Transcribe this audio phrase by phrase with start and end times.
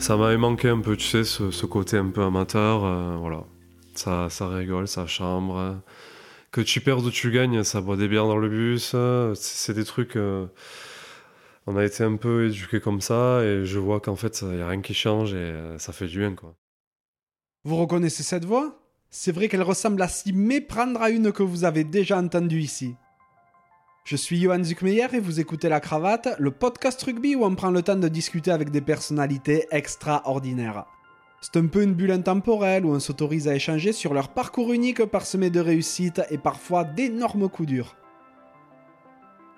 [0.00, 2.84] Ça m'avait manqué un peu, tu sais, ce, côté un peu amateur.
[2.84, 3.44] Euh, voilà.
[3.94, 5.76] Ça, ça rigole, ça chambre.
[6.50, 8.96] Que tu perds ou tu gagnes, ça boit des bières dans le bus.
[9.34, 10.16] C'est des trucs.
[10.16, 10.46] Euh,
[11.66, 14.62] on a été un peu éduqués comme ça et je vois qu'en fait, il n'y
[14.62, 16.54] a rien qui change et euh, ça fait du bien, quoi.
[17.64, 18.80] Vous reconnaissez cette voix?
[19.10, 22.94] C'est vrai qu'elle ressemble à s'y méprendre à une que vous avez déjà entendue ici.
[24.02, 27.70] Je suis Johan Zuckmeyer et vous écoutez La Cravate, le podcast rugby où on prend
[27.70, 30.86] le temps de discuter avec des personnalités extraordinaires.
[31.42, 35.04] C'est un peu une bulle intemporelle où on s'autorise à échanger sur leur parcours unique
[35.04, 37.94] parsemé de réussites et parfois d'énormes coups durs.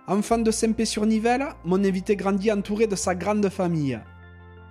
[0.09, 3.99] Enfant de Saint-Pé-sur-Nivelle, mon invité grandit entouré de sa grande famille.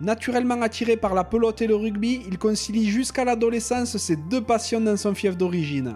[0.02, 4.82] Naturellement attiré par la pelote et le rugby, il concilie jusqu'à l'adolescence ses deux passions
[4.82, 5.96] dans son fief d'origine.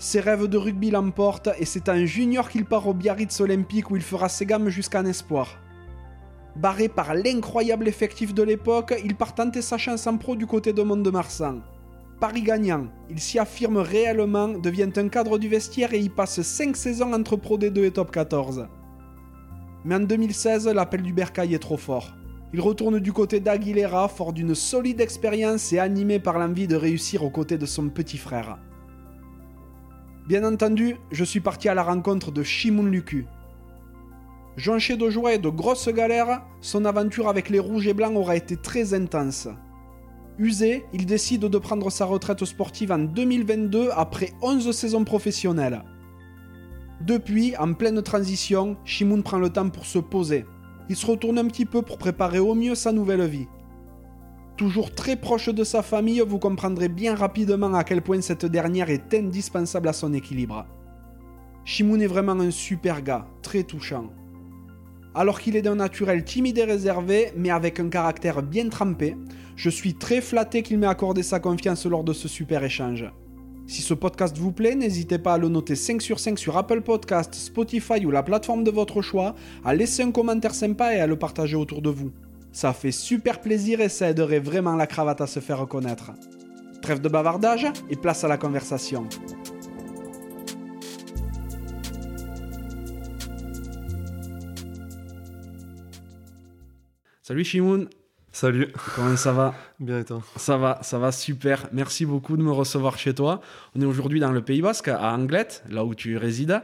[0.00, 3.96] Ses rêves de rugby l'emportent et c'est en junior qu'il part au Biarritz Olympique où
[3.96, 5.58] il fera ses gammes jusqu'en espoir.
[6.56, 10.72] Barré par l'incroyable effectif de l'époque, il part tenter sa chance en pro du côté
[10.72, 11.60] de Mont-de-Marsan.
[12.18, 16.78] Paris gagnant, il s'y affirme réellement, devient un cadre du vestiaire et y passe 5
[16.78, 18.68] saisons entre Pro D2 et Top 14.
[19.84, 22.14] Mais en 2016, l'appel du Bercail est trop fort.
[22.54, 27.22] Il retourne du côté d'Aguilera, fort d'une solide expérience et animé par l'envie de réussir
[27.22, 28.58] aux côtés de son petit frère.
[30.30, 33.26] Bien entendu, je suis parti à la rencontre de Shimon Luku.
[34.56, 38.36] Jonché de joie et de grosses galères, son aventure avec les rouges et blancs aura
[38.36, 39.48] été très intense.
[40.38, 45.82] Usé, il décide de prendre sa retraite sportive en 2022 après 11 saisons professionnelles.
[47.00, 50.44] Depuis, en pleine transition, Shimoun prend le temps pour se poser.
[50.88, 53.48] Il se retourne un petit peu pour préparer au mieux sa nouvelle vie.
[54.60, 58.90] Toujours très proche de sa famille, vous comprendrez bien rapidement à quel point cette dernière
[58.90, 60.66] est indispensable à son équilibre.
[61.64, 64.10] Shimoun est vraiment un super gars, très touchant.
[65.14, 69.16] Alors qu'il est d'un naturel timide et réservé, mais avec un caractère bien trempé,
[69.56, 73.10] je suis très flatté qu'il m'ait accordé sa confiance lors de ce super échange.
[73.66, 76.82] Si ce podcast vous plaît, n'hésitez pas à le noter 5 sur 5 sur Apple
[76.82, 81.06] Podcast, Spotify ou la plateforme de votre choix, à laisser un commentaire sympa et à
[81.06, 82.10] le partager autour de vous.
[82.52, 86.10] Ça fait super plaisir et ça aiderait vraiment la cravate à se faire reconnaître.
[86.82, 89.08] Trêve de bavardage et place à la conversation.
[97.22, 97.88] Salut Shimoun
[98.32, 98.72] Salut.
[98.94, 99.54] Comment ça va?
[99.80, 100.22] Bien et toi?
[100.36, 101.68] Ça va, ça va super.
[101.72, 103.40] Merci beaucoup de me recevoir chez toi.
[103.74, 106.62] On est aujourd'hui dans le Pays Basque, à Anglet, là où tu résides.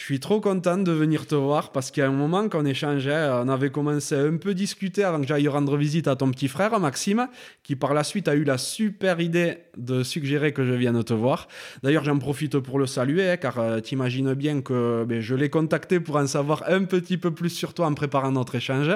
[0.00, 2.64] Je suis trop content de venir te voir parce qu'il y a un moment qu'on
[2.64, 6.30] échangeait, on avait commencé à un peu discuter avant que j'aille rendre visite à ton
[6.30, 7.28] petit frère Maxime,
[7.62, 11.12] qui par la suite a eu la super idée de suggérer que je vienne te
[11.12, 11.48] voir.
[11.82, 15.50] D'ailleurs, j'en profite pour le saluer, hein, car euh, t'imagines bien que ben, je l'ai
[15.50, 18.90] contacté pour en savoir un petit peu plus sur toi en préparant notre échange.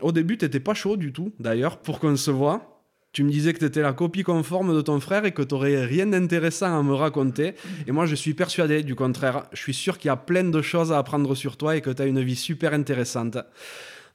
[0.00, 2.71] Au début, tu n'étais pas chaud du tout, d'ailleurs, pour qu'on se voit.
[3.12, 5.54] Tu me disais que tu étais la copie conforme de ton frère et que tu
[5.54, 7.54] n'aurais rien d'intéressant à me raconter.
[7.86, 9.44] Et moi, je suis persuadé du contraire.
[9.52, 11.90] Je suis sûr qu'il y a plein de choses à apprendre sur toi et que
[11.90, 13.36] tu as une vie super intéressante.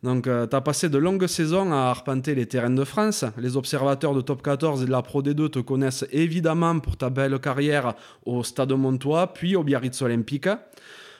[0.01, 3.23] Donc, euh, tu as passé de longues saisons à arpenter les terrains de France.
[3.37, 7.11] Les observateurs de Top 14 et de la Pro D2 te connaissent évidemment pour ta
[7.11, 7.93] belle carrière
[8.25, 10.49] au Stade Montois, puis au Biarritz Olympique.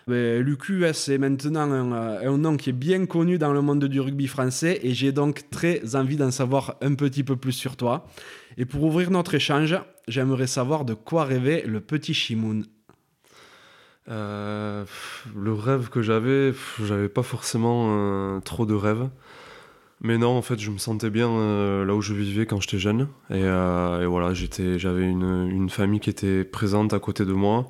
[0.08, 4.28] L'UQS est maintenant euh, un, nom qui est bien connu dans le monde du rugby
[4.28, 8.08] français et j'ai donc très envie d'en savoir un petit peu plus sur toi.
[8.58, 12.66] Et pour ouvrir notre échange, j'aimerais savoir de quoi rêvait le petit Shimoun.
[14.10, 14.86] Euh,
[15.36, 19.10] le rêve que j'avais, j'avais pas forcément euh, trop de rêves.
[20.00, 21.28] Mais non, en fait, je me sentais bien
[21.84, 23.08] là où je vivais quand j'étais jeune.
[23.32, 23.42] Et,
[24.06, 27.68] voilà, j'avais une, famille qui était présente à côté de moi.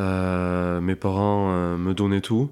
[0.00, 2.50] Euh, mes parents euh, me donnaient tout.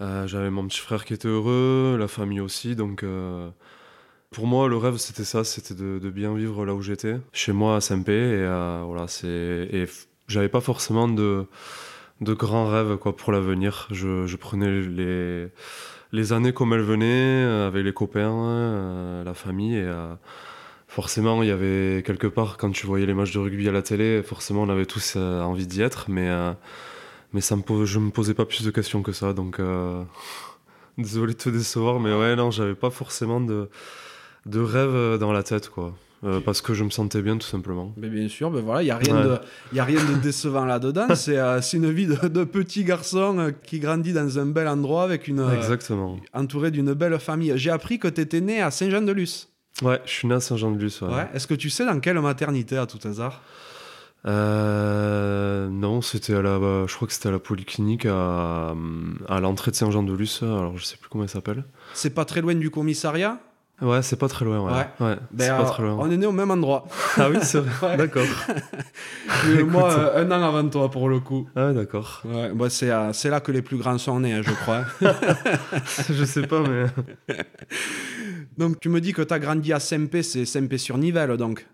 [0.00, 3.04] Euh, j'avais mon petit frère qui était heureux, la famille aussi, donc
[4.30, 7.76] pour moi, le rêve, c'était ça, c'était de, bien vivre là où j'étais, chez moi
[7.76, 8.12] à Saint-Pé.
[8.12, 8.46] Et
[8.84, 9.86] voilà, c'est
[10.26, 11.46] j'avais pas forcément de
[12.20, 13.88] de grands rêves quoi pour l'avenir.
[13.90, 15.48] Je, je, prenais les
[16.12, 19.92] les années comme elles venaient, avec les copains, la famille et
[20.94, 23.82] forcément, il y avait quelque part, quand tu voyais les matchs de rugby à la
[23.82, 26.52] télé, forcément, on avait tous euh, envie d'y être, mais, euh,
[27.32, 30.04] mais ça me je me posais pas plus de questions que ça, donc euh,
[30.98, 33.68] désolé de te décevoir, mais ouais, non, j'avais pas forcément de,
[34.46, 35.94] de rêve dans la tête, quoi.
[36.44, 37.92] parce que je me sentais bien tout simplement.
[37.96, 39.38] Mais bien sûr, ben voilà, il n'y a, rien de,
[39.72, 41.08] y a rien de décevant là-dedans.
[41.16, 45.44] C'est une vie de, petit garçon qui grandit dans un bel endroit avec une.
[45.56, 46.20] Exactement.
[46.32, 47.52] entouré d'une belle famille.
[47.56, 49.48] J'ai appris que tu étais né à Saint-Jean-de-Luz.
[49.82, 51.02] Ouais, je suis né à Saint-Jean-de-Luz.
[51.02, 51.28] Ouais.
[51.34, 53.42] Est-ce que tu sais dans quelle maternité à tout hasard?
[54.26, 58.74] Euh, non, c'était à la, bah, je crois que c'était à la polyclinique à,
[59.28, 60.40] à l'entrée de Saint-Jean-de-Luz.
[60.42, 61.64] Alors je sais plus comment elle s'appelle.
[61.92, 63.38] C'est pas très loin du commissariat?
[63.82, 64.72] Ouais, c'est pas très loin, ouais.
[64.72, 65.06] Ouais.
[65.06, 65.96] Ouais, Ben, euh, pas très loin.
[65.98, 66.86] On est né au même endroit.
[67.16, 67.90] Ah oui, c'est vrai.
[67.90, 67.96] Ouais.
[67.96, 68.26] D'accord.
[69.66, 71.48] Moi, euh, un an avant toi, pour le coup.
[71.56, 72.22] Ah ouais, d'accord.
[72.24, 74.84] Ouais, bah, c'est euh, c'est là que les plus grands sont nés, hein, je crois.
[76.08, 76.86] Je sais pas, mais.
[78.56, 81.66] donc, tu me dis que tu as grandi à Saint-Pé, c'est Saint-Pé-sur-Nivelle, donc.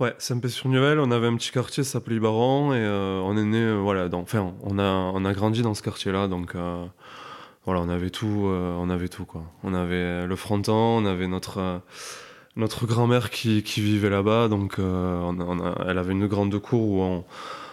[0.00, 4.08] Ouais, Saint-Pé-sur-Nivelle, on avait un petit quartier, ça s'appelait Baron, et on est né, voilà,
[4.08, 6.54] dans, enfin, on a, on a grandi dans ce quartier-là, donc
[7.64, 9.44] voilà, on avait tout, euh, on avait tout, quoi.
[9.62, 11.78] On avait le fronton, on avait notre, euh,
[12.56, 17.24] notre grand-mère qui, vivait là-bas, donc euh, elle avait une grande cour où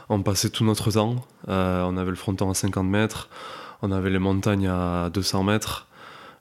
[0.09, 1.15] on, passait tout notre temps.
[1.50, 3.30] Euh, on avait le fronton à 50 mètres,
[3.81, 5.88] on avait les montagnes à 200 mètres,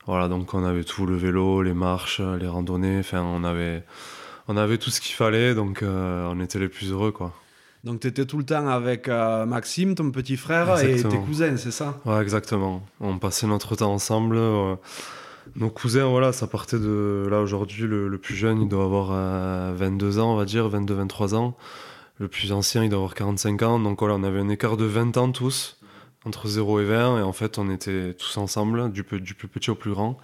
[0.07, 5.01] voilà, donc on avait tout, le vélo, les marches, les randonnées, on avait tout ce
[5.01, 7.13] qu'il fallait, donc euh, on était les plus heureux.
[7.89, 11.57] Donc, tu étais tout le temps avec euh, Maxime, ton petit frère, et tes cousins,
[11.57, 11.99] c'est ça?
[12.05, 12.83] Ouais, exactement.
[13.01, 14.37] On passait notre temps ensemble.
[14.37, 14.75] euh,
[15.57, 17.27] nos cousins, voilà, ça partait de...
[17.31, 20.69] Là, aujourd'hui, le, le plus jeune, il doit avoir euh, 22 ans, on va dire,
[20.69, 21.57] 22-23 ans.
[22.19, 23.81] Le plus ancien, il doit avoir 45 ans.
[23.81, 25.79] Donc voilà, on avait un écart de 20 ans tous,
[26.27, 27.21] entre 0 et 20.
[27.21, 30.19] Et en fait, on était tous ensemble, du, plus petit au plus grand.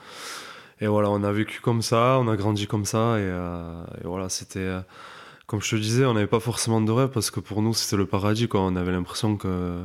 [0.82, 3.16] Et voilà, on a vécu comme ça, on a grandi comme ça.
[3.18, 4.68] Et, euh, et voilà, c'était...
[5.54, 7.94] comme je te disais, on n'avait pas forcément de rêve parce que pour nous, c'était
[7.96, 8.60] le paradis, quoi.
[8.62, 9.84] On avait l'impression que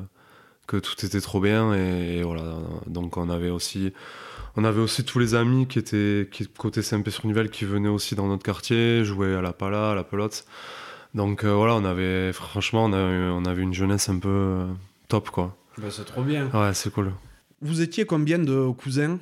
[0.66, 2.56] que tout était trop bien et, et voilà.
[2.88, 3.94] Donc on avait aussi
[4.56, 8.28] on avait aussi tous les amis qui étaient qui côté Saint-Pé-sur-Nivelle qui venaient aussi dans
[8.28, 10.46] notre quartier jouer à la pala à la pelote.
[11.14, 14.66] Donc euh, voilà on avait franchement on avait, on avait une jeunesse un peu euh,
[15.08, 15.56] top quoi.
[15.78, 16.50] Bah, C'est trop bien.
[16.54, 17.14] ouais c'est cool.
[17.62, 19.18] Vous étiez combien de cousins?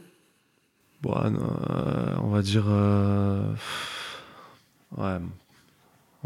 [1.02, 3.54] Bon euh, on va dire euh,
[4.98, 5.18] ouais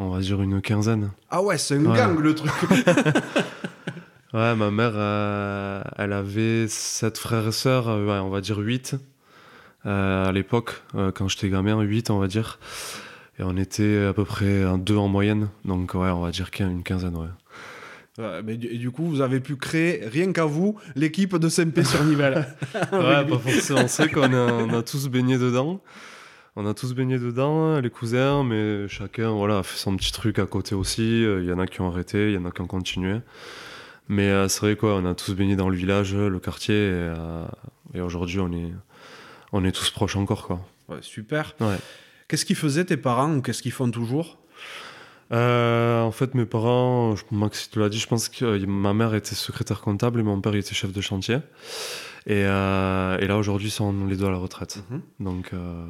[0.01, 1.97] on va dire une quinzaine Ah ouais, c'est un Ouais.
[1.97, 2.51] gang, le truc.
[4.33, 8.57] Ouais, ma mère, euh, elle avait sept frères et sœurs, euh, ouais, on va dire
[8.59, 8.95] 8
[9.83, 12.57] à l'époque, euh, quand j'étais gamin, 8 on va dire.
[13.39, 16.49] Et on était à peu près un 2 en moyenne, donc ouais, on va dire
[16.61, 17.27] une quinzaine, ouais.
[18.23, 21.49] Ouais, mais du, et du coup, vous avez pu créer, rien qu'à vous, l'équipe de
[21.49, 22.47] Saint-Pé-sur-Nivelle.
[22.93, 25.81] ouais, pas forcément, c'est qu'on a, on a tous baigné dedans.
[26.57, 30.37] On a tous baigné dedans, les cousins, mais chacun voilà, a fait son petit truc
[30.37, 31.23] à côté aussi.
[31.23, 33.19] Euh, Il y en a qui ont arrêté, il y en a qui ont continué.
[34.09, 36.89] Mais euh, c'est vrai quoi, on a tous baigné dans le village, le quartier, et,
[36.91, 37.45] euh,
[37.93, 38.73] et aujourd'hui on est,
[39.53, 40.59] on est tous proches encore quoi.
[40.89, 41.55] Ouais, super.
[41.61, 41.77] Ouais.
[42.27, 44.37] Qu'est-ce qu'ils faisaient tes parents ou qu'est-ce qu'ils font toujours?
[45.31, 48.93] Euh, en fait, mes parents, je- Max te l'a dit, je pense que euh, ma
[48.93, 51.37] mère était secrétaire comptable et mon père il était chef de chantier.
[52.27, 54.83] Et, euh, et là aujourd'hui, sont les deux à la retraite.
[55.19, 55.85] Donc euh,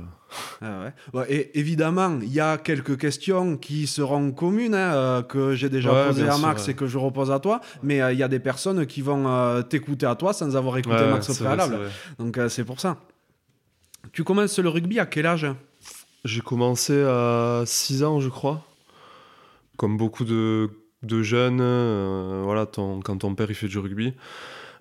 [0.61, 0.93] Ah ouais.
[1.19, 5.69] Ouais, et évidemment, il y a quelques questions qui seront communes, hein, euh, que j'ai
[5.69, 8.23] déjà Ouais, posées à Max et que je repose à toi, mais euh, il y
[8.23, 11.75] a des personnes qui vont euh, t'écouter à toi sans avoir écouté Max au préalable.
[11.75, 11.89] vrai.
[12.17, 12.95] Donc euh, c'est pour ça.
[14.13, 15.47] Tu commences le rugby à quel âge?
[16.23, 18.63] J'ai commencé à 6 ans, je crois.
[19.75, 20.69] Comme beaucoup de,
[21.03, 21.61] de jeunes,
[22.43, 24.13] voilà, ton- quand ton père il fait du rugby,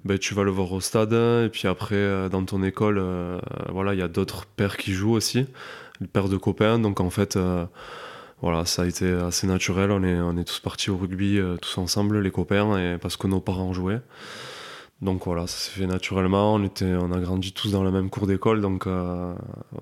[0.04, 1.12] ben, tu vas le voir au stade.
[1.12, 3.38] Et puis après, euh, dans ton école, euh,
[3.70, 5.46] voilà, il y a d'autres pères qui jouent aussi,
[6.00, 6.78] le père de copains.
[6.78, 7.66] Donc en fait, euh,
[8.42, 9.90] voilà, ça a été assez naturel.
[9.90, 13.26] On est, on est tous partis au rugby, tous ensemble, les copains, et, parce que
[13.26, 14.00] nos parents jouaient.
[15.02, 16.54] Donc voilà, ça s'est fait naturellement.
[16.54, 18.60] On, était, on a grandi tous dans la même cour d'école.
[18.60, 18.86] Donc,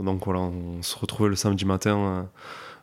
[0.01, 2.29] donc voilà, on se retrouvait le samedi matin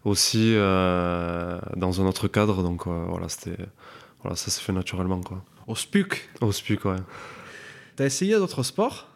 [0.06, 2.64] aussi dans un autre cadre.
[2.64, 3.58] Donc voilà, c'était,
[4.22, 5.22] voilà, ça s'est fait naturellement.
[5.22, 5.42] Quoi.
[5.68, 6.30] Au SPUC.
[6.42, 6.98] Au SPUC, ouais.
[7.96, 9.08] T'as essayé d'autres sports?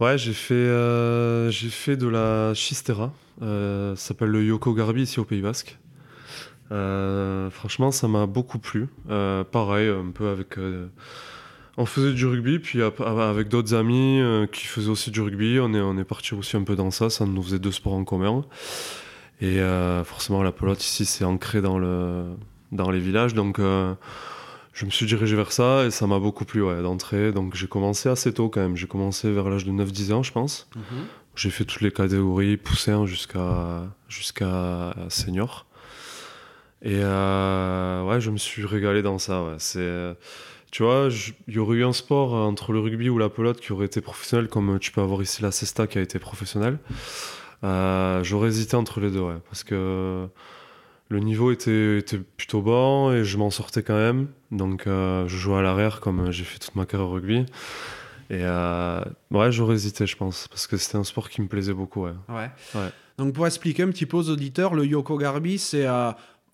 [0.00, 3.12] Ouais, j'ai fait, euh, j'ai fait de la chistera.
[3.40, 5.78] Euh, ça s'appelle le Yoko Garbi ici au Pays Basque.
[6.70, 8.88] Euh, franchement, ça m'a beaucoup plu.
[9.06, 10.56] Pareil, un peu avec.
[11.76, 14.20] on faisait du rugby, puis avec d'autres amis
[14.52, 17.10] qui faisaient aussi du rugby, on est, on est parti aussi un peu dans ça.
[17.10, 18.44] Ça nous faisait deux sports en commun.
[19.40, 19.60] Et
[20.04, 22.24] forcément, la pelote ici, c'est ancré dans, le,
[22.72, 23.34] dans les villages.
[23.34, 23.60] Donc,
[24.72, 27.32] je me suis dirigé vers ça et ça m'a beaucoup plu ouais, d'entrée.
[27.32, 28.76] Donc, j'ai commencé assez tôt quand même.
[28.76, 30.68] J'ai commencé vers l'âge de 9-10 ans, je pense.
[31.34, 35.66] J'ai fait toutes les catégories, poussin jusqu'à jusqu'à senior.
[36.82, 39.42] Et euh, ouais, je me suis régalé dans ça.
[39.42, 39.54] Ouais.
[39.58, 40.14] C'est, euh,
[40.72, 41.08] tu vois,
[41.48, 43.86] il y aurait eu un sport euh, entre le rugby ou la pelote qui aurait
[43.86, 46.78] été professionnel, comme tu peux avoir ici la cesta qui a été professionnelle.
[47.62, 50.26] Euh, j'aurais hésité entre les deux, ouais, parce que
[51.12, 54.28] le niveau était, était plutôt bon et je m'en sortais quand même.
[54.50, 57.44] Donc euh, je jouais à l'arrière comme j'ai fait toute ma carrière au rugby.
[58.30, 59.00] Et euh,
[59.30, 62.04] ouais, j'aurais hésité, je pense, parce que c'était un sport qui me plaisait beaucoup.
[62.04, 62.14] Ouais.
[62.28, 62.50] Ouais.
[62.74, 62.88] Ouais.
[63.18, 66.10] Donc pour expliquer un petit peu aux auditeurs, le Yoko Garbi, c'est euh,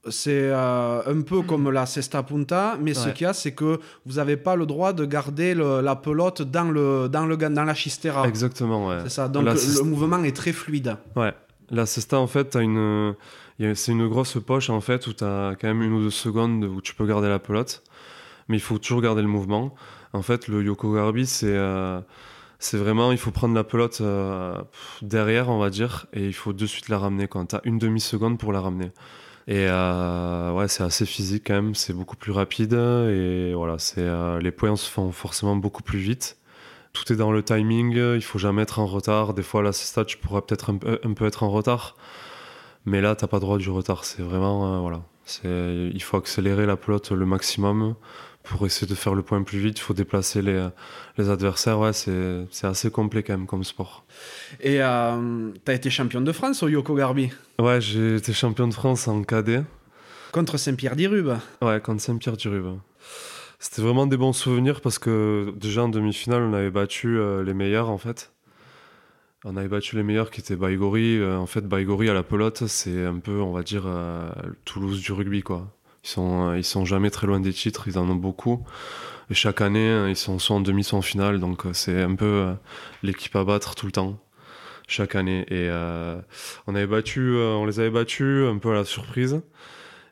[0.09, 3.79] c'est euh, un peu comme la cesta punta, mais ce qu'il y a, c'est que
[4.07, 7.65] vous n'avez pas le droit de garder le- la pelote dans, le, dans, le, dans
[7.65, 8.27] la chistera.
[8.27, 8.99] Exactement, ouais.
[9.05, 9.29] C'est ça.
[9.29, 10.97] Donc La le mouvement est très fluide.
[11.15, 11.33] Ouais.
[11.71, 13.15] La cesta, en fait, une,
[13.75, 16.65] c'est une grosse poche en fait où tu as quand même une ou deux secondes
[16.65, 17.83] où tu peux garder la pelote,
[18.49, 19.75] mais il faut toujours garder le mouvement.
[20.13, 22.01] En fait, le Yoko Garbi, c'est euh,
[22.61, 24.61] c'est vraiment, il faut prendre la pelote euh,
[25.03, 28.39] derrière, on va dire, et il faut de suite la ramener tu as une demi-seconde
[28.39, 28.91] pour la ramener.
[29.49, 34.07] Et euh, ouais, c'est assez physique quand même, c'est beaucoup plus rapide, et voilà, c'est
[34.41, 36.39] les points se font forcément beaucoup plus vite
[36.93, 39.35] tout est dans le timing, il faut jamais être en retard.
[39.35, 41.97] Des fois, là, c'est ça, tu pourras peut-être un, peu être en retard.
[42.85, 44.05] Mais là, t'as pas droit du retard.
[44.05, 44.75] C'est vraiment.
[44.77, 45.03] Euh, voilà.
[45.45, 47.95] Il faut accélérer la pelote le maximum
[48.45, 49.79] pour essayer de faire le point plus vite.
[49.79, 50.67] Il faut déplacer les,
[51.19, 51.79] les adversaires.
[51.79, 54.05] Ouais, c'est assez complet quand même comme sport.
[54.61, 57.31] Et euh, t'as été champion de France au Yoko Garbi?
[57.59, 59.63] Ouais, j'ai été champion de France en cadet.
[60.33, 62.79] Contre Saint-Pierre-d'Irube Ouais, contre Saint-Pierre-d'Irube.
[63.59, 67.55] C'était vraiment des bons souvenirs parce que déjà en demi-finale, on avait battu euh, les
[67.55, 68.33] meilleurs en fait.
[69.45, 71.17] On avait battu les meilleurs qui étaient Baigori.
[71.17, 74.29] Euh, en fait, Baigori à la pelote, c'est un peu, on va dire, euh,
[74.65, 75.69] Toulouse du rugby, quoi.
[76.05, 78.65] Ils sont, ils sont jamais très loin des titres, ils en ont beaucoup.
[79.31, 81.39] Et chaque année, ils sont soit en demi, soit en finale.
[81.39, 82.55] Donc, c'est un peu
[83.03, 84.19] l'équipe à battre tout le temps,
[84.89, 85.45] chaque année.
[85.51, 85.69] Et
[86.67, 89.43] on, avait battu, on les avait battus un peu à la surprise.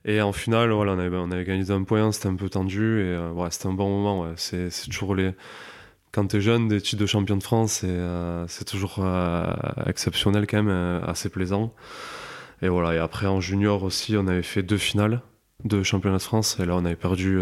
[0.04, 3.00] Et en finale, voilà, on avait, gagné d'un point, c'était un peu tendu.
[3.00, 3.18] Et
[3.50, 4.32] c'était un bon moment.
[4.36, 5.32] C'est toujours les
[6.16, 9.44] quand tu es jeune, des titres de champion de France, c'est euh, toujours euh,
[9.84, 11.74] exceptionnel quand même, euh, assez plaisant.
[12.62, 15.20] Et voilà, et après en junior aussi, on avait fait deux finales
[15.64, 17.38] de championnat de France, et là on avait perdu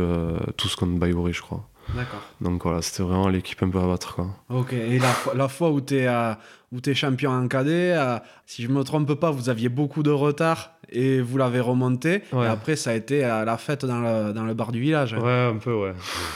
[0.56, 1.68] tous contre Baïbouri, je crois.
[1.94, 2.20] D'accord.
[2.40, 4.16] Donc voilà, c'était vraiment l'équipe un peu à battre.
[4.16, 4.30] Quoi.
[4.48, 7.96] Ok, et la, la fois où tu es, es, champion en cadet,
[8.44, 12.22] si je me trompe pas, vous aviez beaucoup de retard et vous l'avez remonté.
[12.32, 15.14] Et après, ça a été à la fête dans le, dans le bar du village.
[15.14, 15.92] Ouais, un peu, ouais.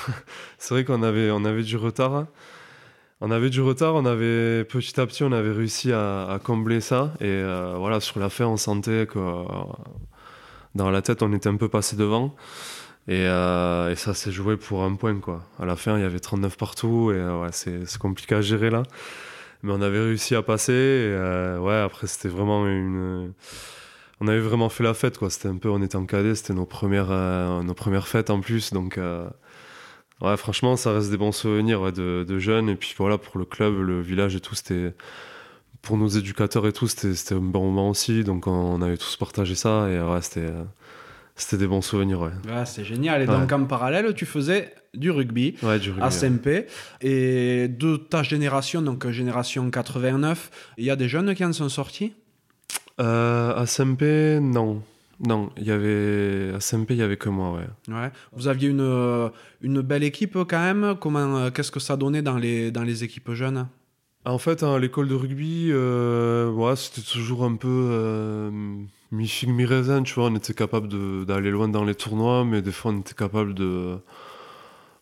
[0.59, 2.27] c'est vrai qu'on avait, on avait du retard.
[3.21, 7.13] On avait du retard, on avait petit à petit, on avait réussi à, combler ça.
[7.21, 9.19] Et euh, voilà, sur la fin, on sentait que
[10.77, 12.37] dans la tête, on était un peu passé devant.
[13.09, 15.43] Euh, et, ça s'est joué pour un point, quoi.
[15.59, 18.71] À la fin, il y avait 39 partout, et euh, ouais, c'est compliqué à gérer
[18.71, 18.85] là.
[19.65, 23.33] Mais on avait réussi à passer, et ouais, après, c'était vraiment une
[24.21, 25.31] on avait vraiment fait la fête quoi.
[25.31, 28.41] C'était un peu on était en cadet c'était nos premières euh, nos premières fêtes en
[28.41, 29.29] plus donc euh,
[30.21, 32.69] ouais franchement ça reste des bons souvenirs de, jeunes.
[32.69, 34.95] Et puis voilà pour le club le village et tout c'était
[35.83, 39.55] pour nos éducateurs et tout c'était un bon moment aussi donc on, avait tous partagé
[39.55, 40.53] ça et ouais c'était
[41.37, 43.23] c'était des bons souvenirs ouais, ouais c'est génial.
[43.23, 46.67] Et donc en parallèle tu faisais du rugby, ouais, du rugby à SMP
[47.03, 51.69] et de ta génération donc génération 89 il y a des jeunes qui en sont
[51.69, 52.15] sortis?
[53.01, 54.83] Euh, à SMP, non.
[55.21, 57.95] Non, il y avait à SMP, il y avait que moi, ouais.
[57.95, 58.11] Ouais.
[58.33, 59.29] Vous aviez une, euh,
[59.63, 60.97] une belle équipe quand même?
[61.01, 63.67] Comment, euh, qu'est-ce que ça donnait dans les dans les équipes jeunes?
[64.25, 68.51] En fait, à l'école de rugby, ouais, c'était toujours un peu
[69.11, 70.03] mi figue mi raisin.
[70.03, 70.89] Tu vois, on était capable
[71.25, 73.97] d'aller loin dans les tournois, mais des fois, on était capable de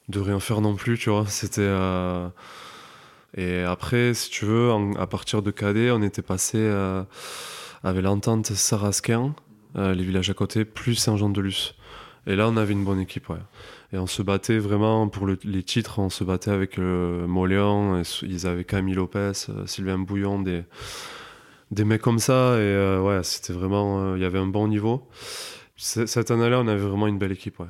[0.08, 0.96] de rien faire non plus.
[0.96, 1.68] Tu vois, c'était
[3.36, 6.58] et après, si tu veux, à partir de cadet, on était passé
[7.86, 9.34] avait l'entente Sarasquin,
[9.76, 11.74] euh, les villages à côté, plus Saint-Jean-de-Luz.
[12.26, 13.38] Et là, on avait une bonne équipe, ouais.
[13.92, 18.46] Et on se battait vraiment pour les titres, on se battait avec euh, Moléon, ils
[18.48, 20.64] avaient Camille Lopez, euh, Sylvain Bouillon, des,
[21.70, 22.56] des mecs comme ça.
[22.56, 24.16] Et euh, ouais, c'était vraiment.
[24.16, 25.06] Il y avait un bon niveau.
[25.76, 27.66] Cette année-là, on avait vraiment une belle équipe, ouais.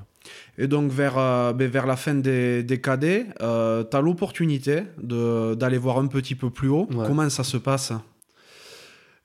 [0.57, 1.17] Et donc, vers,
[1.55, 6.49] ben, vers la fin des, des cadets, tu as l'opportunité d'aller voir un petit peu
[6.49, 6.87] plus haut.
[6.87, 7.93] Comment ça se passe?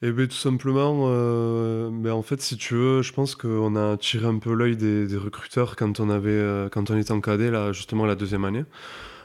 [0.03, 3.97] Eh bien, tout simplement, euh, ben, en fait, si tu veux, je pense qu'on a
[3.97, 7.51] tiré un peu l'œil des, recruteurs quand on, avait, euh, quand on était en cadet,
[7.51, 8.65] là, justement la deuxième année.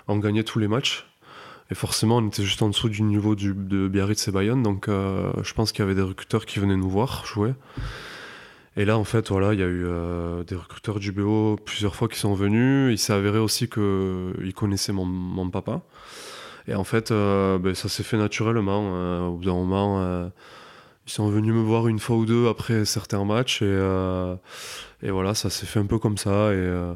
[0.06, 1.06] On gagnait tous les matchs.
[1.70, 4.62] Et forcément, on était juste en dessous du niveau du, de Biarritz et Bayonne.
[4.62, 7.54] Donc, euh, je pense qu'il y avait des recruteurs qui venaient nous voir jouer.
[8.76, 9.86] Et là, en fait, voilà, il y a eu
[10.46, 12.92] des recruteurs du BO plusieurs fois qui sont venus.
[12.92, 15.80] Il s'est avéré aussi qu'ils connaissaient mon, papa.
[16.68, 19.28] Et en fait, ben, ça s'est fait naturellement.
[19.28, 20.30] au bout d'un moment
[21.06, 24.34] ils sont venus me voir une fois ou deux après certains matchs et, euh,
[25.02, 26.52] et voilà, ça s'est fait un peu comme ça.
[26.52, 26.94] Et, euh,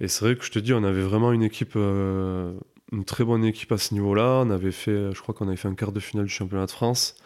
[0.00, 2.52] et c'est vrai que je te dis, on avait vraiment une équipe, euh,
[2.92, 4.42] une très bonne équipe à ce niveau-là.
[4.46, 6.70] On avait fait, je crois qu'on avait fait un quart de finale du championnat de
[6.70, 7.16] France.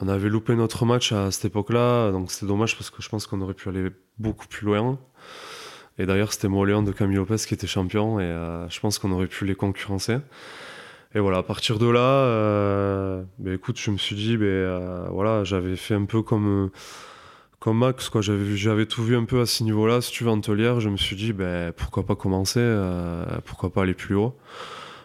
[0.00, 3.26] On avait loupé notre match à cette époque-là, donc c'était dommage parce que je pense
[3.26, 4.98] qu'on aurait pu aller beaucoup plus loin.
[5.98, 8.28] Et d'ailleurs, c'était Moléon de Camille Lopez qui était champion et
[8.68, 10.18] je pense qu'on aurait pu les concurrencer.
[11.14, 15.08] Et voilà, à partir de là, euh, ben écoute, je me suis dit, ben euh,
[15.10, 16.70] voilà, j'avais fait un peu comme,
[17.60, 18.20] comme Max, quoi.
[18.20, 20.02] J'avais, j'avais tout vu un peu à ce niveau-là.
[20.02, 23.72] Si tu veux, en telière, je me suis dit, ben pourquoi pas commencer, euh, pourquoi
[23.72, 24.36] pas aller plus haut.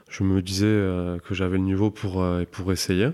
[0.09, 3.09] Je me disais que j'avais le niveau pour, pour essayer.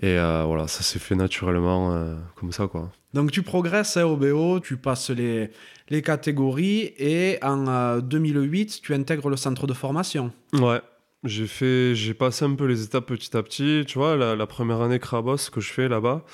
[0.00, 2.90] Et voilà, ça s'est fait naturellement comme ça, quoi.
[3.12, 5.50] Donc tu progresses hein, au BO, tu passes les,
[5.90, 10.32] les catégories et en 2008, tu intègres le centre de formation.
[10.54, 10.80] Ouais,
[11.24, 13.84] j'ai fait, j'ai passé un peu les étapes petit à petit.
[13.86, 16.24] Tu vois, la, première année Krabos que je fais là-bas,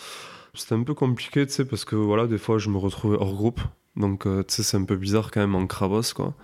[0.55, 3.35] c'était un peu compliqué, tu sais, parce que voilà, des fois je me retrouvais hors
[3.35, 3.61] groupe.
[3.97, 6.35] Donc, tu sais, c'est un peu bizarre quand même en Krabos, quoi.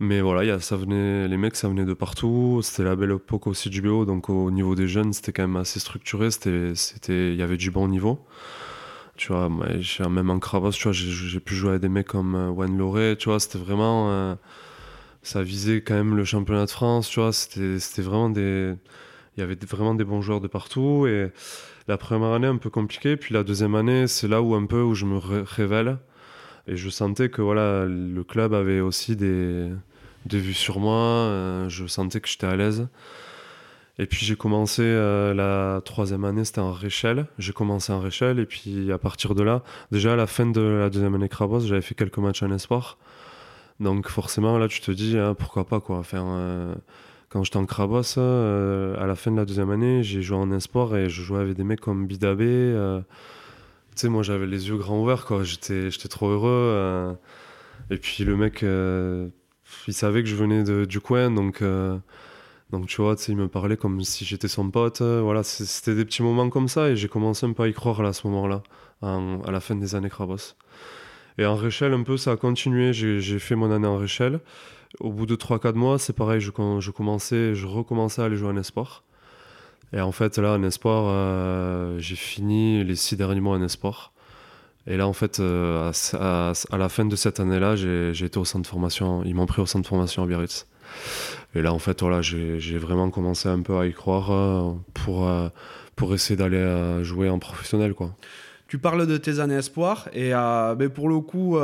[0.00, 2.60] Mais voilà, y a, ça venait, les mecs, ça venait de partout.
[2.62, 5.56] C'était la belle époque aussi du BO, donc au niveau des jeunes, c'était quand même
[5.56, 6.28] assez structuré.
[6.46, 8.24] Il y avait du bon niveau.
[9.16, 12.50] Tu vois, même en Krabos, tu vois, j'ai pu jouer avec des mecs comme euh,
[12.50, 14.10] Wan Loré, tu vois, c'était vraiment.
[14.10, 14.34] Euh,
[15.28, 18.74] ça visait quand même le championnat de France, tu vois, c'était vraiment des.
[19.36, 21.06] Il y avait vraiment des bons joueurs de partout.
[21.06, 21.30] Et
[21.86, 23.16] la première année, un peu compliquée.
[23.16, 25.98] Puis la deuxième année, c'est là où un peu où je me révèle.
[26.66, 29.68] Et je sentais que voilà, le club avait aussi des,
[30.26, 30.96] des vues sur moi.
[30.96, 32.88] Euh, je sentais que j'étais à l'aise.
[33.98, 37.26] Et puis j'ai commencé euh, la troisième année, c'était en Réchelle.
[37.38, 40.60] J'ai commencé en Réchelle et puis à partir de là, déjà à la fin de
[40.60, 42.96] la deuxième année Krabos, j'avais fait quelques matchs en espoir.
[43.80, 46.02] Donc forcément là, tu te dis hein, pourquoi pas quoi.
[46.14, 46.74] Euh,
[47.28, 50.50] quand j'étais en Krabos, euh, à la fin de la deuxième année, j'ai joué en
[50.52, 52.74] espoir et je jouais avec des mecs comme Bidabé.
[53.94, 55.44] tu sais, moi j'avais les yeux grands ouverts quoi.
[55.44, 57.16] J'étais, j'étais trop heureux.
[57.90, 61.62] et puis le mec, il savait que je venais du coin, donc
[62.70, 65.00] donc tu vois, il me parlait comme si j'étais son pote.
[65.00, 67.72] Euh, voilà, c'était des petits moments comme ça et j'ai commencé un peu à y
[67.72, 68.62] croire à ce moment-là,
[69.02, 70.54] à la fin des années Krabos.
[71.38, 72.92] Et en Réchelle, un peu, ça a continué.
[72.92, 74.40] J'ai fait mon année en Réchelle.
[75.00, 78.56] Au bout de 3-4 mois, c'est pareil, je, commençais, je recommençais à aller jouer en
[78.56, 79.04] espoir.
[79.92, 84.12] Et en fait, là, en espoir, euh, j'ai fini les 6 derniers mois en espoir.
[84.86, 88.62] Et là, en fait, euh, à, la fin de cette année-là, j'ai été au centre
[88.62, 89.22] de formation.
[89.24, 90.66] Ils m'ont pris au centre de formation à Biarritz.
[91.54, 95.30] Et là, en fait, voilà, j'ai vraiment commencé un peu à y croire euh, pour,
[95.94, 97.94] pour essayer d'aller jouer en professionnel.
[97.94, 98.14] Quoi.
[98.68, 101.58] Tu parles de tes années espoir, et ben, pour le coup,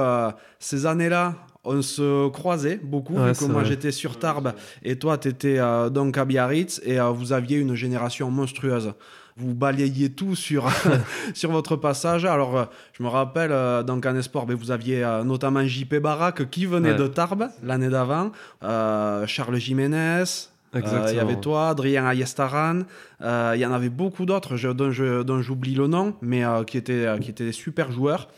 [0.58, 5.28] ces années-là, on se croisait beaucoup, vu que moi j'étais sur Tarbes et toi tu
[5.28, 5.58] étais
[5.90, 8.94] donc à Biarritz, et vous aviez une génération monstrueuse
[9.36, 10.70] vous balayiez tout sur,
[11.34, 12.24] sur votre passage.
[12.24, 15.96] Alors, euh, je me rappelle, euh, donc en espoir, ben, vous aviez euh, notamment JP
[15.96, 18.30] Barak qui venait de Tarbes l'année d'avant,
[18.62, 20.24] Charles Jiménez.
[20.74, 22.80] Il y avait toi, Adrien Ayestaran.
[23.20, 27.44] Il y en avait beaucoup d'autres dont j'oublie le nom, mais qui, étaient, qui étaient
[27.44, 28.28] des super joueurs.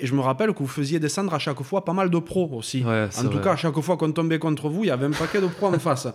[0.00, 2.48] Et je me rappelle que vous faisiez descendre à chaque fois pas mal de pros
[2.52, 2.84] aussi.
[2.84, 5.40] en tout cas, à chaque fois qu'on tombait contre vous, il y avait un paquet
[5.40, 6.08] de pros en face.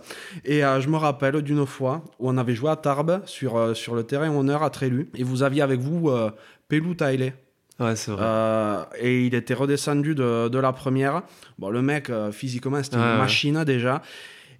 [0.44, 3.74] Et euh, je me rappelle d'une fois où on avait joué à Tarbes sur, euh,
[3.74, 5.10] sur le terrain honneur à Trélu.
[5.14, 6.30] Et vous aviez avec vous euh,
[6.68, 7.34] Pelou Taïlé.
[7.78, 8.22] Ouais, c'est vrai.
[8.24, 11.22] Euh, et il était redescendu de, de, la première.
[11.58, 14.02] Bon, le mec, physiquement, c'était une machine déjà.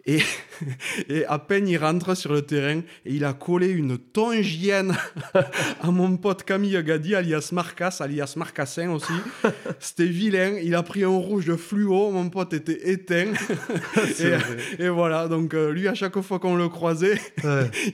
[0.06, 0.20] Et,
[1.08, 4.96] et, à peine il rentre sur le terrain et il a collé une tongienne
[5.80, 9.12] à mon pote Camille Gadi, alias Marcas, alias Marcassin aussi.
[9.80, 10.58] C'était vilain.
[10.62, 12.10] Il a pris un rouge de fluo.
[12.10, 13.32] Mon pote était éteint.
[14.78, 15.28] et, et, voilà.
[15.28, 17.20] Donc, euh, lui, à chaque fois qu'on le croisait,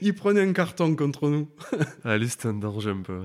[0.01, 1.47] il prenait un carton contre nous.
[2.03, 3.21] ah, lui, c'était un danger un peu.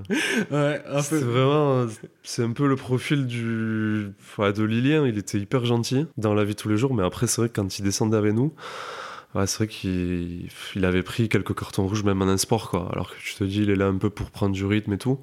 [0.51, 1.87] Ouais, c'est vraiment.
[2.23, 5.05] C'est un peu le profil du, de Lilien.
[5.05, 6.93] Il était hyper gentil dans la vie tous les jours.
[6.93, 8.53] Mais après, c'est vrai que quand il descendait avec nous,
[9.35, 12.89] Ouais, c'est vrai qu'il avait pris quelques cartons rouges même en un sport, quoi.
[12.91, 14.97] Alors que tu te dis, il est là un peu pour prendre du rythme et
[14.97, 15.19] tout.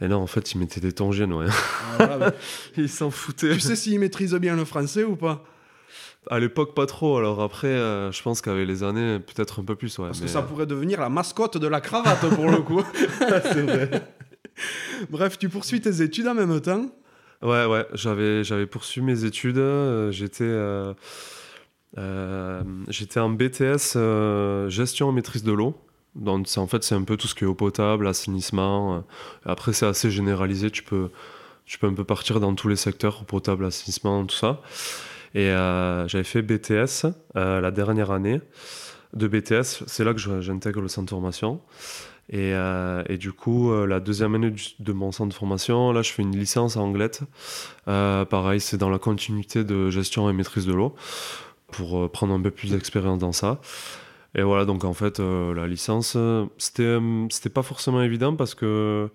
[0.00, 1.46] Et là, en fait, il mettait des tangiennes, ouais.
[2.00, 2.32] Ah,
[2.76, 3.52] il s'en foutait.
[3.52, 5.44] Tu sais s'il maîtrise bien le français ou pas?
[6.28, 7.16] À l'époque, pas trop.
[7.18, 10.06] Alors après, euh, je pense qu'avec les années, peut-être un peu plus, ouais.
[10.06, 12.82] Parce que ça pourrait devenir la mascotte de la cravate, pour le coup.
[13.18, 13.90] c'est vrai.
[15.10, 16.86] Bref, tu poursuis tes études en même temps?
[17.42, 17.86] Ouais, ouais.
[17.92, 19.58] J'avais poursuivi mes études.
[19.58, 20.44] Euh, j'étais...
[20.44, 20.94] Euh,
[22.88, 25.76] j'étais en BTS euh, gestion et maîtrise de l'eau.
[26.14, 28.96] Donc en fait c'est un peu tout ce qui est eau potable, assainissement.
[28.96, 29.00] Euh.
[29.44, 31.10] Après c'est assez généralisé, tu peux,
[31.64, 34.60] tu peux un peu partir dans tous les secteurs, eau potable, assainissement, tout ça.
[35.36, 38.40] Et j'avais fait BTS la dernière année
[39.14, 39.82] de BTS.
[39.88, 41.60] C'est là que j'intègre le centre de formation.
[42.28, 42.54] Et,
[43.18, 46.76] du coup, la deuxième année de mon centre de formation, là, je fais une licence
[46.76, 47.22] en anglette.
[47.86, 50.94] pareil, c'est dans la continuité de gestion et maîtrise de l'eau
[51.70, 53.60] pour euh, prendre un peu plus d'expérience dans ça.
[54.34, 56.16] Et voilà, donc en fait, euh, la licence,
[56.58, 59.08] c'était, euh, c'était pas forcément évident parce que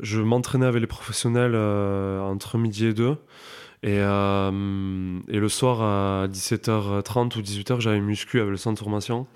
[0.00, 3.16] je m'entraînais avec les professionnels entre midi et deux.
[3.82, 9.26] Et, et, le soir à 17h30 ou 18h, j'avais muscu avec le centre de formation.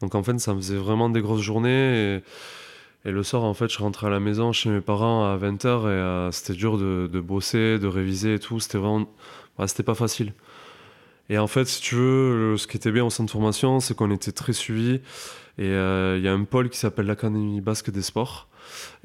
[0.00, 2.20] Donc en fait, ça me faisait vraiment des grosses journées.
[3.06, 6.28] Et, le soir, en fait, je rentrais à la maison chez mes parents à 20h
[6.28, 8.60] et c'était dur de, de, bosser, de réviser et tout.
[8.60, 9.06] C'était vraiment.
[9.66, 10.34] c'était pas facile.
[11.30, 13.96] Et en fait, si tu veux, ce qui était bien au centre de formation, c'est
[13.96, 15.00] qu'on était très suivis.
[15.58, 18.48] Et il y a un pôle qui s'appelle l'Académie Basque des Sports.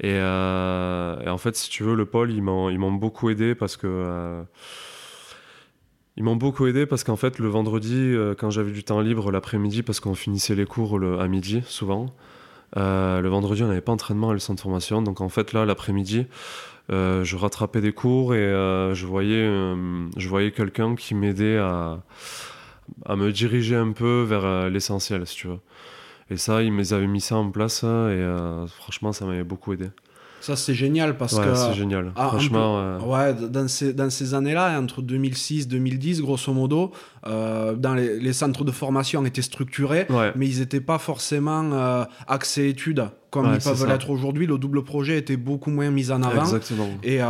[0.00, 4.44] Et, et, en fait, si tu veux, le pôle, ils m'ont beaucoup aidé parce que
[6.20, 9.30] ils m'ont beaucoup aidé parce qu'en fait, le vendredi, euh, quand j'avais du temps libre
[9.30, 12.06] l'après-midi, parce qu'on finissait les cours à midi souvent,
[12.76, 15.00] euh, le vendredi, on n'avait pas entraînement à le centre de formation.
[15.02, 16.26] Donc en fait, là, l'après-midi,
[16.90, 18.48] euh, je rattrapais des cours et
[18.94, 19.46] je voyais,
[20.16, 22.00] je voyais quelqu'un qui m'aidait à,
[23.06, 25.60] à me diriger un peu vers l'essentiel, si tu veux.
[26.30, 29.90] Et ça, ils avaient mis ça en place et franchement, ça m'avait beaucoup aidé.
[30.40, 31.54] Ça, c'est génial parce ouais, que.
[31.54, 32.12] c'est génial.
[32.16, 32.78] Ah, Franchement.
[32.78, 36.92] Euh, ouais, dans ces, dans ces années-là, entre 2006 2010, grosso modo,
[37.26, 42.68] euh, dans les, centres de formation étaient structurés, mais ils n'étaient pas forcément euh, axés
[42.68, 44.46] études comme ils peuvent l'être aujourd'hui.
[44.46, 46.42] Le double projet était beaucoup moins mis en avant.
[46.42, 46.88] Exactement.
[47.02, 47.20] Et,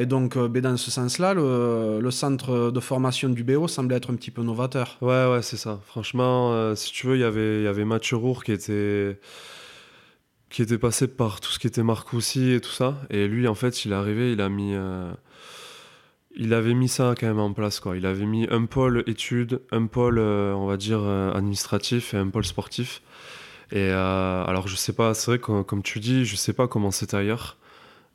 [0.00, 4.10] et donc, ben, dans ce sens-là, le, le, centre de formation du BO semblait être
[4.10, 4.98] un petit peu novateur.
[5.00, 5.80] Ouais, ouais, c'est ça.
[5.86, 9.18] Franchement, si tu veux, y il y avait Mathieu Rour qui était
[10.52, 12.98] qui était passé par tout ce qui était Marcoussi et tout ça.
[13.10, 14.74] Et lui, en fait, il est arrivé, il a mis.
[14.74, 15.10] Euh,
[16.34, 17.96] il avait mis ça quand même en place, quoi.
[17.96, 22.18] Il avait mis un pôle études, un pôle, euh, on va dire, euh, administratif et
[22.18, 23.02] un pôle sportif.
[23.72, 26.90] Et alors, je sais pas, c'est vrai que, comme tu dis, je sais pas comment
[26.90, 27.56] c'était ailleurs.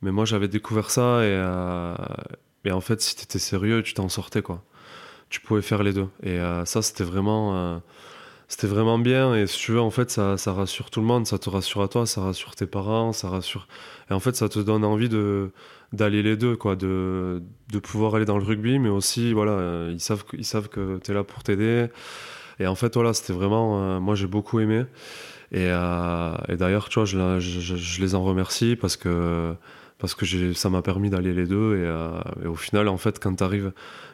[0.02, 1.34] Mais moi, j'avais découvert ça et,
[2.64, 4.62] et en fait, si tu étais sérieux, tu t'en sortais, quoi.
[5.30, 6.08] Tu pouvais faire les deux.
[6.22, 7.80] Et ça, c'était vraiment
[8.48, 9.34] c'était vraiment bien.
[9.34, 11.26] Et si tu veux, en fait, ça, rassure tout le monde.
[11.26, 13.68] Ça te rassure à toi, ça rassure tes parents, ça rassure.
[14.10, 15.10] Et en fait, ça te donne envie
[15.92, 17.42] d'aller les deux, quoi, de,
[17.82, 21.10] pouvoir aller dans le rugby, mais aussi, voilà, euh, ils savent, ils savent que tu
[21.10, 21.88] es là pour t'aider.
[22.58, 23.82] Et en fait, voilà, c'était vraiment.
[23.82, 24.84] Euh, moi, j'ai beaucoup aimé.
[25.52, 29.54] Et, euh, et d'ailleurs, tu vois, je, les en remercie parce que
[29.98, 31.76] parce que ça m'a permis d'aller les deux.
[31.76, 33.44] Et, et, au final, en fait, quand tu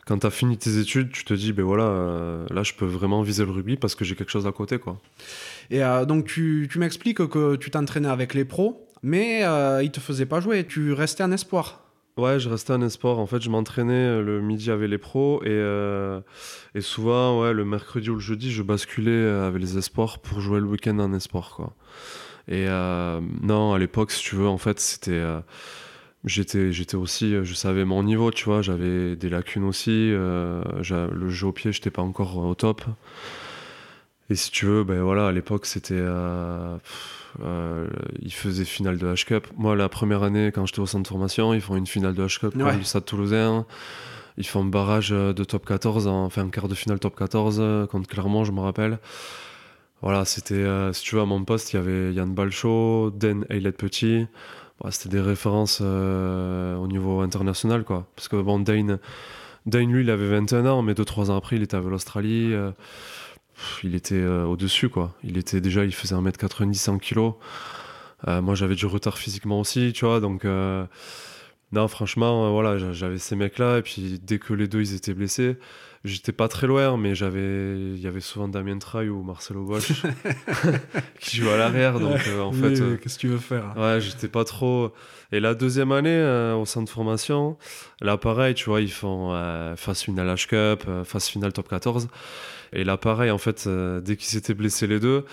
[0.06, 3.22] quand as fini tes études, tu te dis, ben voilà, euh, là, je peux vraiment
[3.22, 5.00] viser le rugby parce que j'ai quelque chose à côté, quoi.
[5.70, 9.90] Et euh, donc, tu, tu m'expliques que tu t'entraînais avec les pros, mais euh, ils
[9.90, 11.83] te faisaient pas jouer, tu restais en espoir.
[12.16, 13.18] Ouais, je restais en espoir.
[13.18, 16.20] En fait, je m'entraînais le midi avec les pros et,
[16.74, 20.60] et souvent, ouais, le mercredi ou le jeudi, je basculais avec les espoirs pour jouer
[20.60, 21.74] le week-end en espoir, quoi.
[22.46, 22.66] Et
[23.42, 25.22] non, à l'époque, si tu veux, en fait, c'était
[26.24, 30.62] j'étais j'étais aussi euh, je savais mon niveau tu vois j'avais des lacunes aussi euh,
[30.90, 32.82] le jeu au pied j'étais pas encore au top
[34.30, 36.78] et si tu veux ben voilà à l'époque c'était euh,
[37.42, 37.88] euh,
[38.20, 41.08] ils faisaient finale de H Cup moi la première année quand j'étais au centre de
[41.08, 42.76] formation ils font une finale de H Cup ouais.
[42.76, 43.66] le Stade Toulousain
[44.36, 48.08] ils font un barrage de top 14 enfin un quart de finale top 14 contre
[48.08, 48.98] Clermont je me rappelle
[50.02, 53.72] voilà c'était si tu veux à mon poste il y avait Yann Balchaud Den Aylet
[53.72, 54.26] Petit
[54.90, 58.06] c'était des références euh, au niveau international, quoi.
[58.16, 58.98] Parce que bon, Dane,
[59.66, 62.52] Dane, lui, il avait 21 ans, mais 2-3 ans après, il était avec l'Australie.
[63.56, 65.14] Euh, il était euh, au-dessus, quoi.
[65.22, 67.32] Il était déjà, il faisait 1m90, 100 kg.
[68.26, 70.44] moi, j'avais du retard physiquement aussi, tu vois, donc.
[70.44, 75.56] non, franchement, voilà, j'avais ces mecs-là, et puis dès que les deux ils étaient blessés,
[76.04, 80.02] J'étais pas très loin, mais j'avais, il y avait souvent Damien Traille ou Marcelo Bosch
[81.18, 81.98] qui jouaient à l'arrière.
[81.98, 84.92] Donc euh, en fait, euh, qu'est-ce que tu veux faire Ouais, j'étais pas trop.
[85.32, 87.56] Et la deuxième année euh, au centre de formation,
[88.02, 89.30] là pareil, tu vois, ils font
[89.76, 92.08] phase finale H Cup, phase finale top 14.
[92.72, 95.24] Et là pareil, en fait, dès qu'ils s'étaient blessés les deux,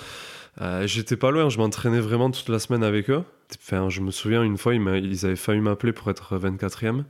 [0.83, 1.49] j'étais pas loin.
[1.49, 3.23] Je m'entraînais vraiment toute la semaine avec eux.
[3.59, 7.03] Enfin, je me souviens une fois, ils, avaient failli m'appeler pour être 24e.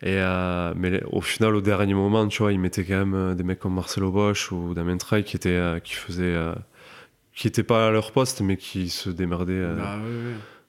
[0.00, 3.34] Et, euh, mais au final, au dernier moment, tu vois, ils mettaient quand même euh,
[3.34, 6.36] des mecs comme Marcelo Bosch ou Damien Traille qui étaient, euh, qui faisaient,
[7.34, 9.98] qui étaient pas à leur poste, mais qui se démerdaient bah,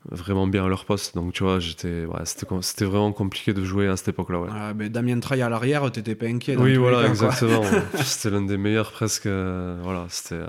[0.09, 1.15] vraiment bien à leur poste.
[1.15, 4.39] Donc, tu vois, j'étais, ouais, c'était, vraiment compliqué de jouer à cette époque-là.
[4.39, 4.49] Ouais.
[4.51, 6.55] Ah, mais Damien Traille à l'arrière, t'étais pas inquiet.
[6.57, 7.63] oui, voilà, exactement.
[7.95, 9.27] c'était l'un des meilleurs presque.
[9.27, 10.43] voilà, c'était.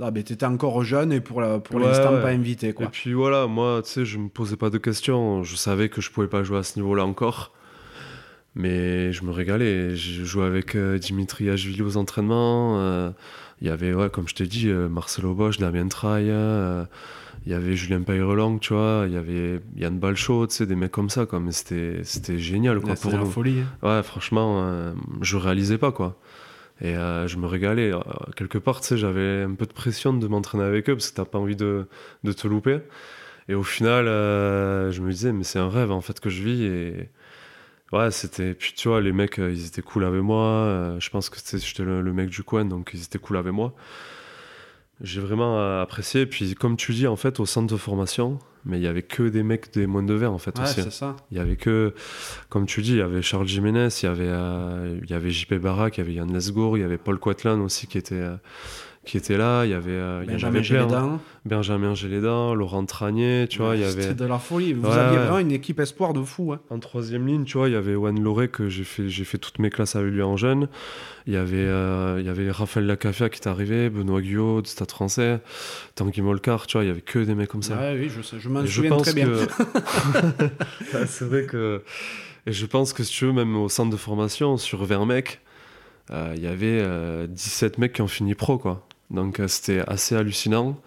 [0.00, 2.72] Ah, mais t'étais encore jeune et pour, pour l'instant pas invité.
[2.72, 2.86] Quoi.
[2.86, 5.44] Et puis voilà, moi, tu sais, je me posais pas de questions.
[5.44, 7.52] Je savais que je pouvais pas jouer à ce niveau-là encore.
[8.54, 9.94] Mais je me régalais.
[9.94, 12.80] Je jouais avec euh, Dimitri Ashvili aux entraînements.
[12.80, 13.10] Euh,
[13.60, 16.32] il y avait, ouais, comme je t'ai dit, euh, Marcelo Bosch, Damien Traille.
[17.46, 19.04] Il y avait Julien Peyrelang, tu vois.
[19.06, 21.26] Il y avait Yann Balchaud, tu sais, des mecs comme ça.
[21.26, 21.40] Quoi.
[21.40, 23.26] Mais c'était génial quoi, pour nous.
[23.26, 23.60] folie.
[23.60, 23.86] Hein.
[23.86, 25.90] Ouais, franchement, je réalisais pas.
[25.90, 26.18] quoi.
[26.80, 27.90] Et je me régalais.
[28.36, 31.16] quelque part, tu sais, j'avais un peu de pression de m'entraîner avec eux parce que
[31.16, 31.88] t'as pas envie de,
[32.22, 32.78] de, te louper.
[33.48, 36.62] Et au final, je me disais, mais c'est un rêve en fait que je vis.
[36.62, 37.08] Et
[37.92, 38.54] Ouais, c'était.
[38.54, 40.46] Puis tu vois, les mecs, euh, ils étaient cool avec moi.
[40.46, 43.52] Euh, je pense que j'étais le, le, mec du coin, donc ils étaient cool avec
[43.52, 43.74] moi.
[45.02, 46.26] J'ai vraiment apprécié.
[46.26, 49.24] Puis, comme tu dis, en fait, au centre de formation, mais il y avait que
[49.24, 50.82] des mecs des moines de verre en fait Ouais, aussi.
[50.82, 51.16] c'est ça.
[51.32, 51.94] Il y avait que,
[52.48, 55.30] comme tu dis, il y avait Charles Jiménez, il y avait, euh, il y avait
[55.30, 58.14] JP Barak, il y avait Yann Lesgour, il y avait Paul Quatlan aussi qui était,
[58.14, 58.36] euh,
[59.04, 59.64] qui était là.
[59.64, 61.20] Il y avait, euh, y Benjamin avait plein, hein.
[61.44, 61.94] Benjamin
[62.54, 64.02] Laurent Tranier, tu vois, il y avait.
[64.02, 64.72] C'était de la folie.
[64.74, 66.52] Vous Ouais, aviez vraiment une équipe espoir de fou.
[66.52, 66.60] hein.
[66.70, 69.38] En troisième ligne, tu vois, il y avait Juan Loré que j'ai fait, j'ai fait
[69.38, 70.68] toutes mes classes avec lui en jeune.
[71.26, 74.70] Il y avait, euh, il y avait Raphaël Lacafia qui est arrivé, Benoît Guyot du
[74.70, 75.40] Stade français,
[75.94, 77.76] Tanguy Molcar, tu vois, il y avait que des mecs comme ça.
[77.76, 79.26] Ouais, oui, je, sais, je m'en souviens pense très bien.
[79.26, 79.32] que.
[80.42, 80.50] Ouais,
[81.06, 81.82] c'est vrai que.
[82.46, 85.40] Et je pense que si tu veux, même au centre de formation, sur 20 mecs,
[86.10, 88.84] euh, il y avait euh, 17 mecs qui ont fini pro, quoi.
[89.12, 90.80] Donc euh, c'était assez hallucinant.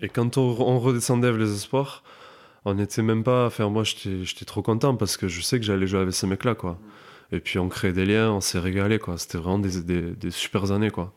[0.00, 2.04] Et quand on, on redescendait les espoirs,
[2.64, 3.46] on n'était même pas.
[3.46, 6.54] Enfin, moi, j'étais trop content parce que je sais que j'allais jouer avec ces mecs-là,
[6.54, 6.78] quoi.
[7.32, 9.18] Et puis on créait des liens, on s'est régalé, quoi.
[9.18, 11.12] C'était vraiment des, des, super années, quoi.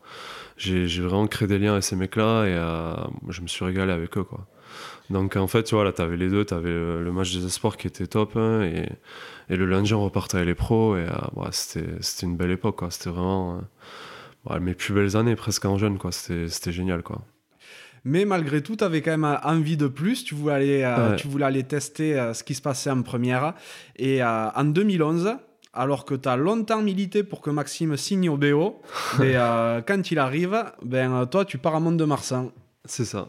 [0.56, 2.94] J'ai vraiment créé des liens avec ces mecs-là et euh,
[3.28, 4.46] je me suis régalé avec eux, quoi.
[5.10, 7.76] Donc en fait, tu vois, là, t'avais les deux, t'avais le, le match des espoirs
[7.76, 8.88] qui était top, hein, et,
[9.48, 12.90] et le lundi, on repartait avec les pros, et euh, c'était une belle époque, quoi.
[12.90, 13.60] C'était vraiment euh,
[14.46, 16.12] ouais, mes plus belles années, presque en jeune, quoi.
[16.12, 17.22] C'était c'était génial, quoi.
[18.04, 20.24] Mais malgré tout, tu avais quand même envie de plus.
[20.24, 21.16] Tu voulais aller, euh, Ouais.
[21.16, 23.54] tu voulais aller tester euh, ce qui se passait en première.
[23.96, 25.34] Et euh, en 2011,
[25.74, 28.80] alors que tu as longtemps milité pour que Maxime signe au BO,
[29.18, 32.52] mais, euh, quand il arrive, ben, toi, tu pars à Mont-de-Marsan.
[32.84, 33.28] C'est ça.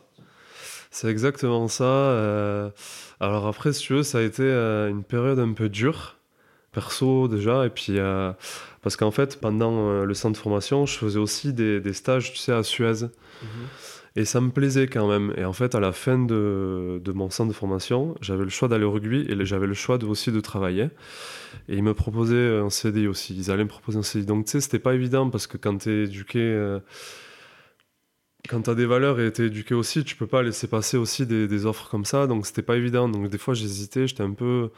[0.92, 2.72] C'est exactement ça.
[3.20, 6.18] Alors après, si tu veux, ça a été une période un peu dure,
[6.72, 8.32] perso déjà, et puis euh,
[8.82, 12.32] parce qu'en fait, pendant euh, le centre de formation, je faisais aussi des, des stages,
[12.32, 13.08] tu sais, à Suez.
[14.16, 15.34] Et ça me plaisait quand même.
[15.38, 18.68] Et en fait, à la fin de, de mon centre de formation, j'avais le choix
[18.68, 20.90] d'aller au rugby et j'avais le choix de, aussi de travailler.
[21.68, 23.36] Et ils me proposaient un CDI aussi.
[23.38, 24.26] Ils allaient me proposer un CDI.
[24.26, 26.80] Donc, tu sais, c'était pas évident parce que quand t'es éduqué, euh,
[28.50, 31.48] quand t'as des valeurs et t'es éduqué aussi, tu peux pas laisser passer aussi des,
[31.48, 32.26] des offres comme ça.
[32.28, 33.08] Donc, c'était pas évident.
[33.10, 34.72] Donc, des fois, j'hésitais, j'étais un peu.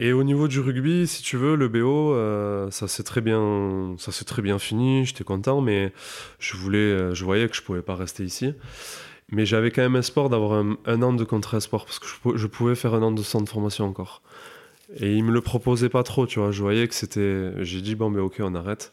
[0.00, 3.94] Et au niveau du rugby, si tu veux, le BO, euh, ça s'est très bien,
[3.98, 5.04] ça s'est très bien fini.
[5.06, 5.92] J'étais content, mais
[6.40, 8.54] je voulais, euh, je voyais que je pouvais pas rester ici.
[9.30, 10.52] Mais j'avais quand même espoir d'avoir
[10.86, 13.22] un, an de contrat sport parce que je, pou- je pouvais faire un an de
[13.22, 14.22] centre de formation encore.
[14.98, 16.52] Et ils me le proposaient pas trop, tu vois.
[16.52, 17.52] Je voyais que c'était.
[17.64, 18.92] J'ai dit bon, mais ok, on arrête.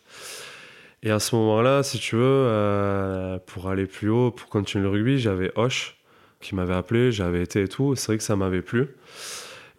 [1.04, 4.90] Et à ce moment-là, si tu veux, euh, pour aller plus haut, pour continuer le
[4.90, 5.98] rugby, j'avais Hoche
[6.42, 7.96] qui m'avait appelé, j'avais été et tout.
[7.96, 8.88] C'est vrai que ça m'avait plu.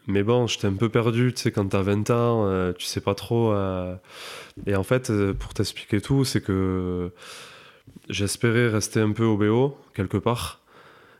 [0.06, 3.00] Mais bon, j'étais un peu perdu, tu sais, quand t'as 20 ans, euh, tu sais
[3.00, 3.52] pas trop.
[3.52, 3.94] euh.
[4.66, 7.12] Et en fait, euh, pour t'expliquer tout, c'est que
[8.08, 10.60] j'espérais rester un peu au BO, quelque part.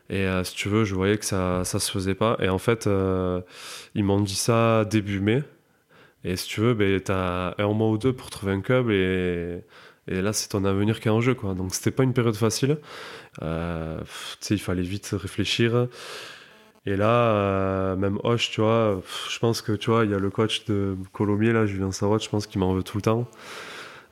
[0.09, 2.37] Et euh, si tu veux, je voyais que ça, ça se faisait pas.
[2.41, 2.89] Et en fait,
[3.95, 5.43] ils m'ont dit ça début mai.
[6.23, 8.89] Et si tu veux, ben, t'as un mois ou deux pour trouver un club.
[8.91, 9.61] Et,
[10.07, 11.35] et là, c'est ton avenir qui est en jeu.
[11.35, 11.53] Quoi.
[11.55, 12.77] Donc, c'était pas une période facile.
[13.39, 13.45] Tu
[14.41, 15.87] sais, il fallait vite réfléchir.
[16.85, 20.19] Et là, euh, même Hoche, tu vois, je pense que, tu vois, il y a
[20.19, 23.27] le coach de Colomiers, là, Julien Sarot, je pense qu'il m'en veut tout le temps.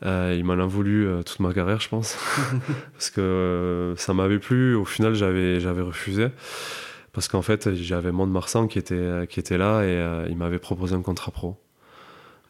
[0.06, 2.18] Euh, il m'en a voulu euh, toute ma carrière, je pense.
[2.94, 4.76] parce que euh, ça m'avait plu.
[4.76, 6.28] Au final, j'avais, j'avais refusé.
[7.12, 11.02] Parce qu'en fait, j'avais Mont-de-Marsan qui était, qui était là et il m'avait proposé un
[11.02, 11.58] contrat pro.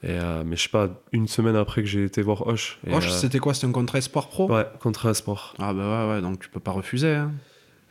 [0.03, 2.77] Et, mais je sais pas, une semaine après que j'ai été voir Hoche.
[2.91, 3.53] Hoche, c'était quoi?
[3.53, 4.51] C'était un contrat espoir pro?
[4.51, 5.55] Ouais, contrat sport.
[5.59, 7.15] Ah bah ouais, ouais, donc tu peux pas refuser.
[7.15, 7.31] hein.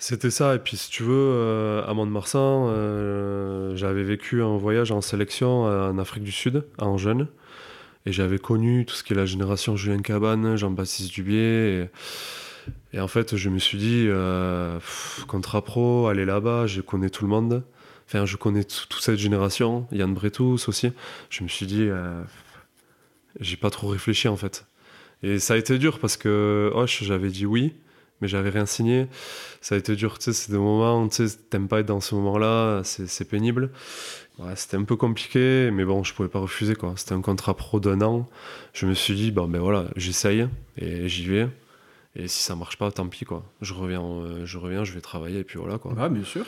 [0.00, 4.92] C'était ça, et puis si tu veux, euh, à Mont-de-Marsan, euh, j'avais vécu un voyage
[4.92, 7.26] en sélection euh, en Afrique du Sud, en jeune,
[8.06, 11.88] et j'avais connu tout ce qui est la génération Julien Cabane, Jean-Baptiste Dubier,
[12.92, 14.78] et, en fait je me suis dit, euh,
[15.26, 17.64] contrat pro, aller là-bas, je connais tout le monde,
[18.06, 20.92] enfin je connais toute cette génération, Yann Bretous aussi,
[21.28, 22.22] je me suis dit, euh,
[23.40, 24.64] j'ai pas trop réfléchi en fait.
[25.24, 27.74] Et ça a été dur parce que Hoche, j'avais dit oui,
[28.20, 29.06] mais j'avais rien signé.
[29.60, 32.00] Ça a été dur, tu sais, c'est des moments, tu sais, t'aimes pas être dans
[32.00, 33.70] ce moment-là, c'est pénible.
[34.54, 36.94] C'était un peu compliqué, mais bon, je pouvais pas refuser, quoi.
[36.96, 38.28] C'était un contrat pro d'un an.
[38.72, 41.48] Je me suis dit, bon, ben voilà, j'essaye, et j'y vais.
[42.14, 43.44] Et si ça marche pas, tant pis, quoi.
[43.60, 45.92] Je reviens, euh, je reviens, je vais travailler, et puis voilà, quoi.
[45.92, 46.44] Ouais, bien sûr.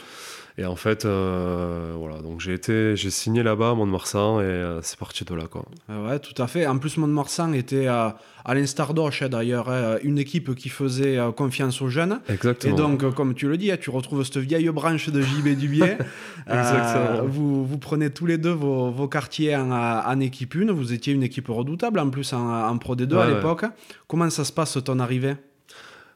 [0.61, 4.83] Et en fait, euh, voilà, donc j'ai été, j'ai signé là-bas à Mont-de-Marsan, et euh,
[4.83, 5.65] c'est parti de là, quoi.
[5.89, 6.67] Ah Ouais, tout à fait.
[6.67, 8.19] En plus, Mont-de-Marsan était, à
[8.49, 12.21] l'instar d'Hoche, hein, d'ailleurs, hein, une équipe qui faisait euh, confiance aux jeunes.
[12.29, 12.77] Et Exactement.
[12.77, 15.97] donc, euh, comme tu le dis, hein, tu retrouves cette vieille branche de JB Dubier.
[16.47, 17.27] Exactement.
[17.27, 20.73] vous, vous prenez tous les deux vos, vos quartiers en, en équipe 1.
[20.73, 23.35] Vous étiez une équipe redoutable, en plus en, en Pro D2 à ouais.
[23.35, 23.65] l'époque.
[24.07, 25.37] Comment ça se passe ton arrivée?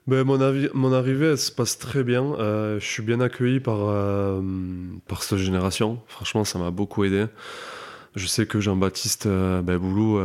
[0.06, 0.38] Ben, mon,
[0.74, 2.34] mon arrivée, se passe très bien.
[2.34, 4.42] Euh, je suis bien accueilli par, euh,
[5.08, 6.02] par cette génération.
[6.08, 7.24] Franchement, ça m'a beaucoup aidé.
[8.14, 10.18] Je sais que Jean-Baptiste euh, ben, Boulou,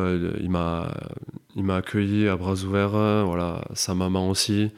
[0.50, 0.94] m'a
[1.56, 3.26] il m'a accueilli à bras ouverts.
[3.26, 4.72] voilà, sa maman aussi.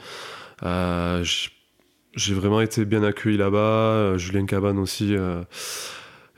[0.62, 4.18] j'ai vraiment été bien accueilli là-bas.
[4.18, 5.16] Julien Cabane aussi.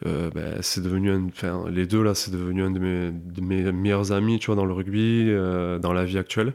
[0.05, 4.11] Ben, c'est devenu enfin, les deux là c'est devenu un de mes, de mes, meilleurs
[4.11, 5.31] amis tu vois dans le rugby
[5.81, 6.53] dans la vie actuelle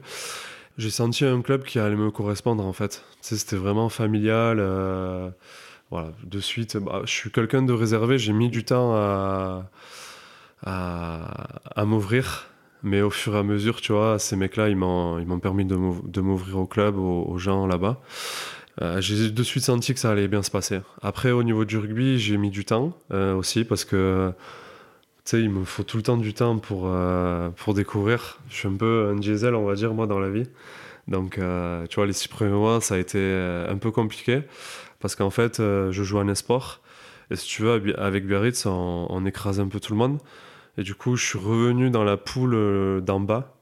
[0.79, 3.05] j'ai senti un club qui allait me correspondre en fait.
[3.21, 4.59] c'était vraiment familial.
[4.61, 5.29] Euh,
[5.91, 8.19] voilà, de suite, bah, je suis quelqu'un de réservé.
[8.19, 9.71] J'ai mis du temps à,
[10.65, 12.47] à, m'ouvrir.
[12.85, 16.59] Mais au fur et à mesure, tu vois, ces mecs-là, ils m'ont, permis de m'ouvrir
[16.59, 18.01] au club, aux, gens là-bas.
[18.81, 20.81] Euh, j'ai de suite senti que ça allait bien se passer.
[21.03, 24.33] Après, au niveau du rugby, j'ai mis du temps euh, aussi parce que
[25.29, 28.39] sais, il me faut tout le temps du temps pour, euh, pour découvrir.
[28.49, 30.47] Je suis un peu un diesel, on va dire, moi, dans la vie.
[31.07, 34.43] Donc, euh, tu vois, les six premiers mois, ça a été euh, un peu compliqué
[35.01, 36.81] parce qu'en fait, je joue en esport.
[37.31, 40.19] Et si tu veux, avec Biarritz, on, écrase un peu tout le monde.
[40.79, 43.55] Et du coup, je suis revenu dans la poule d'en bas.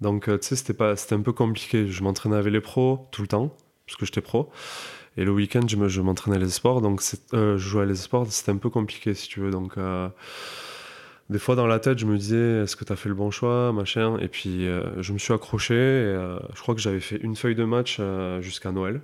[0.00, 1.88] Donc, tu sais, c'était, un peu compliqué.
[1.88, 4.50] Je m'entraînais avec les pros tout le temps, parce que j'étais pro.
[5.16, 6.82] Et le week-end, je, me, je m'entraînais les sports.
[6.82, 7.02] Donc,
[7.32, 8.26] je jouais à les sports.
[8.30, 9.50] C'était un peu compliqué, si tu veux.
[9.50, 9.76] Donc,
[11.28, 13.30] des fois dans la tête, je me disais est-ce que tu as fait le bon
[13.30, 14.16] choix, machin.
[14.18, 15.74] Et puis euh, je me suis accroché.
[15.74, 19.00] Et, euh, je crois que j'avais fait une feuille de match euh, jusqu'à Noël.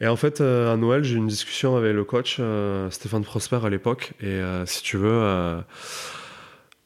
[0.00, 2.40] Et en fait, à Noël, j'ai eu une discussion avec le coach
[2.90, 4.14] Stéphane Prosper à l'époque.
[4.20, 5.62] Et si tu veux,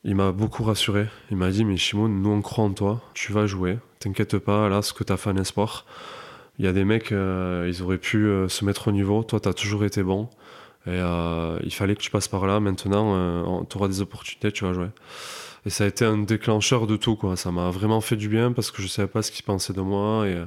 [0.05, 1.07] il m'a beaucoup rassuré.
[1.31, 3.79] Il m'a dit mais Shimon, nous on croit en toi, tu vas jouer.
[4.01, 5.87] T'inquiète pas, là, ce que tu as fait en espoir.
[6.59, 9.23] Il y a des mecs, ils auraient pu se mettre au niveau.
[9.23, 10.29] Toi, tu toujours été bon.
[10.87, 12.61] Et euh, il fallait que tu passes par là.
[12.61, 14.89] Maintenant, euh, tu auras des opportunités, tu vas jouer.
[15.65, 17.37] Et ça a été un déclencheur de tout, quoi.
[17.37, 19.81] Ça m'a vraiment fait du bien parce que je savais pas ce qu'ils pensaient de
[19.81, 20.29] moi.
[20.29, 20.41] Et,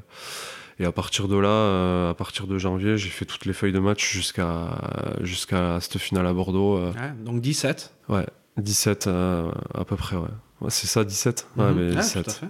[0.79, 3.73] et à partir de là, euh, à partir de janvier, j'ai fait toutes les feuilles
[3.73, 6.79] de match jusqu'à jusqu'à cette finale à Bordeaux.
[7.23, 8.25] donc 17 Ouais,
[8.57, 10.29] 17 à peu près, ouais
[10.67, 11.47] c'est ça, 17.
[11.55, 11.75] Ouais, mhm.
[11.75, 12.41] mais 17.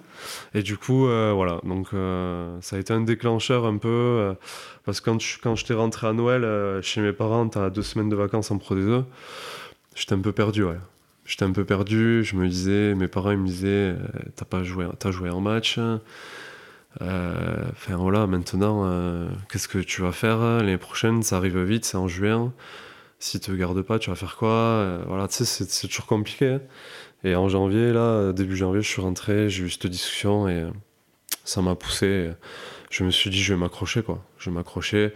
[0.56, 1.60] Et du coup, euh, voilà.
[1.64, 3.88] Donc, euh, ça a été un déclencheur un peu.
[3.88, 4.34] Euh,
[4.86, 8.10] parce que quand je, quand j'étais rentré à Noël chez mes parents, t'as deux semaines
[8.10, 9.04] de vacances en Pro D2,
[9.96, 10.80] j'étais un peu perdu, ouais.
[11.26, 12.24] J'étais un peu perdu.
[12.24, 13.96] Je me disais, mes parents, ils me disaient,
[14.36, 15.78] t'as pas joué, t'as joué en match.
[17.00, 22.08] Enfin, voilà, maintenant, qu'est-ce que tu vas faire L'année prochaine, ça arrive vite, c'est en
[22.08, 22.52] juin.
[23.20, 25.04] Si tu te gardes pas, tu vas faire quoi?
[25.06, 26.54] Voilà, tu sais, c'est, toujours compliqué.
[26.54, 26.62] Hein.
[27.24, 30.66] Et en janvier, là, début janvier, je suis rentré, j'ai eu cette discussion et
[31.44, 32.30] ça m'a poussé.
[32.90, 34.24] Je me suis dit, je vais m'accrocher, quoi.
[34.38, 35.12] Je vais m'accrocher.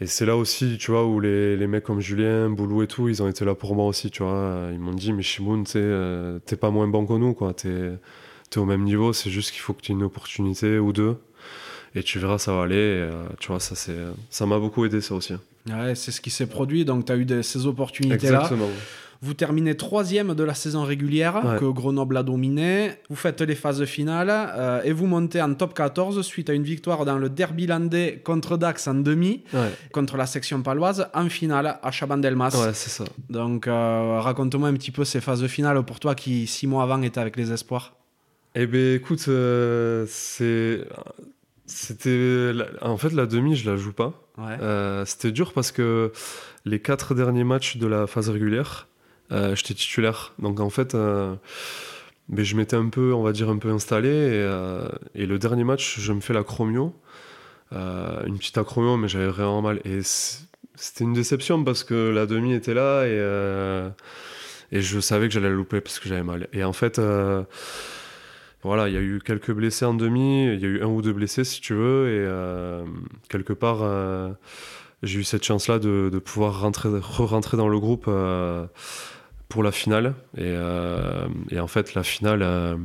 [0.00, 3.08] Et c'est là aussi, tu vois, où les, les, mecs comme Julien, Boulou et tout,
[3.10, 4.70] ils ont été là pour moi aussi, tu vois.
[4.72, 7.52] Ils m'ont dit, mais Shimoun, euh, t'es pas moins bon que nous, quoi.
[7.52, 10.92] T'es es au même niveau, c'est juste qu'il faut que tu aies une opportunité ou
[10.92, 11.18] deux.
[11.94, 12.76] Et tu verras, ça va aller.
[12.76, 13.74] Euh, tu vois, ça,
[14.30, 15.34] ça m'a beaucoup aidé, ça aussi.
[15.68, 18.40] Ouais, c'est ce qui s'est produit, donc tu as eu ces opportunités-là.
[18.40, 18.70] Exactement.
[19.22, 22.92] Vous terminez troisième de la saison régulière que Grenoble a dominé.
[23.10, 26.62] Vous faites les phases finales euh, et vous montez en top 14 suite à une
[26.62, 29.44] victoire dans le derby landais contre Dax en demi,
[29.92, 32.56] contre la section paloise, en finale à Chabandelmas.
[32.56, 33.04] Ouais, c'est ça.
[33.28, 37.02] Donc euh, raconte-moi un petit peu ces phases finales pour toi qui, six mois avant,
[37.02, 37.94] était avec les espoirs.
[38.54, 40.84] Eh bien, écoute, euh, c'est.
[41.66, 42.52] C'était.
[42.80, 44.14] En fait, la demi, je la joue pas.
[45.04, 46.10] C'était dur parce que
[46.64, 48.89] les quatre derniers matchs de la phase régulière, euh,
[49.30, 50.32] j'étais titulaire.
[50.38, 51.34] Donc en fait, euh,
[52.36, 54.08] je m'étais un peu, on va dire, un peu installé.
[54.08, 56.94] Et, euh, le dernier match, je me fais la chromio.
[57.72, 59.80] une petite acromio, mais j'avais vraiment mal.
[59.84, 63.92] Et c'était une déception parce que la demi était là et,
[64.76, 66.48] et je savais que j'allais la louper parce que j'avais mal.
[66.52, 67.00] Et en fait,
[68.62, 71.02] voilà, il y a eu quelques blessés en demi, il y a eu un ou
[71.02, 74.36] deux blessés si tu veux, et quelque part,
[75.02, 78.08] j'ai eu cette chance-là de, de, pouvoir rentrer, re-rentrer dans le groupe
[79.50, 80.14] pour la finale.
[80.38, 82.76] Et, euh, et, en fait, la finale, euh,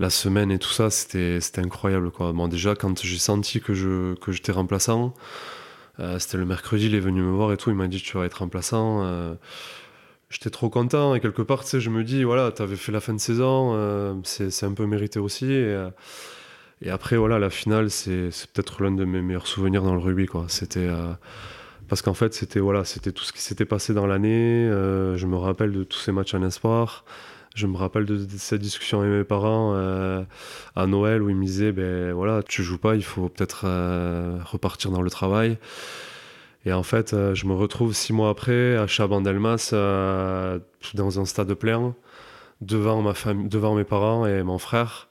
[0.00, 2.10] la semaine et tout ça, c'était incroyable.
[2.10, 2.32] Quoi.
[2.32, 5.14] Bon, déjà, quand j'ai senti que je que j'étais remplaçant,
[6.00, 8.18] euh, c'était le mercredi, il est venu me voir et tout, il m'a dit tu
[8.18, 9.36] vas être remplaçant.
[10.30, 12.90] J'étais trop content et quelque part, tu sais, je me dis, voilà, tu avais fait
[12.90, 15.52] la fin de saison, c'est un peu mérité aussi.
[15.52, 15.88] Et,
[16.80, 20.26] et, après, voilà, la finale, c'est peut-être l'un de mes meilleurs souvenirs dans le rugby.
[20.48, 20.88] C'était
[21.92, 25.26] parce qu'en fait c'était voilà c'était tout ce qui s'était passé dans l'année euh, je
[25.26, 27.04] me rappelle de tous ces matchs en espoir.
[27.54, 30.24] Je me rappelle de, cette discussion avec mes parents euh,
[30.74, 34.38] à Noël où ils me disaient ben voilà tu joues pas il faut peut-être euh,
[34.42, 35.58] repartir dans le travail.
[36.64, 39.74] Et en fait je me retrouve six mois après à Chabandelmas
[40.94, 41.94] dans un stade plein
[42.62, 45.08] devant ma devant mes parents et mon frère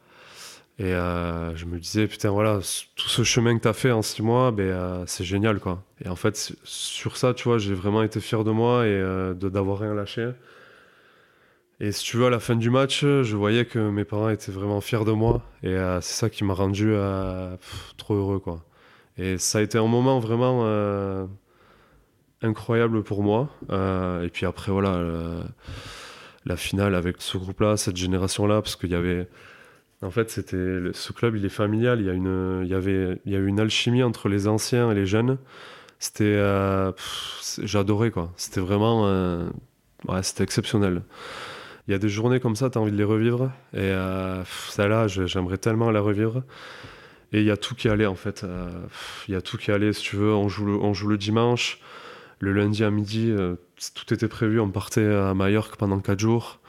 [0.82, 2.57] et euh, je me disais, putain, voilà,
[2.95, 5.84] tout ce chemin que tu as fait en six mois, ben, euh, c'est génial, quoi.
[6.03, 9.36] Et en fait, sur ça, tu vois, j'ai vraiment été fier de moi et euh,
[9.36, 10.32] d'avoir rien lâché.
[11.79, 14.51] Et si tu veux, à la fin du match, je voyais que mes parents étaient
[14.51, 15.43] vraiment fiers de moi.
[15.61, 17.55] Et c'est ça qui m'a rendu euh,
[17.97, 18.39] trop heureux.
[18.39, 18.63] Quoi.
[19.17, 20.65] Et ça a été un moment vraiment
[22.41, 23.49] incroyable pour moi.
[23.69, 24.99] et puis après, voilà,
[26.45, 29.27] la finale avec ce groupe-là, cette génération-là, parce qu'il y avait.
[30.02, 31.99] En fait, c'était ce club, il est familial.
[31.99, 34.47] Il y a une, il y avait, il y a eu une alchimie entre les
[34.47, 35.38] anciens et les jeunes.
[35.99, 36.41] C'était,
[37.62, 38.34] j'adorais quoi.
[38.36, 39.04] C'était vraiment,
[40.08, 41.04] ouais, c'était exceptionnel
[41.88, 43.52] il y a des journées comme ça, tu as envie de les revivre.
[43.74, 46.43] Et euh, celle-là, j'aimerais tellement la revivre.
[47.34, 48.43] Et il y a tout qui allait en fait.
[48.43, 48.70] Euh,
[49.28, 50.34] il y a tout qui allait, si tu veux.
[50.34, 51.80] On joue le, on joue le dimanche.
[52.39, 53.56] Le lundi à midi, euh,
[53.93, 54.60] tout était prévu.
[54.60, 56.60] On partait à Majorque pendant 4 jours.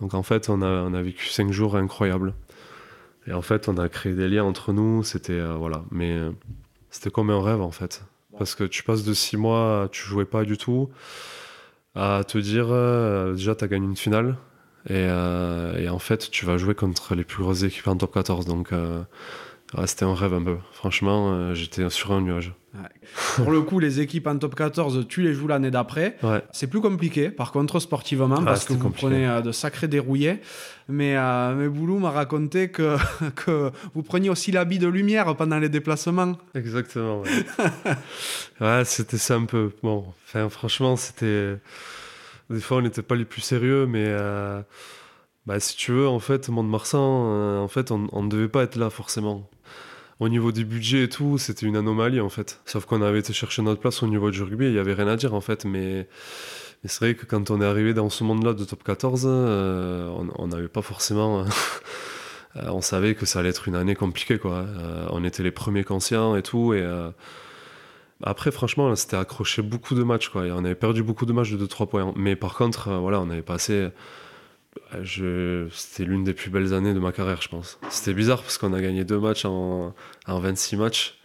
[0.00, 2.34] Donc en fait, on a, on a vécu 5 jours incroyables.
[3.26, 5.02] Et en fait, on a créé des liens entre nous.
[5.02, 5.84] C'était voilà.
[5.90, 6.18] Mais
[6.90, 8.04] c'était comme un rêve en fait.
[8.38, 10.88] Parce que tu passes de 6 mois, tu jouais pas du tout,
[11.94, 12.68] à te dire
[13.34, 14.36] déjà, tu as gagné une finale.
[14.90, 18.46] Euh, et, en fait, tu vas jouer contre les plus grosses équipes en top 14.
[18.46, 18.72] Donc,
[19.78, 20.56] euh, c'était un rêve un peu.
[20.72, 22.52] Franchement, euh, j'étais sur un nuage.
[23.36, 26.16] Pour le coup, les équipes en top 14, tu les joues l'année d'après.
[26.52, 30.40] C'est plus compliqué, par contre, sportivement, ah, parce que vous prenez de sacrés dérouillés.
[30.88, 31.16] Mais,
[31.54, 32.96] mais Boulou m'a raconté que,
[33.36, 36.38] que vous preniez aussi l'habit de lumière pendant les déplacements.
[36.54, 37.20] Exactement.
[37.20, 37.92] Ouais,
[38.60, 39.70] ouais c'était ça un peu.
[39.82, 41.58] Bon, enfin, franchement, c'était.
[42.52, 44.60] Des fois, on n'était pas les plus sérieux, mais euh,
[45.46, 48.76] bah, si tu veux, en fait, Mont-de-Marsan, euh, en fait, on ne devait pas être
[48.76, 49.48] là forcément.
[50.22, 52.60] Au niveau du budget et tout, c'était une anomalie en fait.
[52.64, 55.08] Sauf qu'on avait été chercher notre place au niveau du rugby, il n'y avait rien
[55.08, 55.64] à dire en fait.
[55.64, 56.06] Mais,
[56.84, 60.46] c'est vrai que quand on est arrivé dans ce monde-là de top 14, euh, on
[60.46, 61.44] n'avait pas forcément.
[62.54, 64.64] on savait que ça allait être une année compliquée quoi.
[65.10, 66.72] on était les premiers conscients et tout.
[66.72, 66.86] Et
[68.22, 70.30] après, franchement, c'était accroché beaucoup de matchs.
[70.34, 72.12] On avait perdu beaucoup de matchs de 2-3 points.
[72.14, 73.88] Mais par contre, euh, voilà, on avait passé.
[75.02, 75.68] Je...
[75.72, 77.78] C'était l'une des plus belles années de ma carrière, je pense.
[77.90, 79.94] C'était bizarre parce qu'on a gagné deux matchs en,
[80.26, 81.18] en 26 matchs.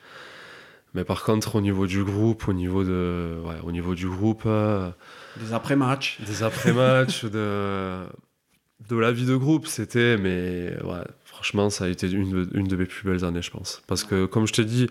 [0.94, 3.40] Mais par contre, au niveau du groupe, au niveau, de...
[3.46, 4.44] Ouais, au niveau du groupe.
[4.46, 4.90] Euh,
[5.38, 6.20] des après-matchs.
[6.26, 8.04] Des après-matchs, de...
[8.90, 10.18] de la vie de groupe, c'était.
[10.18, 13.52] Mais ouais, franchement, ça a été une de, une de mes plus belles années, je
[13.52, 13.84] pense.
[13.88, 14.88] Parce que, comme je t'ai dit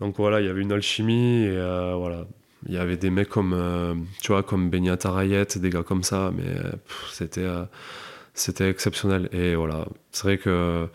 [0.00, 2.26] donc voilà, il y avait une alchimie et euh, voilà.
[2.68, 4.70] Il y avait des mecs comme, euh, tu vois, comme
[5.04, 6.54] Arayet, des gars comme ça, mais
[7.12, 7.64] c'était, euh,
[8.34, 9.28] c'était exceptionnel.
[9.32, 10.88] Et voilà, c'est vrai que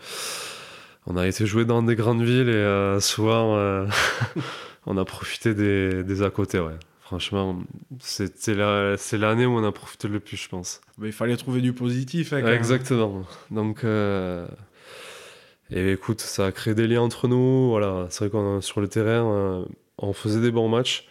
[1.06, 3.56] on a été joué dans des grandes villes et souvent
[4.86, 6.76] on a profité des, des à côté, ouais.
[7.00, 7.62] Franchement,
[8.00, 10.80] c'était la, c'est l'année où on a profité le plus, je pense.
[10.96, 12.32] Mais il fallait trouver du positif.
[12.32, 13.26] Hein, exactement.
[13.50, 13.84] Donc,
[15.74, 17.70] et écoute, ça a créé des liens entre nous.
[17.70, 19.64] Voilà, c'est vrai qu'on sur le terrain, euh,
[19.96, 21.08] on faisait des bons matchs,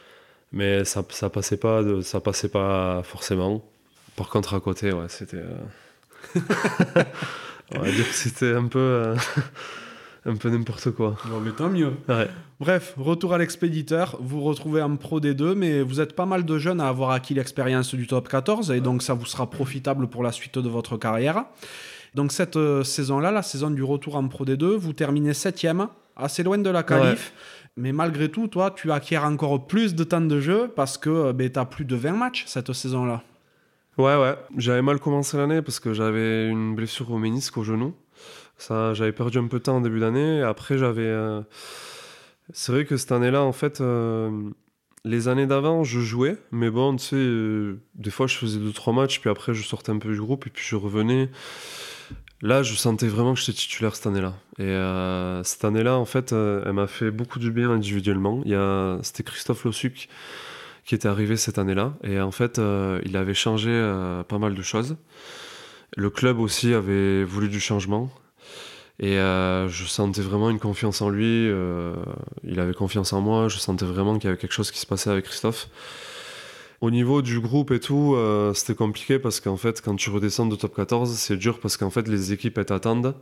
[0.51, 3.63] mais ça, ça passait pas, de, ça passait pas forcément.
[4.15, 5.37] Par contre, à côté, ouais, c'était.
[5.37, 6.35] Euh,
[7.75, 8.79] on va dire que c'était un peu.
[8.79, 9.15] Euh,
[10.25, 11.15] un peu n'importe quoi.
[11.25, 11.93] Bon, mais tant mieux.
[12.59, 14.17] Bref, retour à l'expéditeur.
[14.19, 17.11] Vous retrouvez en pro des deux, mais vous êtes pas mal de jeunes à avoir
[17.11, 20.69] acquis l'expérience du top 14, et donc ça vous sera profitable pour la suite de
[20.69, 21.45] votre carrière.
[22.13, 26.43] Donc cette euh, saison-là, la saison du retour en Pro D2, vous terminez septième, assez
[26.43, 27.33] loin de la qualif.
[27.77, 31.33] Mais malgré tout, toi, tu acquiers encore plus de temps de jeu parce que euh,
[31.33, 33.23] ben, tu as plus de 20 matchs cette saison-là.
[33.97, 34.35] Ouais, ouais.
[34.57, 37.93] J'avais mal commencé l'année parce que j'avais une blessure au ménisque au genou.
[38.57, 40.41] Ça, j'avais perdu un peu de temps en début d'année.
[40.41, 41.01] Après, j'avais.
[41.01, 41.41] Euh,
[42.53, 43.81] c'est vrai que cette année-là, en fait,
[45.03, 46.37] les années d'avant, je jouais.
[46.51, 49.97] Mais bon, tu sais, des fois, je faisais 2-3 matchs, puis après, je sortais un
[49.97, 51.29] peu du groupe, et puis je revenais.
[52.43, 54.33] Là, je sentais vraiment que j'étais titulaire cette année-là.
[54.57, 58.41] Et euh, cette année-là, en fait, euh, elle m'a fait beaucoup du bien individuellement.
[58.45, 60.09] Il y a, c'était Christophe Lossuc
[60.83, 61.93] qui était arrivé cette année-là.
[62.03, 63.69] Et en fait, euh, il avait changé
[64.27, 64.97] pas mal de choses.
[65.95, 68.09] Le club aussi avait voulu du changement.
[68.99, 71.47] Et je sentais vraiment une confiance en lui.
[72.43, 73.49] il avait confiance en moi.
[73.49, 75.69] Je sentais vraiment qu'il y avait quelque chose qui se passait avec Christophe.
[76.81, 80.47] Au niveau du groupe et tout, euh, c'était compliqué parce qu'en fait, quand tu redescends
[80.47, 83.15] de top 14, c'est dur parce qu'en fait, les équipes elles t'attendent.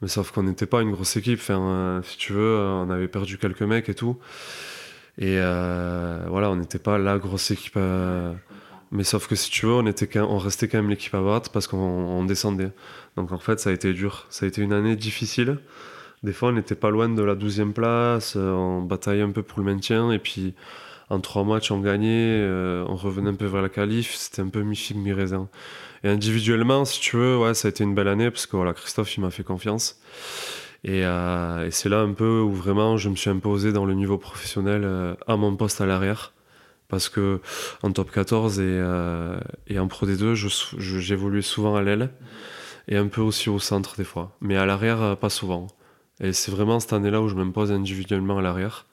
[0.00, 1.40] Mais sauf qu'on n'était pas une grosse équipe.
[1.50, 4.16] Euh, si tu veux, euh, on avait perdu quelques mecs et tout.
[5.18, 7.76] Et voilà, on n'était pas la grosse équipe.
[8.92, 11.50] Mais sauf que si tu veux, on, était on restait quand même l'équipe à battre
[11.50, 12.70] parce qu'on descendait.
[13.16, 14.26] Donc en fait, ça a été dur.
[14.30, 15.58] Ça a été une année difficile.
[16.22, 18.36] Des fois, on n'était pas loin de la 12e place.
[18.36, 20.12] On bataillait un peu pour le maintien.
[20.12, 20.54] Et puis
[21.10, 24.48] en trois matchs, on gagnait, euh, on revenait un peu vers la qualif, c'était un
[24.48, 25.48] peu mi-figue, mi-raisin.
[26.04, 28.74] Et individuellement, si tu veux, ouais, ça a été une belle année parce que voilà,
[28.74, 30.00] Christophe, il m'a fait confiance.
[30.84, 34.18] Et, euh, c'est là un peu où vraiment je me suis imposé dans le niveau
[34.18, 36.32] professionnel euh, à mon poste à l'arrière.
[36.88, 37.40] Parce que
[37.82, 38.82] en top 14 et,
[39.66, 40.32] et en Pro D2,
[40.78, 42.08] j'évoluais souvent à l'aile
[42.88, 44.38] et un peu aussi au centre des fois.
[44.40, 45.66] Mais à l'arrière, pas souvent.
[46.20, 48.87] Et c'est vraiment cette année-là où je m'impose individuellement à l'arrière.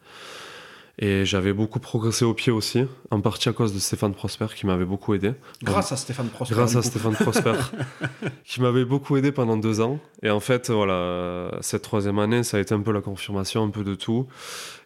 [0.98, 4.66] Et j'avais beaucoup progressé au pied aussi, en partie à cause de Stéphane Prosper qui
[4.66, 5.34] m'avait beaucoup aidé.
[5.62, 6.56] Grâce à Stéphane Prosper.
[6.56, 7.54] Grâce à Stéphane Prosper,
[8.46, 10.00] qui m'avait beaucoup aidé pendant deux ans.
[10.24, 13.72] Et en fait, voilà, cette troisième année, ça a été un peu la confirmation, un
[13.72, 14.28] peu de tout.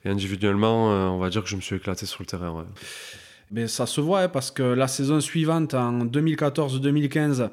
[0.04, 2.66] Et individuellement, euh, on va dire que je me suis éclaté sur le terrain.
[3.52, 7.50] Mais ça se voit, hein, parce que la saison suivante, en 2014-2015,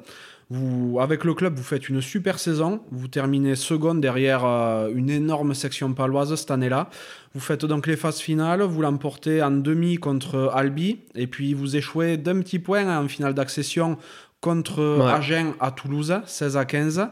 [0.49, 2.81] vous, avec le club, vous faites une super saison.
[2.91, 6.89] Vous terminez second derrière euh, une énorme section paloise cette année-là.
[7.33, 8.61] Vous faites donc les phases finales.
[8.61, 10.99] Vous l'emportez en demi contre Albi.
[11.15, 13.97] Et puis vous échouez d'un petit point en finale d'accession
[14.39, 17.07] contre Agen à Toulouse, 16 à 15.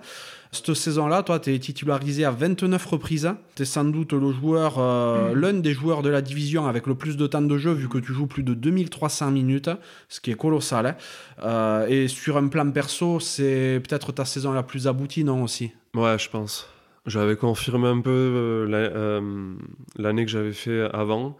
[0.56, 3.30] Cette saison-là, toi, tu es titularisé à 29 reprises.
[3.56, 5.40] Tu es sans doute le joueur, euh, mm.
[5.40, 7.98] l'un des joueurs de la division avec le plus de temps de jeu, vu que
[7.98, 9.70] tu joues plus de 2300 minutes,
[10.08, 10.86] ce qui est colossal.
[10.86, 10.96] Hein.
[11.44, 15.72] Euh, et sur un plan perso, c'est peut-être ta saison la plus aboutie, non aussi?
[15.94, 16.70] Ouais, je pense.
[17.06, 19.56] J'avais confirmé un peu euh,
[19.98, 21.38] l'année que j'avais fait avant.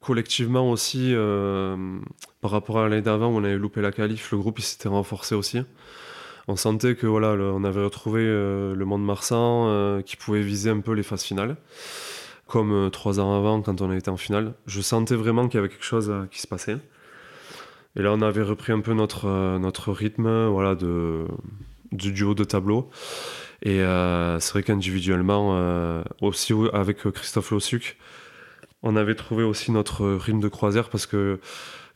[0.00, 1.14] Collectivement aussi,
[2.40, 5.34] par rapport à l'année d'avant où on avait loupé la qualif, le groupe s'était renforcé
[5.34, 5.60] aussi
[6.46, 10.70] on sentait que voilà, on avait retrouvé euh, le monde marsan euh, qui pouvait viser
[10.70, 11.56] un peu les phases finales,
[12.46, 14.54] comme euh, trois ans avant quand on était en finale.
[14.66, 16.76] Je sentais vraiment qu'il y avait quelque chose qui se passait.
[17.96, 22.90] Et là, on avait repris un peu notre, rythme voilà, du duo de tableau.
[23.62, 27.96] Et c'est vrai qu'individuellement, aussi avec Christophe Lossuc,
[28.82, 31.38] on avait trouvé aussi notre rythme de croisière parce que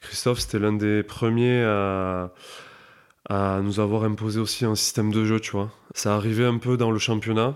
[0.01, 2.31] Christophe, c'était l'un des premiers à
[3.29, 5.71] à nous avoir imposé aussi un système de jeu, tu vois.
[5.95, 7.55] Ça arrivait un peu dans le championnat.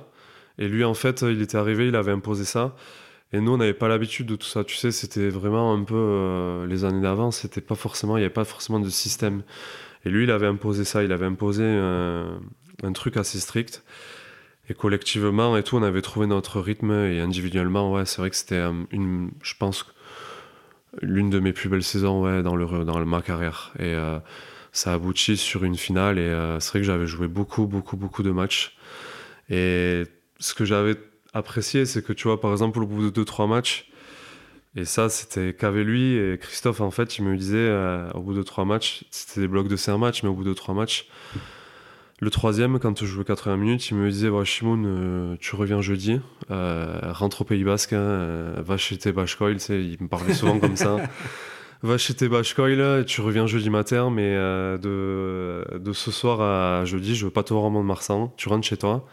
[0.58, 2.76] Et lui, en fait, il était arrivé, il avait imposé ça.
[3.32, 4.64] Et nous, on n'avait pas l'habitude de tout ça.
[4.64, 5.94] Tu sais, c'était vraiment un peu.
[5.96, 8.18] Euh, les années d'avant, c'était pas forcément.
[8.18, 9.42] Il n'y avait pas forcément de système.
[10.04, 11.02] Et lui, il avait imposé ça.
[11.02, 13.82] Il avait imposé un, truc assez strict.
[14.68, 16.92] Et collectivement et tout, on avait trouvé notre rythme.
[16.92, 19.30] Et individuellement, ouais, c'est vrai que c'était euh, une.
[19.42, 19.86] Je pense.
[21.00, 23.72] L'une de mes plus belles saisons, ouais, dans, le, dans ma carrière.
[23.78, 23.96] Et.
[24.72, 28.22] Ça aboutit sur une finale et euh, c'est vrai que j'avais joué beaucoup, beaucoup, beaucoup
[28.22, 28.74] de matchs.
[29.50, 30.04] Et
[30.38, 30.96] ce que j'avais
[31.34, 33.90] apprécié, c'est que tu vois, par exemple, au bout de 2-3 matchs,
[34.74, 38.32] et ça, c'était qu'avec lui et Christophe, en fait, il me disait, euh, au bout
[38.32, 41.06] de 3 matchs, c'était des blocs de 5 matchs, mais au bout de 3 matchs,
[42.20, 45.82] le troisième, quand je jouais 80 minutes, il me disait ouais, Shimoun, euh, tu reviens
[45.82, 49.58] jeudi, rentre au Pays Basque, hein, va chez tes Bashkoil.
[49.68, 50.96] Il me parlait souvent comme ça.
[51.82, 52.28] va chez tes
[53.06, 57.42] tu reviens jeudi matin, mais euh, de, de ce soir à jeudi, je veux pas
[57.42, 59.06] te voir en mont marsan tu rentres chez toi,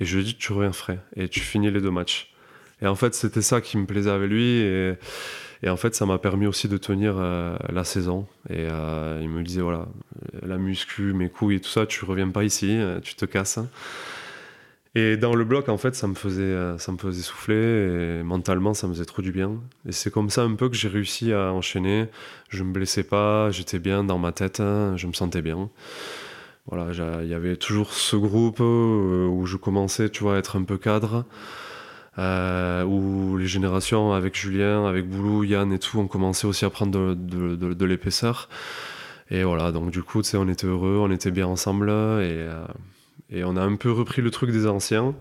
[0.00, 2.32] et jeudi, tu reviens frais, et tu finis les deux matchs.
[2.82, 4.94] Et en fait, c'était ça qui me plaisait avec lui, et,
[5.62, 8.26] et en fait, ça m'a permis aussi de tenir euh, la saison.
[8.50, 9.86] Et euh, il me disait, voilà,
[10.42, 13.58] la muscu, mes couilles et tout ça, tu reviens pas ici, tu te casses.
[14.96, 18.22] Et dans le bloc, en fait, ça me faisait, euh, ça me faisait souffler et
[18.22, 19.60] mentalement, ça me faisait trop du bien.
[19.88, 22.06] Et c'est comme ça un peu que j'ai réussi à enchaîner.
[22.48, 25.68] Je me blessais pas, j'étais bien dans ma tête, hein, je me sentais bien.
[26.66, 26.92] Voilà,
[27.22, 30.62] il y avait toujours ce groupe euh, où je commençais, tu vois, à être un
[30.62, 31.24] peu cadre.
[32.16, 36.70] Euh, où les générations avec Julien, avec Boulou, Yann et tout, ont commencé aussi à
[36.70, 38.48] prendre de, l'épaisseur.
[39.30, 41.90] Et voilà, donc du coup, on était heureux, on était bien ensemble.
[41.90, 42.46] Et,
[43.34, 45.14] et on a un peu repris le truc des anciens.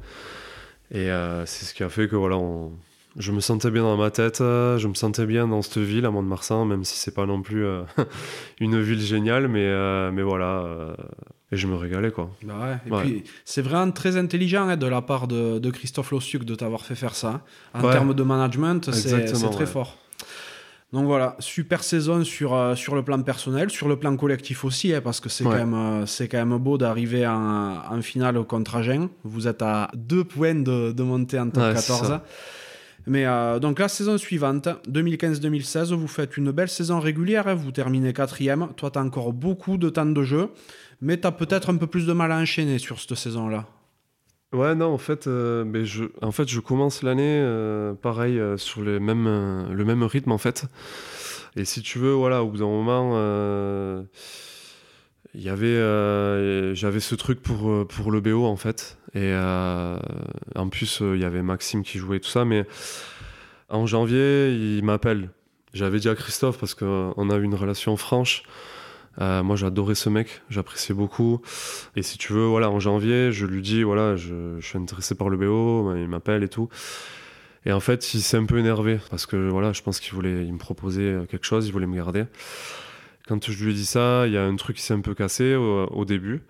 [0.92, 2.38] Et euh, c'est ce qui a fait que voilà,
[3.18, 6.12] je me sentais bien dans ma tête, je me sentais bien dans cette ville à
[6.12, 7.82] Mont-de-Marsan, même si c'est pas non plus euh,
[8.60, 10.96] une ville géniale, mais, euh, mais voilà.
[11.52, 12.30] et je me régalais quoi.
[12.44, 13.00] Bah ouais.
[13.00, 16.54] Et puis c'est vraiment très intelligent hein, de la part de, de Christophe Lossuc de
[16.54, 17.42] t'avoir fait faire ça.
[17.74, 19.98] En termes de management, c'est très fort.
[20.94, 24.94] Donc voilà, super saison sur, euh, sur le plan personnel, sur le plan collectif aussi,
[24.94, 28.76] hein, parce que c'est quand, même, euh, quand même beau d'arriver en, en, finale contre
[28.76, 29.10] Agen.
[29.24, 32.20] Vous êtes à deux points de, de monter en top 14.
[33.08, 37.72] Mais euh, donc la saison suivante, 2015-2016, vous faites une belle saison régulière, hein, vous
[37.72, 38.68] terminez quatrième.
[38.78, 40.50] Toi, tu as encore beaucoup de temps de jeu,
[41.02, 43.66] mais tu as peut-être un peu plus de mal à enchaîner sur cette saison-là.
[44.54, 48.56] Ouais, non, en fait, euh, mais je, en fait, je commence l'année euh, pareil euh,
[48.56, 50.66] sur le même, le même rythme en fait.
[51.56, 53.18] Et si tu veux, voilà, au bout d'un moment,
[55.34, 58.98] il y avait, j'avais ce truc pour pour le BO en fait.
[59.16, 62.66] Et en plus, il y avait Maxime qui jouait tout ça, mais
[63.70, 65.30] en janvier, il m'appelle.
[65.74, 68.44] J'avais dit à Christophe parce qu'on a eu une relation franche.
[69.22, 71.42] Euh, moi, j'adorais ce mec, j'appréciais beaucoup.
[71.96, 75.30] Et si tu veux, voilà, en janvier, je lui dis, voilà, je, suis intéressé par
[75.30, 76.70] le BO, il m'appelle et tout.
[77.66, 80.46] Et en fait, il s'est un peu énervé parce que voilà, je pense qu'il voulait,
[80.46, 82.26] il me proposait quelque chose, il voulait me garder.
[83.28, 85.14] Quand je lui ai dit ça, il y a un truc qui s'est un peu
[85.14, 86.42] cassé au, début.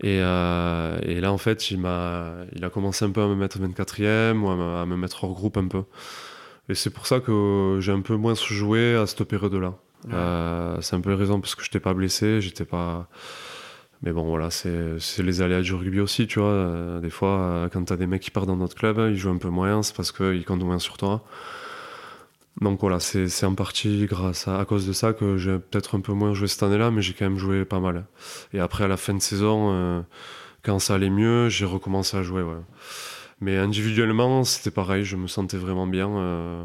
[0.00, 4.40] Et, euh, et, là, en fait, il a commencé un peu à me mettre 24e
[4.40, 5.82] ou à me, mettre hors groupe un peu.
[6.70, 9.74] Et c'est pour ça que j'ai un peu moins joué à cette période-là.
[10.12, 13.08] Euh, c'est un peu la raison parce que je n'étais pas blessé, j'étais pas.
[14.02, 16.48] Mais bon, voilà, c'est, les aléas du rugby aussi, tu vois.
[16.48, 19.30] Euh, des fois, quand tu as des mecs qui partent dans notre club, ils jouent
[19.30, 21.24] un peu moins, c'est parce qu'ils comptent moins sur toi.
[22.60, 26.00] Donc voilà, c'est en partie grâce à, à, cause de ça que j'ai peut-être un
[26.00, 28.04] peu moins joué cette année-là, mais j'ai quand même joué pas mal.
[28.52, 30.02] Et après, à la fin de saison, euh,
[30.62, 32.44] quand ça allait mieux, j'ai recommencé à jouer.
[33.40, 36.08] Mais individuellement, c'était pareil, je me sentais vraiment bien.
[36.08, 36.64] Euh,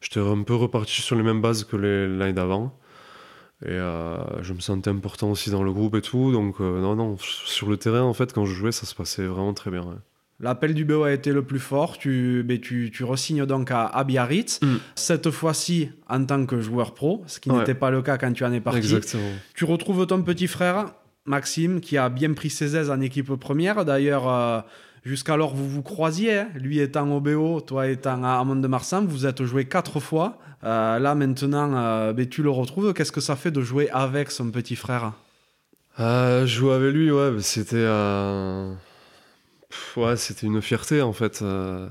[0.00, 2.78] J'étais un peu reparti sur les mêmes bases que l'année d'avant.
[3.64, 6.32] Et euh, je me sentais important aussi dans le groupe et tout.
[6.32, 9.26] Donc euh, non, non, sur le terrain, en fait, quand je jouais, ça se passait
[9.26, 9.84] vraiment très bien.
[10.40, 11.98] L'appel du BO a été le plus fort.
[11.98, 14.60] Tu, ben, tu, tu resignes donc à, Biarritz.
[14.62, 14.76] Mm.
[14.94, 18.44] Cette fois-ci en tant que joueur pro, ce qui n'était pas le cas quand tu
[18.44, 18.78] en es parti.
[18.78, 19.30] Exactement.
[19.54, 20.94] Tu retrouves ton petit frère,
[21.24, 23.84] Maxime, qui a bien pris ses aises en équipe première.
[23.84, 24.60] D'ailleurs, euh,
[25.08, 26.38] jusqu'alors, vous vous croisiez.
[26.38, 26.48] Hein.
[26.54, 29.06] Lui étant au BO, toi étant à Mont-de-Marsan.
[29.06, 30.38] Vous êtes joué quatre fois.
[30.64, 32.92] Euh, là, maintenant, euh, ben, tu le retrouves.
[32.92, 35.12] Qu'est-ce que ça fait de jouer avec son petit frère?
[35.98, 37.86] Jouer avec lui, ouais, c'était
[39.96, 41.40] ouais, c'était une fierté en fait.
[41.42, 41.88] Euh.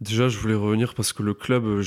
[0.00, 1.82] déjà, je voulais revenir parce que le club,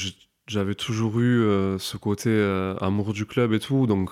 [0.48, 4.12] j'avais toujours eu euh, ce côté euh, amour du club et tout, donc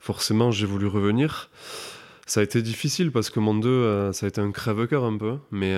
[0.00, 1.50] forcément, j'ai voulu revenir.
[2.26, 5.38] Ça a été difficile parce que mon 2, ça a été un crève-cœur un peu,
[5.50, 5.76] mais.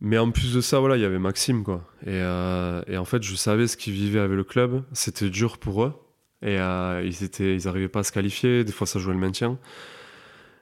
[0.00, 1.86] Mais en plus de ça, voilà, il y avait Maxime, quoi.
[2.06, 4.82] Et, et en fait, je savais ce qu'ils vivaient avec le club.
[4.92, 5.94] C'était dur pour eux.
[6.42, 8.64] Et ils, étaient, ils arrivaient pas à se qualifier.
[8.64, 9.58] Des fois, ça jouait le maintien.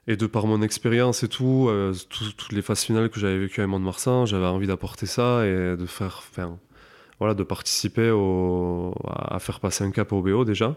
[0.08, 3.60] Et de par mon expérience et tout, euh, toutes les phases finales que j'avais vécues
[3.60, 6.22] avec Mont-de-Marsan, j'avais envie d'apporter ça et de faire,
[7.20, 8.12] voilà, de participer
[9.06, 10.76] à faire passer un cap au BO déjà.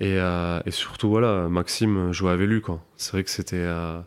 [0.00, 2.62] Et, euh, et surtout, voilà, Maxime jouait avec lui.
[2.96, 4.00] C'est vrai que c'était, euh,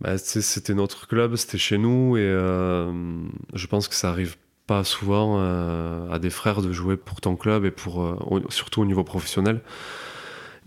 [0.00, 2.28] bah, c'était notre club, c'était chez nous, et
[3.54, 5.38] je pense que ça arrive pas souvent
[6.10, 9.62] à des frères de jouer pour ton club et pour, surtout au niveau professionnel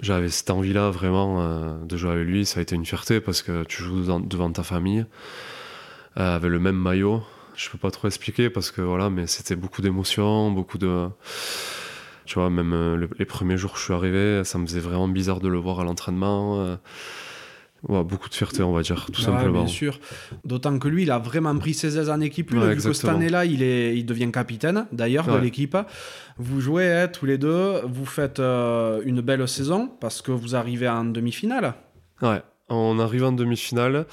[0.01, 2.45] j'avais cette envie-là vraiment euh, de jouer avec lui.
[2.45, 5.05] Ça a été une fierté parce que tu joues devant ta famille
[6.17, 7.21] euh, avec le même maillot.
[7.55, 11.09] Je peux pas trop expliquer parce que voilà, mais c'était beaucoup d'émotions, beaucoup de.
[12.29, 15.07] Tu vois, même euh, les premiers jours que je suis arrivé, ça me faisait vraiment
[15.07, 16.77] bizarre de le voir à l'entraînement
[17.87, 19.63] beaucoup de fierté, on va dire, tout simplement.
[19.63, 19.99] Bien sûr.
[20.43, 22.51] D'autant que lui, il a vraiment pris ses aises en équipe.
[22.51, 25.77] Ouais, vu que cette année-là, il, est, il devient capitaine, d'ailleurs, de l'équipe.
[26.37, 30.55] Vous jouez hein, tous les deux, vous faites euh, une belle saison parce que vous
[30.55, 31.73] arrivez en demi-finale.
[32.21, 34.05] Ouais, on arrive en demi-finale.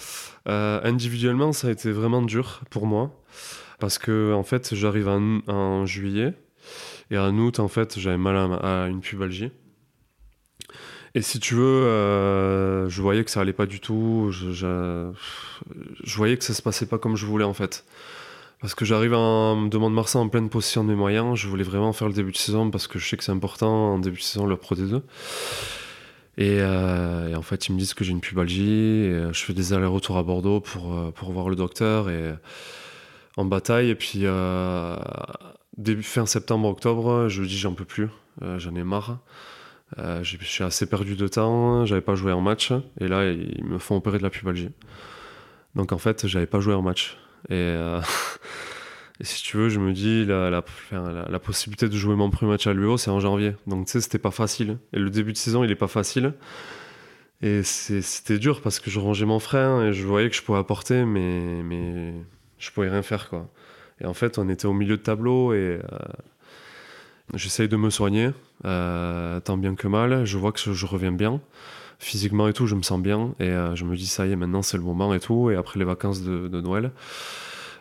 [0.48, 3.12] Euh, individuellement, ça a été vraiment dur pour moi
[3.78, 6.34] parce que, en fait, j'arrive en, juillet
[7.10, 9.50] et en août, en fait, j'avais mal à, une pubalgie.
[11.14, 14.28] Et si tu veux, euh, je voyais que ça allait pas du tout.
[14.30, 17.86] Je, je, voyais que ça se passait pas comme je voulais en fait.
[18.60, 21.36] Parce que j'arrive en demande Marseille en pleine position de mes moyens.
[21.36, 23.94] Je voulais vraiment faire le début de saison parce que je sais que c'est important
[23.94, 25.00] en début de saison le Pro D2.
[26.38, 29.08] Euh, et, en fait, ils me disent que j'ai une pubalgie.
[29.08, 32.34] Euh, je fais des allers-retours à Bordeaux pour, pour voir le docteur et
[33.38, 33.88] en bataille.
[33.88, 34.26] Et puis,
[35.78, 38.08] début, fin septembre-octobre, je dis j'en peux plus.
[38.58, 39.20] J'en ai marre.
[39.98, 43.64] Euh, je suis assez perdu de temps, j'avais pas joué en match, et là ils
[43.64, 44.70] me font opérer de la pubalgie.
[45.74, 47.18] Donc en fait, j'avais pas joué en match.
[47.48, 48.00] Et, euh,
[49.20, 52.66] et, si tu veux, je me dis, la, la, possibilité de jouer mon premier match
[52.66, 53.54] à l'UO, c'est en janvier.
[53.66, 54.78] Donc tu sais, c'était pas facile.
[54.92, 56.34] Et le début de saison, il est pas facile.
[57.42, 60.58] Et c'était dur parce que je rangeais mon frein et je voyais que je pouvais
[60.58, 62.14] apporter, mais, mais
[62.58, 63.28] je pouvais rien faire.
[63.28, 63.50] quoi.
[64.00, 65.80] Et en fait, on était au milieu de tableau et.
[65.82, 65.98] Euh,
[67.34, 68.30] J'essaye de me soigner,
[68.64, 70.24] euh, tant bien que mal.
[70.24, 71.40] Je vois que je reviens bien.
[71.98, 73.34] Physiquement et tout, je me sens bien.
[73.40, 75.50] Et euh, je me dis, ça y est, maintenant c'est le moment et tout.
[75.50, 76.92] Et après les vacances de, Noël,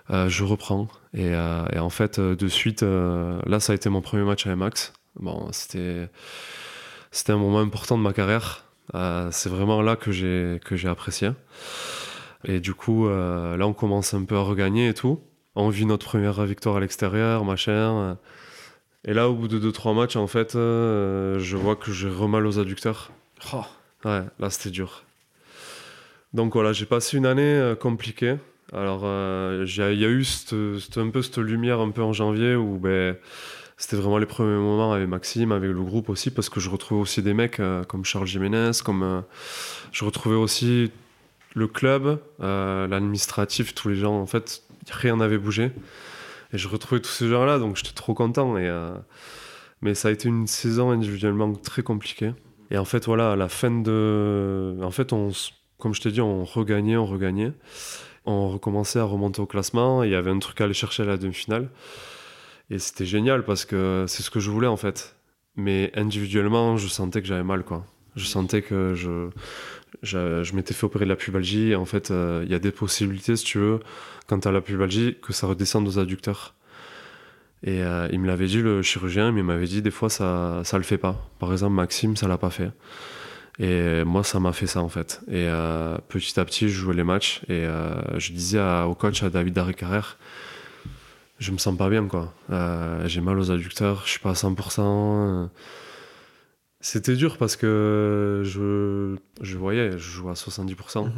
[0.10, 0.88] je reprends.
[1.14, 4.94] Et, en fait, de suite, là, ça a été mon premier match avec Max.
[5.20, 6.10] Bon, c'était,
[7.12, 8.66] c'était un moment important de ma carrière.
[9.32, 11.30] c'est vraiment là que j'ai, que j'ai apprécié.
[12.46, 15.22] Et du coup, là, on commence un peu à regagner et tout.
[15.56, 18.18] On vit notre première victoire à l'extérieur, machin.
[19.08, 22.48] Et là, au bout de 2-3 matchs, en fait, euh, je vois que j'ai remal
[22.48, 23.12] aux adducteurs.
[23.54, 23.62] Oh.
[24.04, 25.04] Ouais, là, c'était dur.
[26.34, 28.38] Donc voilà, j'ai passé une année euh, compliquée.
[28.74, 30.26] Alors, euh, il y a eu
[30.96, 33.16] un peu cette lumière un peu en janvier où ben,
[33.78, 37.02] c'était vraiment les premiers moments avec Maxime, avec le groupe aussi, parce que je retrouvais
[37.02, 39.24] aussi des mecs comme Charles Jiménez, comme
[39.92, 40.92] je retrouvais aussi
[41.54, 44.20] le club, l'administratif, tous les gens.
[44.20, 45.72] En fait, rien n'avait bougé.
[46.54, 48.58] Et je retrouvais tous ces gens-là, donc j'étais trop content.
[48.58, 48.72] Et,
[49.82, 52.34] mais ça a été une saison individuellement très compliquée.
[52.72, 54.78] Et en fait, voilà, à la fin de.
[54.82, 55.32] En fait, on,
[55.78, 57.52] comme je t'ai dit, on regagnait, on regagnait.
[58.26, 60.04] On recommençait à remonter au classement.
[60.04, 61.70] il y avait un truc à aller chercher à la demi-finale.
[62.72, 65.16] Et c'était génial parce que c'est ce que je voulais en fait.
[65.56, 67.86] Mais individuellement, je sentais que j'avais mal, quoi.
[68.16, 69.30] Je sentais que je,
[70.02, 71.76] je, m'étais fait opérer de la pubalgie.
[71.76, 73.80] En fait, euh, il y a des possibilités, si tu veux,
[74.28, 76.56] quand as la pubalgie, que ça redescende aux adducteurs.
[77.64, 80.62] Et euh, il me l'avait dit, le chirurgien, mais il m'avait dit des fois ça
[80.64, 81.30] ça le fait pas.
[81.40, 82.72] Par exemple, Maxime, ça l'a pas fait.
[83.58, 85.22] Et moi, ça m'a fait ça en fait.
[85.28, 89.24] Et euh, petit à petit, je jouais les matchs et euh, je disais au coach,
[89.24, 90.18] à David Carrère,
[91.40, 92.34] je me sens pas bien quoi.
[93.06, 95.50] J'ai mal aux adducteurs, je suis pas à 100%.
[96.82, 101.10] C'était dur parce que je, je voyais, je jouais à 70%.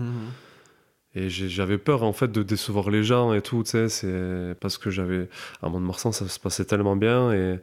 [1.15, 4.77] Et j'avais peur en fait de décevoir les gens et tout, tu sais, c'est parce
[4.77, 5.29] que j'avais
[5.63, 7.59] à Mont-de-Marsan ça se passait tellement bien et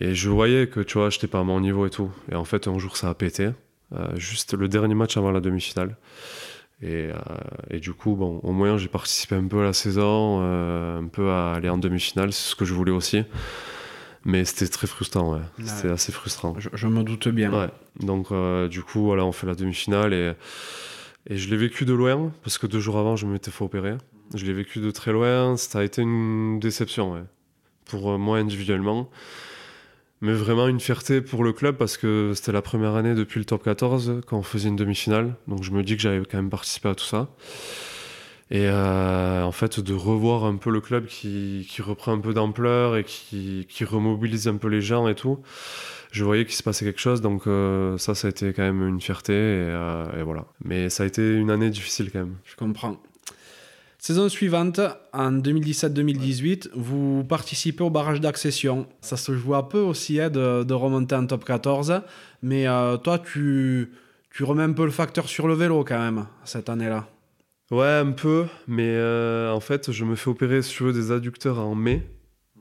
[0.00, 2.10] et je voyais que tu vois, j'étais pas à mon niveau et tout.
[2.30, 3.50] Et en fait, un jour ça a pété,
[3.94, 5.96] euh, juste le dernier match avant la demi-finale.
[6.80, 7.14] Et, euh,
[7.70, 11.06] et, du coup, bon, au moins j'ai participé un peu à la saison, euh, un
[11.06, 13.22] peu à aller en demi-finale, c'est ce que je voulais aussi.
[14.24, 15.64] Mais c'était très frustrant, ouais.
[15.64, 16.54] C'était assez frustrant.
[16.58, 17.52] Je, je, me doute bien.
[17.52, 17.68] Ouais.
[18.00, 18.28] Donc,
[18.70, 20.32] du coup, voilà, on fait la demi-finale et
[21.26, 23.96] et je l'ai vécu de loin, parce que deux jours avant, je m'étais fait opérer.
[24.34, 27.26] Je l'ai vécu de très loin, ça a été une déception,
[27.84, 29.10] pour euh, moi individuellement.
[30.20, 33.44] Mais vraiment une fierté pour le club, parce que c'était la première année depuis le
[33.44, 35.34] top 14 quand on faisait une demi-finale.
[35.48, 37.28] Donc je me dis que j'avais quand même participé à tout ça.
[38.50, 42.34] Et euh, en fait, de revoir un peu le club qui, qui reprend un peu
[42.34, 45.38] d'ampleur et qui, qui remobilise un peu les gens et tout
[46.12, 48.86] je voyais qu'il se passait quelque chose, donc euh, ça, ça a été quand même
[48.86, 50.44] une fierté, euh, et, voilà.
[50.62, 52.36] Mais ça a été une année difficile quand même.
[52.44, 52.98] Je comprends.
[53.98, 54.80] Saison suivante,
[55.12, 58.86] en 2017-2018, vous participez au barrage d'accession.
[59.00, 62.02] Ça se joue un peu aussi hein, de, remonter en top 14,
[62.42, 62.66] mais
[63.04, 63.92] toi, tu,
[64.30, 67.06] tu remets un peu le facteur sur le vélo quand même, cette année-là.
[67.72, 68.96] Ouais, un peu, mais
[69.50, 72.02] en fait, je me fais opérer, si tu veux, des adducteurs en mai.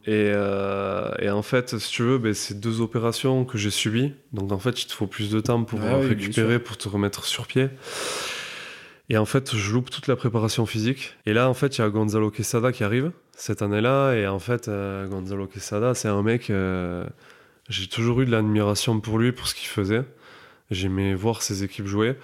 [0.07, 4.13] Euh, et, en fait, si tu veux, ben, c'est deux opérations que j'ai subies.
[4.33, 7.25] Donc en fait, il te faut plus de temps pour ah récupérer, pour te remettre
[7.25, 7.69] sur pied.
[9.09, 11.15] Et en fait, je loupe toute la préparation physique.
[11.25, 14.13] Et là, en fait, il y a Gonzalo Quesada qui arrive cette année-là.
[14.13, 16.49] Et en fait, euh, Gonzalo Quesada, c'est un mec.
[16.49, 17.05] Euh,
[17.69, 20.03] j'ai toujours eu de l'admiration pour lui, pour ce qu'il faisait.
[20.71, 22.15] J'aimais voir ses équipes jouer.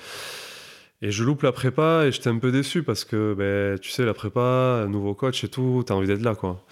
[1.02, 4.04] Et je loupe la prépa et j'étais un peu déçu parce que, ben, tu sais,
[4.04, 6.66] la prépa, nouveau coach et tout, t'as envie d'être là, quoi.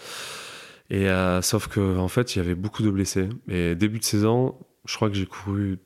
[0.90, 3.30] Et euh, sauf qu'en en fait, il y avait beaucoup de blessés.
[3.48, 4.56] Et début de saison,
[4.86, 5.80] je crois que j'ai couru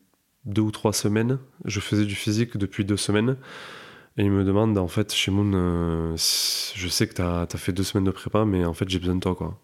[0.46, 1.40] deux ou trois semaines.
[1.66, 3.38] Je faisais du physique depuis deux semaines.
[4.18, 7.72] Et il me demande, en fait, chez Moon, euh, je sais que tu as, fait
[7.72, 9.60] deux semaines de prépa, mais en fait, j'ai besoin de toi, quoi.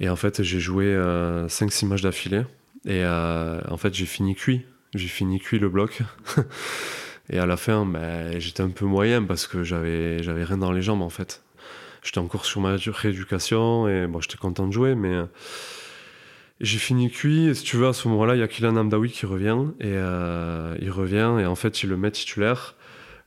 [0.00, 2.42] Et en fait, j'ai joué 5-6 euh, matchs d'affilée.
[2.86, 4.64] Et en fait, j'ai fini cuit.
[4.94, 6.02] J'ai fini cuit le bloc.
[7.30, 10.82] et à la fin, ben, j'étais un peu moyen parce que j'avais rien dans les
[10.82, 11.42] jambes, en fait
[12.02, 15.24] j'étais encore sur ma rééducation et bon, j'étais content de jouer, mais euh,
[16.60, 17.48] j'ai fini cuit.
[17.48, 19.92] Et si tu veux, à ce moment-là, il y a Kylian Amdawi qui revient et
[19.94, 22.74] euh, il revient et en fait, il le met titulaire.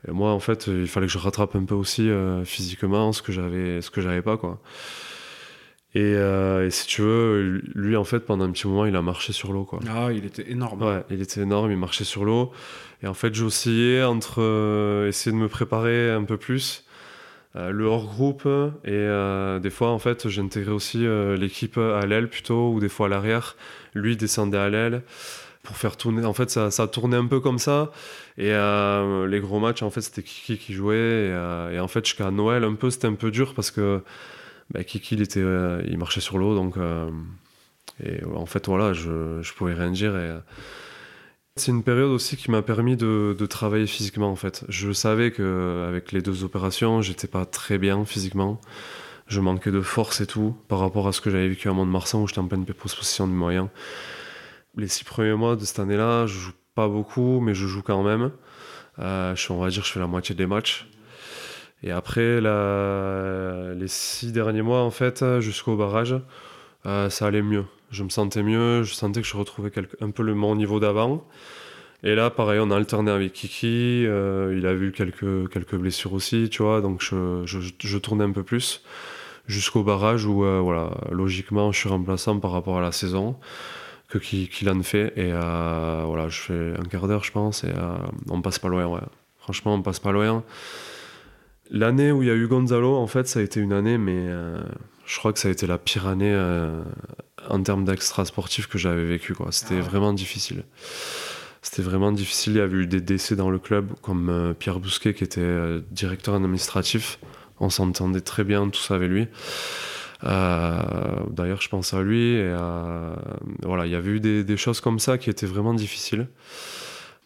[0.07, 3.21] Et moi, en fait, il fallait que je rattrape un peu aussi euh, physiquement ce
[3.21, 4.59] que j'avais, ce que j'avais pas, quoi.
[5.93, 6.15] Et,
[6.69, 9.65] si tu veux, lui, en fait, pendant un petit moment, il a marché sur l'eau,
[9.65, 9.81] quoi.
[9.89, 10.81] Ah, il était énorme.
[10.81, 12.53] Ouais, il était énorme, il marchait sur l'eau.
[13.03, 16.85] Et en fait, j'oscillais entre essayer de me préparer un peu plus
[17.57, 18.47] euh, le hors-groupe
[18.85, 22.87] et euh, des fois en fait j'intégrais aussi euh, l'équipe à l'aile plutôt ou des
[22.87, 23.57] fois à l'arrière.
[23.93, 25.01] Lui descendait à l'aile
[25.63, 26.25] pour faire tourner.
[26.25, 27.91] En fait ça, tournait un peu comme ça.
[28.37, 31.29] Et les gros matchs en fait c'était Kiki qui jouait
[31.73, 34.01] et, en fait jusqu'à Noël un peu c'était un peu dur parce que
[34.71, 35.43] bah, Kiki il était
[35.85, 36.75] il marchait sur l'eau donc
[38.03, 40.13] et en fait voilà je, je pouvais rien dire
[41.57, 44.63] c'est une période aussi qui m'a permis de, travailler physiquement en fait.
[44.69, 48.61] Je savais que avec les deux opérations, j'étais pas très bien physiquement.
[49.27, 52.21] Je manquais de force et tout par rapport à ce que j'avais vécu à Mont-de-Marsan
[52.21, 53.69] où j'étais en pleine position de moyen.
[54.77, 58.03] Les six premiers mois de cette année-là, je joue pas beaucoup, mais je joue quand
[58.03, 58.31] même.
[58.99, 60.87] Euh, je, on va dire, je fais la moitié des matchs.
[61.83, 66.15] Et après, les six derniers mois, en fait, jusqu'au barrage,
[66.86, 70.23] euh, ça allait mieux je me sentais mieux, je sentais que je retrouvais un peu
[70.23, 71.25] le, mon niveau d'avant.
[72.03, 76.49] Et là, pareil, on a alterné avec Kiki, euh, il a vu quelques, blessures aussi,
[76.49, 78.82] tu vois, donc je, tournais un peu plus
[79.47, 83.38] jusqu'au barrage où, euh, voilà, logiquement, je suis remplaçant par rapport à la saison
[84.07, 85.13] que qu'il en fait.
[85.15, 87.71] Et voilà, je fais un quart d'heure, je pense, et
[88.29, 89.01] on passe pas loin, ouais.
[89.38, 90.43] Franchement, on passe pas loin.
[91.69, 94.27] L'année où il y a eu Gonzalo, en fait, ça a été une année, mais
[95.12, 96.34] je crois que ça a été la pire année
[97.49, 99.34] en termes d'extra sportif que j'avais vécu.
[99.34, 99.47] Quoi.
[99.51, 100.64] C'était ah vraiment difficile.
[101.62, 102.53] C'était vraiment difficile.
[102.53, 106.36] Il y avait eu des décès dans le club, comme Pierre Bousquet, qui était directeur
[106.36, 107.20] administratif.
[107.59, 109.28] On s'entendait très bien, tout ça avec lui.
[110.24, 110.80] Euh,
[111.30, 112.36] d'ailleurs, je pense à lui.
[112.36, 112.55] Et,
[113.64, 116.28] voilà, il y avait eu des, choses comme ça qui étaient vraiment difficiles.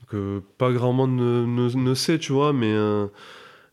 [0.10, 3.08] Que pas grand monde ne, sait, tu vois, mais, euh,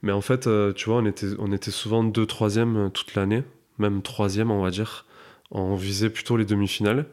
[0.02, 3.42] mais en fait, euh, tu vois, on était, on était souvent 2 troisième toute l'année,
[3.78, 5.06] même troisième, on va dire.
[5.50, 7.06] On visait plutôt les demi-finales.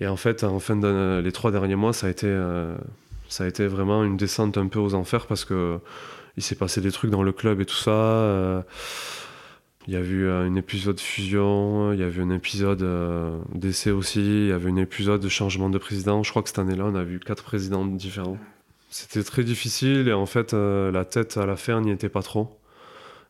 [0.00, 2.26] Et en fait, en fin de, les trois derniers mois, ça a été,
[3.28, 5.78] ça a été vraiment une descente un peu aux enfers parce que
[6.36, 8.64] il s'est passé des trucs dans le club et tout ça.
[9.86, 13.90] Il y a eu un épisode fusion, il y a eu un épisode euh, d'essai
[13.90, 16.22] aussi, il y avait un épisode de changement de président.
[16.22, 18.36] Je crois que cette année-là, on a vu quatre présidents différents.
[18.90, 22.22] C'était très difficile et en fait, euh, la tête à la fin n'y était pas
[22.22, 22.59] trop.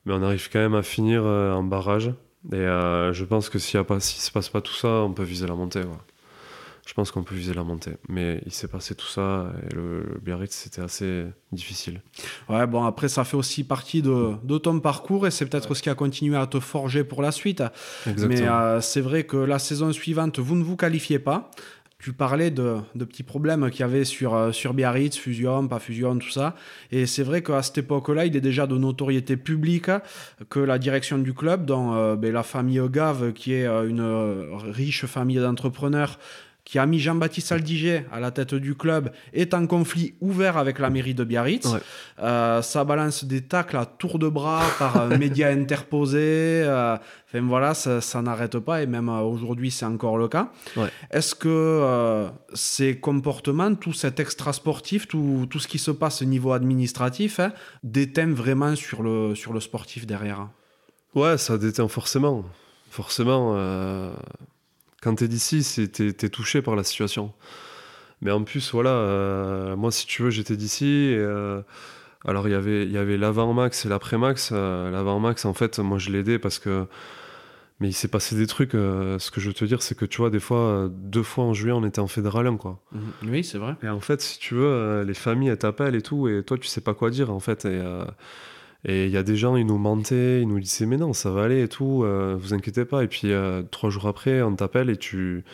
[0.04, 2.12] Mais on arrive quand même à finir euh, en barrage.
[2.52, 5.54] Et je pense que s'il ne se passe pas tout ça, on peut viser la
[5.54, 5.82] montée
[6.90, 7.92] je pense qu'on peut viser la montée.
[8.08, 12.00] Mais il s'est passé tout ça et le, Biarritz, c'était assez difficile.
[12.48, 15.82] Ouais, bon, après, ça fait aussi partie de, de ton parcours et c'est peut-être ce
[15.82, 17.62] qui a continué à te forger pour la suite.
[18.16, 21.52] Mais euh, c'est vrai que la saison suivante, vous ne vous qualifiez pas.
[22.00, 25.78] Tu parlais de, de petits problèmes qu'il y avait sur, euh, sur Biarritz, fusion, pas
[25.78, 26.56] fusion, tout ça.
[26.90, 29.90] Et c'est vrai qu'à cette époque-là, il est déjà de notoriété publique
[30.48, 35.04] que la direction du club, dont euh, ben, la famille Gave, qui est une riche
[35.04, 36.18] famille d'entrepreneurs,
[36.64, 40.78] qui a mis Jean-Baptiste Aldiger à la tête du club, est en conflit ouvert avec
[40.78, 41.68] la mairie de Biarritz.
[42.20, 46.62] Euh, ça balance des tacles à tour de bras par médias interposés.
[46.64, 46.96] Euh,
[47.26, 50.50] enfin voilà, ça, n'arrête pas et même euh, aujourd'hui c'est encore le cas.
[51.10, 56.26] Est-ce que ces comportements, tout cet extra sportif, tout, tout, ce qui se passe au
[56.26, 57.52] niveau administratif, hein,
[57.82, 60.48] déteint vraiment sur le, sur le sportif derrière?
[61.14, 62.44] Ouais, ça déteint forcément.
[62.90, 63.54] Forcément
[65.00, 67.32] quand tu es d'ici, tu es, touché par la situation.
[68.22, 71.14] Mais en plus, voilà, euh, moi, si tu veux, j'étais d'ici.
[71.16, 71.62] Euh,
[72.26, 74.50] alors, y il y avait l'avant-max et l'après-max.
[74.52, 76.86] Euh, l'avant-max, en fait, moi, je l'aidais parce que.
[77.80, 78.72] Mais il s'est passé des trucs.
[78.72, 81.54] ce que je veux te dire, c'est que tu vois, des fois, deux fois en
[81.54, 82.78] juillet, on était en fédéral 1, quoi.
[82.92, 83.30] Mhm.
[83.30, 83.74] Oui, c'est vrai.
[83.82, 86.68] Et en fait, si tu veux, les familles, elles t'appellent et tout, et toi, tu
[86.68, 87.64] sais pas quoi dire, en fait.
[87.64, 87.82] Et.
[88.84, 91.30] Et il y a des gens, ils nous mentaient, ils nous disaient mais non, ça
[91.30, 93.04] va aller et tout, euh, vous inquiétez pas.
[93.04, 95.44] Et puis euh, trois jours après, on t'appelle et tu,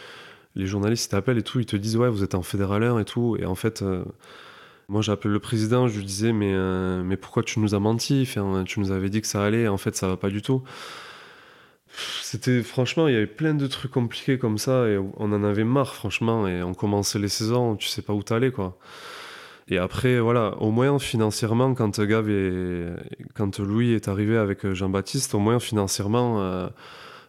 [0.55, 3.37] les journalistes t'appellent et tout, ils te disent ouais, vous êtes en fédéraleur et tout.
[3.41, 4.05] Et en fait, euh,
[4.89, 6.55] moi j'appelle le président, je lui disais mais
[7.05, 8.29] mais pourquoi tu nous as menti?
[8.67, 10.63] Tu nous avais dit que ça allait, en fait ça va pas du tout.
[12.23, 15.65] C'était franchement, il y avait plein de trucs compliqués comme ça et on en avait
[15.65, 16.47] marre franchement.
[16.47, 18.79] Et on commençait les saisons, tu sais pas où t'allais quoi.
[19.69, 22.29] Et après, voilà, au moins financièrement, quand Gav
[23.35, 26.69] quand Louis est arrivé avec Jean-Baptiste, au moins financièrement, euh,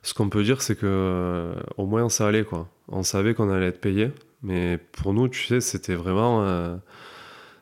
[0.04, 2.70] ce qu'on peut dire, c'est que euh, au moins ça allait, quoi.
[2.90, 4.12] On savait qu'on allait être payé,
[4.44, 6.76] mais pour nous, tu sais, c'était vraiment, euh,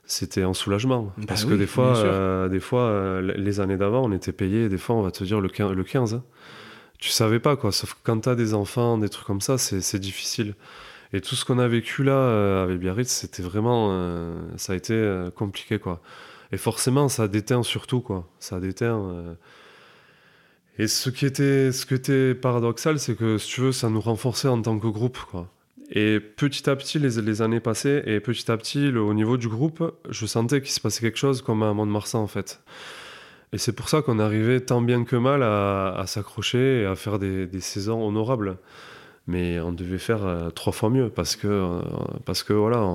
[0.03, 4.33] c'était un soulagement, bah parce que des fois, des fois, les années d'avant, on était
[4.33, 6.23] payé, des fois, on va te dire le 15, le 15 hein.
[6.99, 7.71] tu savais pas, quoi.
[7.71, 10.53] Sauf que quand t'as des enfants, des trucs comme ça, c'est difficile.
[11.13, 13.89] Et tout ce qu'on a vécu là euh, avec Biarritz, c'était vraiment.
[13.91, 16.01] Euh, ça a été euh, compliqué, quoi.
[16.51, 18.27] Et forcément, ça déteint surtout, quoi.
[18.39, 19.35] Ça déteint.
[20.77, 24.01] Et ce qui était, ce qui était paradoxal, c'est que, si tu veux, ça nous
[24.01, 25.49] renforçait en tant que groupe, quoi.
[25.91, 29.93] Et petit à petit, les, années passaient, et petit à petit, au niveau du groupe,
[30.09, 32.61] je sentais qu'il se passait quelque chose comme à Mont-de-Marsan, en fait.
[33.53, 37.19] Et c'est pour ça qu'on arrivait tant bien que mal à, s'accrocher et à faire
[37.19, 38.57] des saisons honorables
[39.27, 41.81] mais on devait faire euh, trois fois mieux parce que, euh,
[42.25, 42.87] parce que voilà,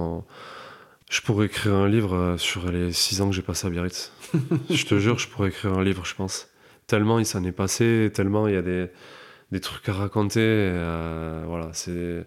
[1.11, 4.12] je pourrais écrire un livre euh, sur les six ans que j'ai passé à Biarritz.
[4.70, 6.49] je te jure, je pourrais écrire un livre, je pense.
[6.87, 8.89] Tellement il s'en est passé, tellement il y a des,
[9.53, 10.70] des trucs à raconter.
[11.47, 12.26] voilà, c'est.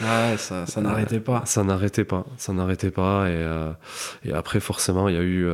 [0.00, 1.42] Ouais, ça, ça n'arrêtait pas.
[1.44, 3.28] Ça n'arrêtait pas, ça n'arrêtait pas.
[3.28, 3.44] Et,
[4.24, 5.46] et, après, forcément, il y a eu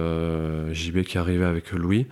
[0.75, 2.07] JB qui est arrivé avec Louis.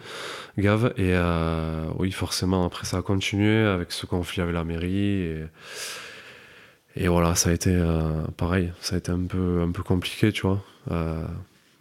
[0.59, 0.93] Gave.
[0.97, 5.23] Et euh, oui, forcément, après, ça a continué avec ce conflit avec la mairie.
[5.23, 5.45] Et,
[6.97, 8.73] et voilà, ça a été euh, pareil.
[8.81, 10.63] Ça a été un peu, un peu compliqué, tu vois.
[10.91, 11.25] Euh,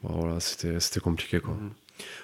[0.03, 1.53] voilà, c'était compliqué, quoi.
[1.53, 1.71] Mhm.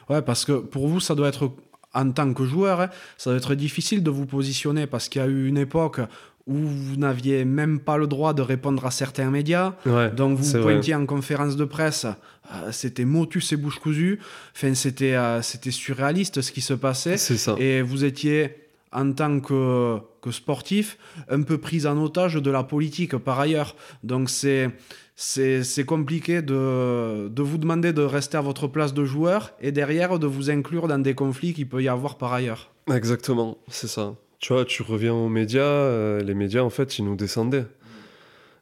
[0.10, 1.52] Ouais, parce que pour vous, ça doit être
[1.94, 5.26] en tant que joueur, hein, ça doit être difficile de vous positionner parce qu'il y
[5.26, 6.00] a eu une époque
[6.48, 9.74] où vous n'aviez même pas le droit de répondre à certains médias.
[10.16, 12.06] donc vous pointiez en conférence de presse,
[12.54, 14.20] euh, c'était motus et bouche cousue.
[14.56, 17.18] Enfin, c'était euh, c'était surréaliste ce qui se passait.
[17.18, 17.56] Ça.
[17.60, 18.56] Et vous étiez
[18.94, 20.98] en tant que, que sportif,
[21.30, 23.76] un peu pris en otage de la politique par ailleurs.
[24.04, 24.72] Donc c'est
[25.20, 30.20] c'est compliqué de, de, vous demander de rester à votre place de joueur et derrière
[30.20, 32.70] de vous inclure dans des conflits qu'il peut y avoir par ailleurs.
[32.94, 34.14] Exactement, c'est ça.
[34.40, 37.66] Tu vois, tu reviens aux médias, euh, les médias en fait ils nous descendaient.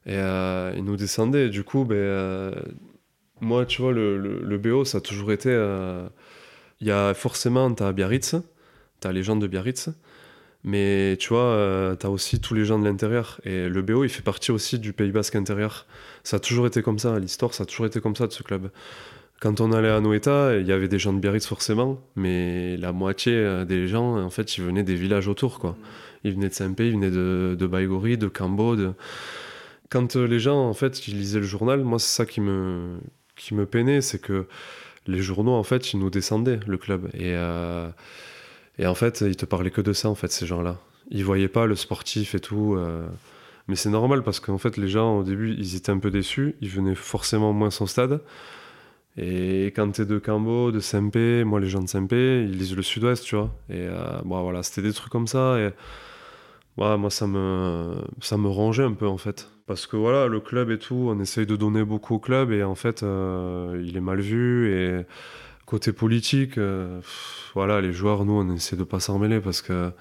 [0.05, 1.49] Et euh, ils nous descendaient.
[1.49, 2.51] du coup, ben, euh,
[3.41, 5.49] moi, tu vois, le, le, BO, ça a toujours été.
[6.81, 8.35] Il y a forcément, tu as Biarritz,
[9.01, 9.89] tu as les gens de Biarritz,
[10.63, 13.39] mais tu vois, euh, tu as aussi tous les gens de l'intérieur.
[13.45, 15.85] Et le BO, il fait partie aussi du Pays Basque intérieur.
[16.23, 18.43] Ça a toujours été comme ça, l'histoire, ça a toujours été comme ça de ce
[18.43, 18.71] club.
[19.39, 22.91] Quand on allait à Noeta, il y avait des gens de Biarritz forcément, mais la
[22.91, 25.75] moitié euh, des gens, en fait, ils venaient des villages autour, quoi.
[26.23, 28.75] Ils venaient de Saint-Pé, ils venaient de, de Baïgori, de Cambo.
[29.89, 32.97] Quand euh, les gens, en fait, ils lisaient le journal, moi, c'est ça qui me,
[33.35, 34.47] qui me peinait, c'est que
[35.05, 37.09] les journaux, en fait, ils nous descendaient, le club.
[37.13, 37.35] Et...
[38.77, 40.77] Et en fait, ils te parlaient que de ça, en fait, ces gens-là.
[41.09, 42.75] Ils voyaient pas le sportif et tout.
[42.75, 43.07] Euh.
[43.67, 46.55] Mais c'est normal parce qu'en fait, les gens, au début, ils étaient un peu déçus.
[46.61, 48.21] Ils venaient forcément moins au stade.
[49.17, 52.81] Et quand t'es de Cambo, de Saint-Pé, moi, les gens de Saint-Pé, ils lisent le
[52.81, 53.55] sud-ouest, tu vois.
[53.69, 55.57] Et euh, bon, voilà, c'était des trucs comme ça.
[55.59, 55.69] Et
[56.77, 59.49] moi, ça me, ça me rongeait un peu, en fait.
[59.67, 62.63] Parce que voilà, le club et tout, on essaye de donner beaucoup au club et
[62.63, 64.71] en fait, euh, il est mal vu.
[64.71, 65.05] Et
[65.65, 67.01] Côté politique, euh,
[67.55, 69.91] voilà, les joueurs, nous, on essaie de pas s'en mêler parce que,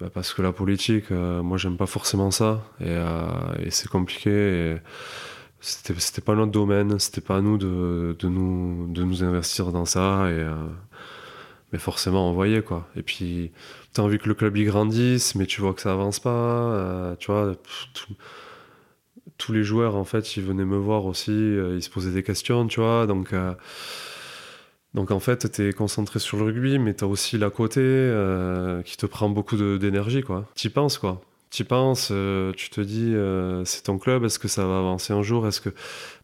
[0.00, 4.76] bah, parce que la politique, euh, moi, j'aime pas forcément ça et, c'est compliqué.
[5.60, 9.84] C'était, pas notre domaine, c'était pas à nous de, de, nous de nous investir dans
[9.84, 10.30] ça.
[10.30, 10.46] Et,
[11.72, 12.88] mais forcément, on voyait quoi.
[12.96, 13.52] Et puis,
[13.92, 17.16] t'as envie que le club y grandisse, mais tu vois que ça avance pas.
[17.18, 17.56] tu vois,
[19.38, 22.66] tous les joueurs, en fait, ils venaient me voir aussi, ils se posaient des questions,
[22.66, 23.06] tu vois.
[23.06, 23.32] Donc,
[24.94, 27.80] donc en fait, tu es concentré sur le rugby, mais tu as aussi la côté
[27.80, 30.46] euh, qui te prend beaucoup d'énergie, quoi.
[30.62, 31.20] y penses, quoi.
[31.58, 35.12] Y penses, euh, tu te dis, euh, c'est ton club, est-ce que ça va avancer
[35.12, 35.70] un jour Est-ce que...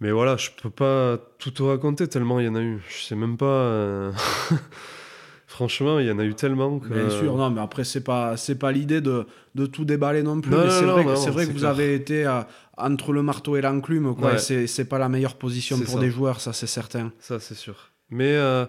[0.00, 2.82] Mais voilà, je peux pas tout te raconter tellement il y en a eu.
[2.88, 4.12] Je sais même pas...
[5.46, 6.88] Franchement, il y en a eu tellement que...
[6.88, 10.40] Bien sûr, non, mais après, c'est pas, c'est pas l'idée de, de, tout déballer non
[10.40, 10.52] plus.
[10.52, 12.28] c'est vrai, c'est vrai que vous avez été
[12.76, 14.38] entre le marteau et l'enclume, quoi.
[14.38, 17.12] C'est pas la meilleure position pour des joueurs, ça, c'est certain.
[17.20, 17.90] Ça, c'est sûr.
[18.10, 18.66] Mais, euh,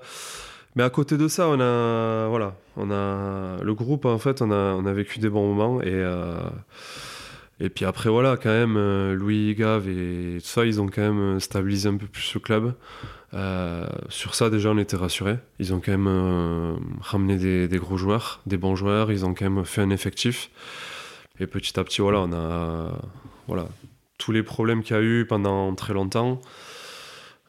[0.77, 4.51] mais à côté de ça, on a, voilà, on a le groupe, en fait, on
[4.51, 5.81] a, vécu des bons moments.
[5.81, 6.37] Et, euh,
[7.59, 11.01] et puis après, voilà, quand même, euh, Louis, Gave et tout ça, ils ont quand
[11.01, 12.73] même stabilisé un peu plus le club.
[14.09, 15.39] sur ça, déjà, on était rassurés.
[15.57, 19.11] Ils ont quand même ramené des, des, gros joueurs, des bons joueurs.
[19.11, 20.51] Ils ont quand même fait un effectif.
[21.39, 22.91] Et petit à petit, voilà, on a
[23.47, 23.67] voilà,
[24.19, 26.39] tous les problèmes qu'il y a eu pendant très longtemps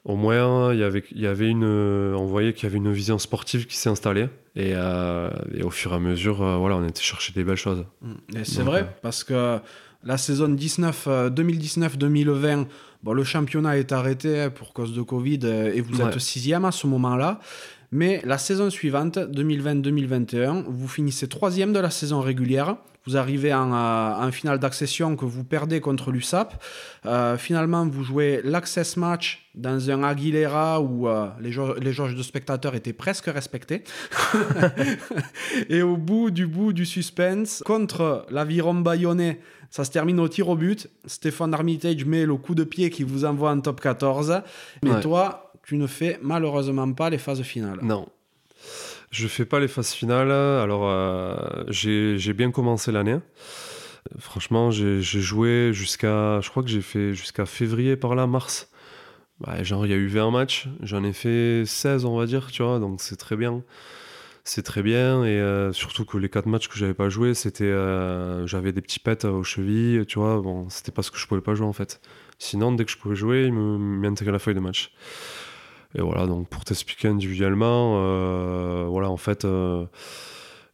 [0.09, 2.91] au moins, il y avait, il y avait une, on voyait qu'il y avait une
[2.91, 4.29] vision sportive qui s'est installée.
[4.57, 5.29] Et, euh,
[5.63, 7.85] au fur et à mesure, euh, voilà, on était chercher des belles choses.
[8.01, 8.15] Mm.
[8.43, 9.59] c'est vrai, euh, parce que
[10.03, 12.67] la saison 2019-2020,
[13.03, 16.87] bon, le championnat est arrêté pour cause de Covid et vous êtes sixième à ce
[16.87, 17.39] moment-là.
[17.93, 22.77] Mais la saison suivante, 2020-2021, vous finissez troisième de la saison régulière.
[23.09, 26.63] Vous arrivez en, euh, finale d'accession que vous perdez contre l'USAP.
[27.07, 32.23] Euh, finalement, vous jouez l'access match dans un Aguilera où euh, les, les jauges de
[32.23, 33.83] spectateurs étaient presque respectés.
[35.71, 39.41] Et au bout du bout du suspense, contre l'aviron bayonnais,
[39.71, 40.91] ça se termine au tir au but.
[41.07, 44.43] Stéphane Armitage met le coup de pied qui vous envoie en top 14.
[44.83, 47.79] Mais toi, tu ne fais malheureusement pas les phases finales.
[47.81, 48.07] Non.
[49.11, 50.31] Je fais pas les phases finales.
[50.31, 53.19] Alors, euh, j'ai bien commencé l'année.
[54.19, 56.41] Franchement, j'ai joué jusqu'à.
[56.41, 58.71] Je crois que j'ai fait jusqu'à février par là, mars.
[59.41, 60.69] Bah, genre, il y a eu 20 matchs.
[60.83, 62.79] J'en ai fait 16, on va dire, tu vois.
[62.81, 63.63] Donc, c'est très bien.
[64.45, 65.25] C'est très bien.
[65.25, 67.65] Et euh, surtout que les 4 matchs que j'avais pas joué, c'était.
[67.65, 70.41] Euh, j'avais des petits pets aux chevilles, tu vois.
[70.41, 72.01] Bon, c'était parce que je pouvais pas jouer, en fait.
[72.39, 74.93] Sinon, dès que je pouvais jouer, ils m'intégraient la feuille de match.
[75.95, 79.87] Et voilà, donc pour t'expliquer individuellement, euh, voilà, en fait, euh,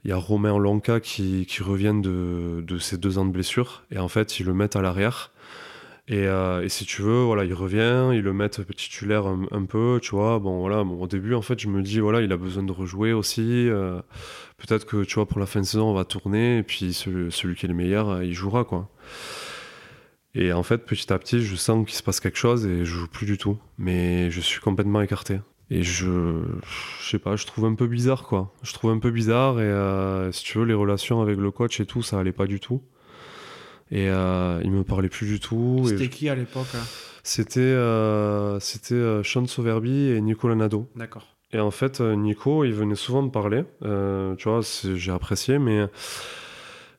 [0.05, 3.85] il y a Romain Lonca qui, qui revient de, de, ses deux ans de blessure,
[3.93, 5.31] et en fait, ils le mettent à l'arrière.
[6.07, 9.65] Et, euh, et, si tu veux, voilà, il revient, ils le mettent titulaire un, un
[9.65, 10.39] peu, tu vois.
[10.39, 12.73] Bon, voilà, bon, au début, en fait, je me dis, voilà, il a besoin de
[12.73, 13.69] rejouer aussi.
[14.59, 17.33] Peut-être que, tu vois, pour la fin de saison, on va tourner, et puis celui,
[17.33, 18.91] celui qui est le meilleur, il jouera, quoi.
[20.35, 22.85] Et en fait, petit à petit, je sens qu'il se passe quelque chose et je
[22.85, 23.57] joue plus du tout.
[23.79, 25.41] Mais je suis complètement écarté.
[25.71, 26.43] Et je,
[27.01, 28.53] je sais pas, je trouve un peu bizarre quoi.
[28.63, 31.81] Je trouve un peu bizarre et euh, si tu veux, les relations avec le coach
[31.81, 32.83] et tout, ça allait pas du tout.
[33.91, 35.85] Et euh, il me parlait plus du tout.
[35.87, 36.67] C'était qui à l'époque
[37.23, 40.89] C'était euh, c'était Sean Soverby et Nicolas Nado.
[40.97, 41.29] D'accord.
[41.53, 43.63] Et en fait, Nico, il venait souvent me parler.
[43.81, 44.61] tu vois,
[44.95, 45.87] j'ai apprécié, mais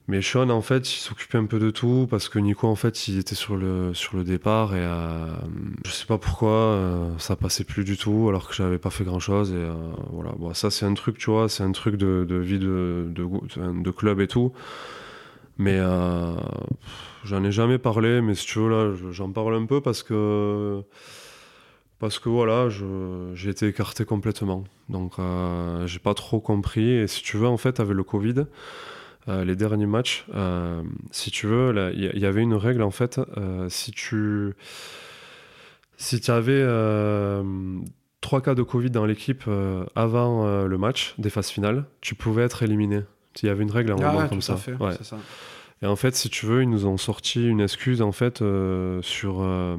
[0.08, 3.08] mais Sean, en fait, il s'occupait un peu de tout parce que Nico, en fait,
[3.08, 5.34] il était sur le, sur le départ et euh,
[5.84, 9.04] je sais pas pourquoi euh, ça passait plus du tout alors que j'avais pas fait
[9.04, 9.52] grand chose.
[9.52, 9.74] Et euh,
[10.12, 13.12] voilà, bon, ça, c'est un truc, tu vois, c'est un truc de, de vie de,
[13.16, 14.54] de, club et tout.
[15.58, 16.36] Mais euh,
[17.24, 20.84] j'en ai jamais parlé, mais si tu veux, là, j'en parle un peu parce que.
[21.98, 22.68] Parce que voilà,
[23.34, 24.66] j'ai été écarté complètement.
[24.90, 25.14] Donc,
[25.86, 26.92] j'ai pas trop compris.
[26.92, 28.46] Et si tu veux, en fait, avec le Covid,
[29.28, 33.20] les derniers matchs, euh, si tu veux, il y, avait une règle en fait.
[33.38, 34.54] Euh, si tu
[35.98, 36.64] si tu avais
[38.22, 39.44] trois cas de Covid dans l'équipe
[39.96, 43.02] avant le match des phases finales, tu pouvais être éliminé.
[43.42, 44.58] Il y avait une règle en ah, comme ça.
[44.80, 44.94] ouais.
[45.02, 45.18] ça.
[45.82, 48.44] Et en fait, si tu veux, ils nous ont sorti une excuse en fait
[49.02, 49.78] sur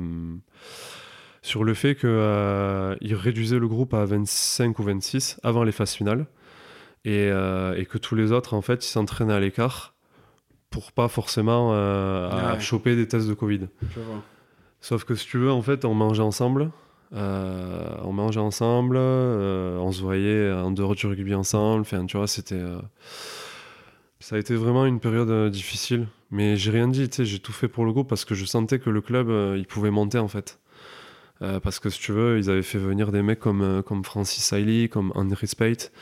[1.43, 6.27] sur le fait qu'ils réduisaient le groupe à 25 ou 26 avant les phases finales.
[7.07, 9.95] Euh, et, que tous les autres, en fait, ils s'entraînaient à l'écart
[10.71, 13.69] pour pas forcément euh, à choper des tests de Covid.
[14.81, 16.71] Sauf que si tu veux, en fait, on mangeait ensemble.
[17.15, 21.83] Euh, on mangeait ensemble, on se voyait en dehors du rugby ensemble.
[21.83, 22.61] Enfin, tu vois, c'était.
[24.19, 26.09] ça a été vraiment une période difficile.
[26.33, 28.45] Mais j'ai rien dit, tu sais, j'ai tout fait pour le groupe parce que je
[28.45, 30.59] sentais que le club, il pouvait monter en fait.
[31.39, 34.89] parce que si tu veux, ils avaient fait venir des mecs comme, comme Francis Hailey,
[34.89, 35.93] comme Henry Spate.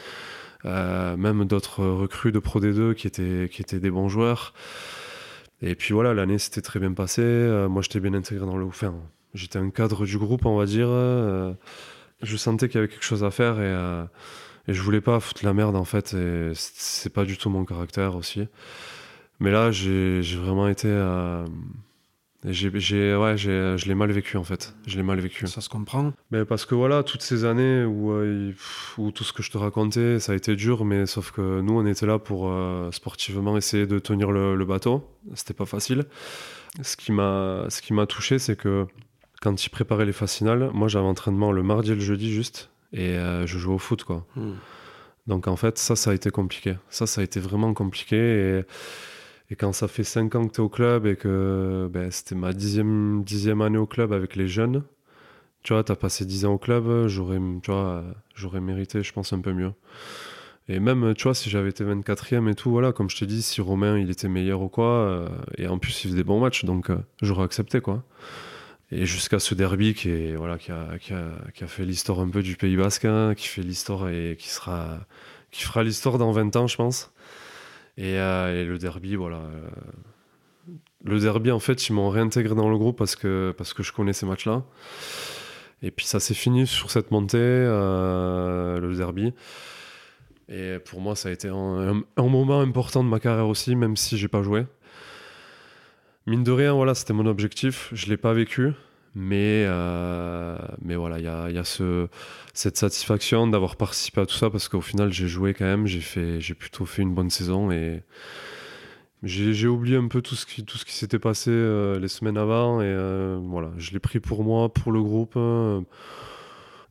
[0.66, 4.54] Euh, même d'autres recrues de Pro D2 qui étaient, qui étaient des bons joueurs.
[5.62, 7.22] Et puis voilà, l'année s'était très bien passée.
[7.22, 8.64] Euh, moi, j'étais bien intégré dans le.
[8.66, 8.94] Enfin,
[9.34, 10.88] j'étais un cadre du groupe, on va dire.
[10.88, 11.52] Euh,
[12.22, 13.72] je sentais qu'il y avait quelque chose à faire et,
[14.70, 16.14] et je voulais pas foutre la merde en fait.
[16.14, 18.46] Et c'est pas du tout mon caractère aussi.
[19.40, 20.88] Mais là, j'ai vraiment été
[22.44, 22.68] j'ai,
[23.16, 24.74] ouais, j'ai, je l'ai mal vécu en fait.
[24.86, 25.46] Je l'ai mal vécu.
[25.46, 26.12] Ça se comprend.
[26.30, 28.52] Mais parce que voilà, toutes ces années où, euh,
[28.98, 31.78] où, tout ce que je te racontais, ça a été dur, mais sauf que nous,
[31.78, 35.08] on était là pour euh, sportivement essayer de tenir le, bateau.
[35.34, 36.04] C'était pas facile.
[36.82, 38.86] Ce qui m'a, ce qui m'a touché, c'est que
[39.40, 42.70] quand ils préparaient les phases finales, moi j'avais entraînement le mardi et le jeudi juste,
[42.92, 44.26] et euh, je jouais au foot quoi.
[44.36, 44.54] Hmm.
[45.26, 46.76] Donc en fait, ça, ça a été compliqué.
[46.88, 48.64] Ça, ça a été vraiment compliqué et
[49.50, 52.34] et quand ça fait 5 ans que tu es au club et que ben, c'était
[52.34, 54.82] ma dixième, dixième année au club avec les jeunes,
[55.62, 59.12] tu vois, tu as passé 10 ans au club, j'aurais, tu vois, j'aurais mérité, je
[59.12, 59.72] pense, un peu mieux.
[60.68, 63.42] Et même, tu vois, si j'avais été 24e et tout, voilà, comme je te dis,
[63.42, 65.28] si Romain, il était meilleur ou quoi, euh,
[65.58, 68.02] et en plus, il faisait des bons matchs, donc euh, j'aurais accepté, quoi.
[68.90, 71.12] Et jusqu'à ce derby qui, voilà, qui, a, qui
[71.64, 75.00] a fait l'histoire un peu du Pays Basque, hein, qui fait l'histoire et qui, sera,
[75.50, 77.13] qui fera l'histoire dans 20 ans, je pense.
[77.98, 79.36] Euh, et, le derby, voilà.
[79.36, 79.68] Euh,
[81.04, 83.92] le derby, en fait, ils m'ont réintégré dans le groupe parce que, parce que je
[83.92, 84.64] connais ces matchs-là.
[85.82, 89.34] Et puis ça s'est fini sur cette montée, euh, le derby.
[90.48, 94.16] Et pour moi, ça a été un, moment important de ma carrière aussi, même si
[94.16, 94.66] j'ai pas joué.
[96.26, 97.90] Mine de rien, voilà, c'était mon objectif.
[97.92, 98.72] Je l'ai pas vécu.
[99.14, 101.64] Mais, euh, mais voilà, il y a,
[102.52, 106.54] cette satisfaction d'avoir participé à tout ça parce qu'au final, j'ai joué quand même, j'ai,
[106.54, 108.02] plutôt fait une bonne saison et
[109.22, 113.38] j'ai, oublié un peu tout ce qui, s'était passé euh, les semaines avant et euh,
[113.40, 115.38] voilà, je l'ai pris pour moi, pour le groupe.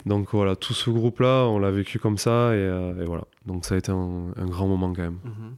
[0.05, 3.25] donc voilà, tout ce groupe-là, on l'a vécu comme ça et, voilà.
[3.45, 5.19] Donc ça a été un, un grand moment quand même.
[5.25, 5.55] Mhm.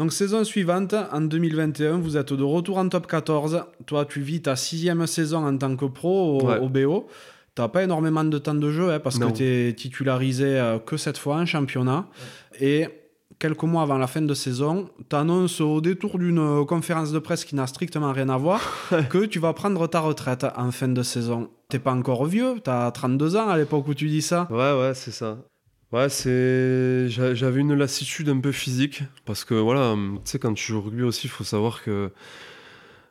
[0.00, 3.64] Donc saison suivante, en 2021, vous êtes de retour en top 14.
[3.84, 7.06] Toi, tu vis ta sixième saison en tant que pro au, BO.
[7.54, 10.78] Tu n'as pas énormément de temps de jeu hein, parce que tu es titularisé euh,
[10.78, 12.06] que cette fois en championnat.
[12.62, 12.88] Et
[13.38, 17.18] quelques mois avant la fin de saison, tu annonces au détour d'une euh, conférence de
[17.18, 18.62] presse qui n'a strictement rien à voir
[19.10, 21.50] que tu vas prendre ta retraite en fin de saison.
[21.68, 24.48] T'es pas encore vieux, tu as 32 ans à l'époque où tu dis ça.
[24.50, 25.36] Ouais, ouais, c'est ça.
[25.92, 27.08] Ouais, c'est.
[27.08, 29.02] J'avais une lassitude un peu physique.
[29.24, 32.12] Parce que voilà, tu sais, quand tu joues au rugby aussi, il faut savoir que.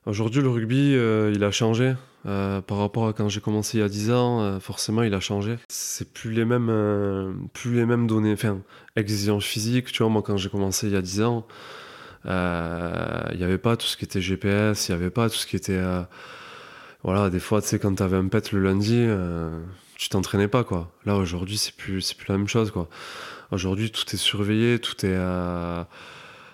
[0.05, 1.93] Aujourd'hui, le rugby, euh, il a changé.
[2.25, 5.13] Euh, par rapport à quand j'ai commencé il y a 10 ans, euh, forcément, il
[5.13, 5.57] a changé.
[5.67, 8.61] C'est plus les mêmes, plus les mêmes données, enfin,
[8.95, 9.91] exigences physiques.
[9.91, 11.47] Tu vois, moi, quand j'ai commencé il y a 10 ans,
[12.25, 15.47] il n'y avait pas tout ce qui était GPS, il n'y avait pas tout ce
[15.47, 15.81] qui était.
[17.03, 19.05] voilà, des fois, tu sais, quand tu avais un pet le lundi
[19.99, 20.89] tu t'entraînais pas quoi.
[21.05, 22.87] Là aujourd'hui c'est plus c'est plus la même chose quoi.
[23.51, 25.83] Aujourd'hui tout est surveillé, tout est euh,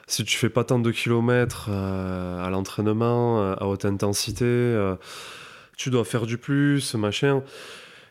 [0.07, 4.43] si tu fais pas tant de kilomètres euh, à l'entraînement euh, à haute intensité,
[5.77, 7.43] tu dois faire du plus, machin.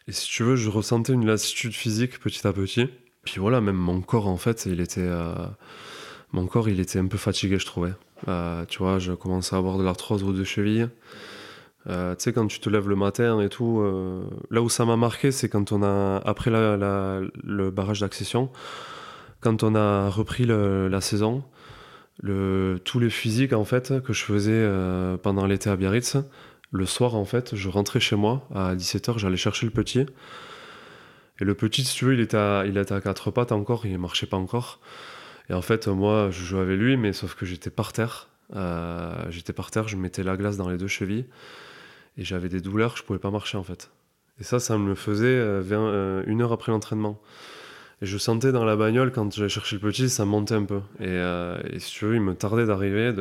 [0.07, 2.87] Et si tu veux, je ressentais une lassitude physique petit à petit.
[3.25, 5.09] Puis voilà, même mon corps en fait, il était
[6.31, 7.93] mon corps il était un peu fatigué je trouvais.
[8.69, 10.89] tu vois, je commençais à avoir de l'arthrose aux deux chevilles.
[11.89, 14.85] Euh, tu sais, quand tu te lèves le matin et tout, euh, là où ça
[14.85, 18.51] m'a marqué, c'est quand on a, après la, le barrage d'accession,
[19.41, 21.45] quand on a repris la saison,
[22.23, 26.17] le, tous les physiques en fait que je faisais euh, pendant l'été à Biarritz,
[26.71, 30.07] le soir en fait, je rentrais chez moi à 17h, j'allais chercher le petit.
[31.41, 33.87] Et le petit, si tu veux, il était à, il était à quatre pattes encore,
[33.87, 34.81] il marchait pas encore.
[35.51, 38.29] Et en fait, moi, je jouais avec lui, mais sauf que j'étais par terre.
[39.31, 41.27] J'étais par terre, je mettais la glace dans les deux chevilles
[42.17, 43.91] et j'avais des douleurs, je pouvais pas marcher en fait.
[44.41, 47.21] Et ça, ça me le faisait euh, vers, euh, une heure après l'entraînement.
[48.03, 50.81] Et je sentais dans la bagnole, quand j'allais chercher le petit, ça montait un peu.
[51.01, 53.13] Et, euh, et si tu veux, il me tardait d'arriver.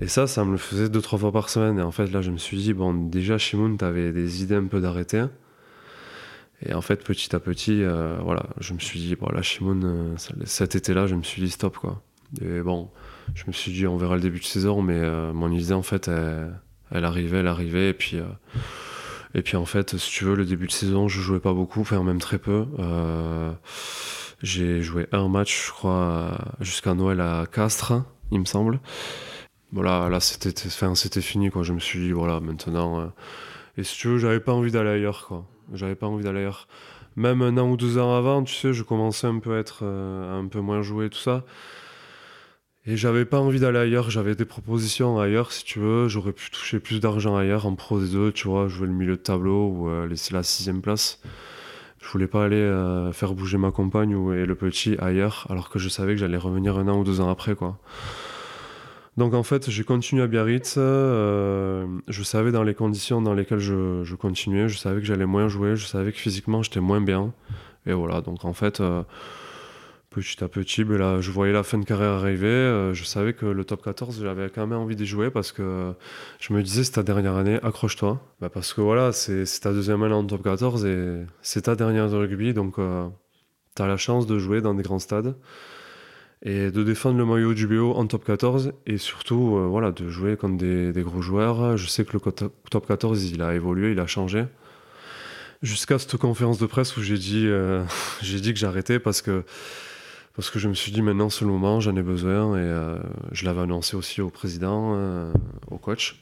[0.00, 1.78] Et ça, ça me le faisait deux, trois fois par semaine.
[1.78, 4.66] Et en fait, là, je me suis dit, bon, déjà, Shimoun, t'avais des idées un
[4.66, 5.24] peu d'arrêter.
[6.66, 9.84] Et en fait, petit à petit, euh, voilà, je me suis dit, bon, là, Shimoun,
[9.84, 10.14] euh,
[10.44, 12.02] cet été-là, je me suis dit, stop, quoi.
[12.40, 12.90] Et bon,
[13.34, 15.82] je me suis dit, on verra le début de saison, mais euh, mon idée, en
[15.82, 16.58] fait, elle,
[16.94, 18.24] elle arrivait, elle arrivait, et puis, euh,
[19.34, 21.80] et puis, en fait, si tu veux, le début de saison, je jouais pas beaucoup,
[21.80, 22.66] enfin, même très peu.
[22.78, 23.52] Euh,
[24.42, 27.94] j'ai joué un match, je crois, jusqu'à Noël à Castres,
[28.30, 28.80] il me semble.
[29.72, 31.64] Voilà, là, c'était enfin, c'était fini, quoi.
[31.64, 33.00] Je me suis dit, voilà, maintenant.
[33.00, 33.06] euh,
[33.76, 35.44] Et si tu veux, j'avais pas envie d'aller ailleurs, quoi.
[35.72, 36.68] J'avais pas envie d'aller ailleurs.
[37.16, 39.84] Même un an ou deux ans avant, tu sais, je commençais un peu à être
[39.84, 41.44] un peu moins joué, tout ça.
[42.86, 46.06] Et j'avais pas envie d'aller ailleurs, j'avais des propositions ailleurs, si tu veux.
[46.08, 49.22] J'aurais pu toucher plus d'argent ailleurs, en Pro D2, tu vois, jouer le milieu de
[49.22, 51.18] tableau ou euh, laisser la sixième place.
[52.02, 55.70] Je voulais pas aller euh, faire bouger ma compagne ou, et le petit ailleurs, alors
[55.70, 57.78] que je savais que j'allais revenir un an ou deux ans après, quoi.
[59.16, 60.74] Donc en fait, j'ai continué à Biarritz.
[60.76, 65.24] euh, je savais dans les conditions dans lesquelles je, je continuais, je savais que j'allais
[65.24, 67.32] moins jouer, je savais que physiquement j'étais moins bien.
[67.86, 68.82] Et voilà, donc en fait,
[70.14, 72.46] petit à petit, ben là, je voyais la fin de carrière arriver.
[72.46, 75.92] euh, je savais que le top 14, j'avais quand même envie d'y jouer parce que
[76.40, 78.20] je me disais, c'est ta dernière année, accroche-toi.
[78.40, 82.08] Bah, parce que voilà, c'est ta deuxième année en top 14 et c'est ta dernière
[82.10, 85.34] de rugby, donc tu as la chance de jouer dans des grands stades
[86.44, 90.08] et de défendre le maillot du BO en top 14 et surtout euh, voilà, de
[90.08, 91.76] jouer contre des, gros joueurs.
[91.76, 92.20] Je sais que le
[92.70, 94.44] top 14 il a évolué, il a changé.
[95.62, 97.82] Jusqu'à cette conférence de presse où j'ai dit, euh,
[98.22, 99.44] j'ai dit que j'arrêtais parce que,
[100.34, 102.98] parce que je me suis dit maintenant c'est le moment, j'en ai besoin et euh,
[103.32, 105.32] je l'avais annoncé aussi au président, euh,
[105.70, 106.20] au coach.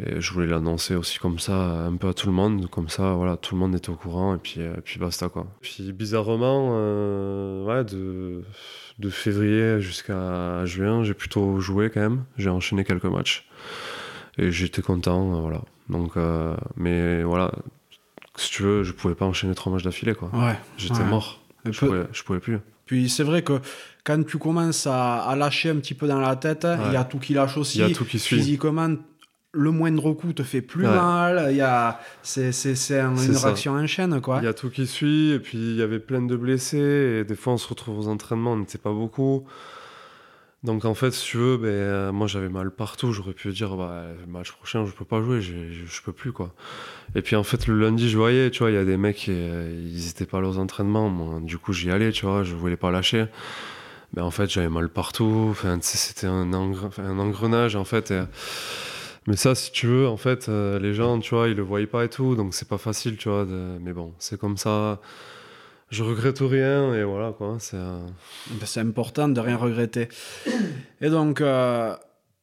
[0.00, 1.54] Et je voulais l'annoncer aussi comme ça
[1.86, 4.34] un peu à tout le monde, comme ça voilà, tout le monde était au courant
[4.34, 5.46] et puis, euh, puis basta quoi.
[5.60, 8.42] Puis bizarrement, euh, ouais, de,
[8.98, 12.24] de février jusqu'à juin, j'ai plutôt joué quand même.
[12.38, 13.48] J'ai enchaîné quelques matchs
[14.36, 15.60] et j'étais content, voilà.
[15.88, 16.14] Donc,
[16.76, 17.52] mais voilà,
[18.34, 20.28] si tu veux, je pouvais pas enchaîner trois matchs d'affilée quoi.
[20.32, 20.58] Ouais.
[20.76, 21.04] J'étais Ouais.
[21.04, 21.40] mort.
[21.68, 22.58] Et Je peu- pouvais, je pouvais plus.
[22.86, 23.54] Puis c'est vrai que
[24.04, 27.04] quand tu commences à, à lâcher un petit peu dans la tête, il y a
[27.04, 27.78] tout qui lâche aussi.
[27.78, 28.36] Il y a tout qui suit.
[28.36, 28.94] Physiquement,
[29.56, 30.94] le moindre coup te fait plus Ouais.
[30.94, 31.46] mal.
[31.50, 33.46] Il y a, c'est, c'est, c'est un- une ça.
[33.46, 34.38] réaction en chaîne, quoi.
[34.42, 37.24] Il y a tout qui suit, et puis il y avait plein de blessés, et
[37.24, 39.44] des fois on se retrouve aux entraînements, on n'était pas beaucoup.
[40.64, 43.76] Donc en fait, si tu veux, ben, euh, moi j'avais mal partout, j'aurais pu dire,
[43.76, 46.54] bah, match prochain je peux pas jouer, je, peux plus quoi.
[47.14, 49.28] Et puis en fait, le lundi, je voyais, tu vois, il y a des mecs,
[49.28, 52.78] euh, ils étaient pas là aux entraînements, du coup j'y allais, tu vois, je voulais
[52.78, 53.26] pas lâcher.
[54.16, 58.10] Mais en fait, j'avais mal partout, enfin, c'était un, engrenage en fait.
[58.10, 58.24] et-
[59.26, 61.86] Mais ça, si tu veux, en fait, euh, les gens, tu vois, ils le voyaient
[61.86, 63.46] pas et tout, donc c'est pas facile, tu vois.
[63.80, 65.00] Mais bon, c'est comme ça.
[65.94, 67.56] Je regrette rien et voilà quoi.
[67.60, 67.98] C'est euh,
[68.50, 70.08] Ben, important de rien regretter.
[71.00, 71.94] Et donc, euh,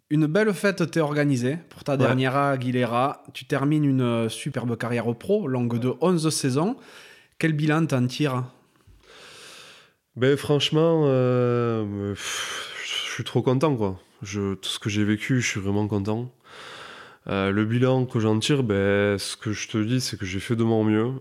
[0.10, 1.98] une belle fête t'est organisée pour ta Ouais.
[1.98, 3.23] dernière Aguilera.
[3.34, 6.78] Tu termines une superbe carrière au pro, longue de 11 saisons.
[7.40, 8.44] Quel bilan t'en tires?
[10.15, 13.99] Ben franchement, euh, je suis trop content quoi.
[14.22, 16.32] Je, tout ce que j'ai vécu, je suis vraiment content.
[17.28, 20.40] Euh, le bilan que j'en tire, ben, ce que je te dis, c'est que j'ai
[20.40, 21.11] fait de mon mieux.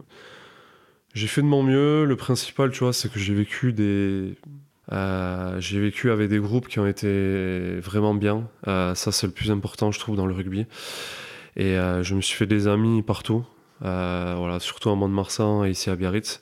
[1.15, 2.05] J'ai fait de mon mieux.
[2.05, 4.37] Le principal, tu vois, c'est que j'ai vécu des,
[4.93, 8.49] euh, j'ai vécu avec des groupes qui ont été vraiment bien.
[8.69, 10.67] Euh, ça, c'est le plus important, je trouve, dans le rugby.
[11.57, 13.45] Et euh, je me suis fait des amis partout.
[13.81, 16.41] Voilà, surtout à Mont-de-Marsan et ici à Biarritz.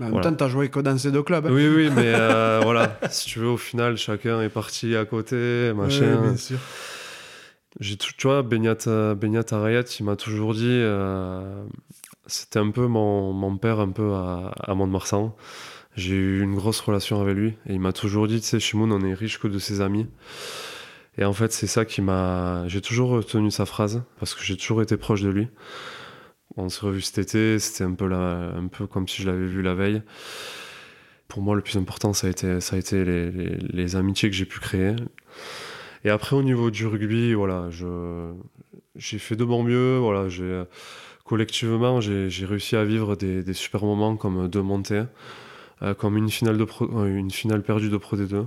[0.00, 0.30] En même Voilà.
[0.30, 1.46] temps, t'as joué que dans ces deux clubs.
[1.46, 1.50] hein.
[1.52, 2.12] Oui, oui, mais
[2.62, 6.16] voilà, si tu veux, au final, chacun est parti à côté, machin.
[6.16, 6.58] Ouais, bien sûr.
[7.80, 10.80] J'ai tout- tu vois, Benyat, Benyat Arayat, il m'a toujours dit,
[12.26, 15.34] c'était un peu mon, mon père, un peu à, Mont-de-Marsan.
[15.96, 18.90] J'ai eu une grosse relation avec lui et il m'a toujours dit, tu sais, Shimoun,
[18.92, 20.06] on est riche que de ses amis.
[21.18, 22.66] Et en fait, c'est ça qui m'a.
[22.66, 25.48] J'ai toujours retenu sa phrase parce que j'ai toujours été proche de lui.
[26.56, 29.62] On s'est revu cet été, c'était un peu, un peu comme si je l'avais vu
[29.62, 30.02] la veille.
[31.28, 34.44] Pour moi, le plus important, ça a été, ça a été les, amitiés que j'ai
[34.44, 34.94] pu créer.
[36.04, 37.70] Et après, au niveau du rugby, voilà,
[38.96, 39.98] j'ai fait de mon mieux.
[39.98, 40.64] Voilà, j'ai,
[41.24, 45.04] collectivement, j'ai, réussi à vivre des, super moments comme deux montées,
[45.98, 46.66] comme une finale, de
[47.06, 48.46] une finale perdue de Pro D2.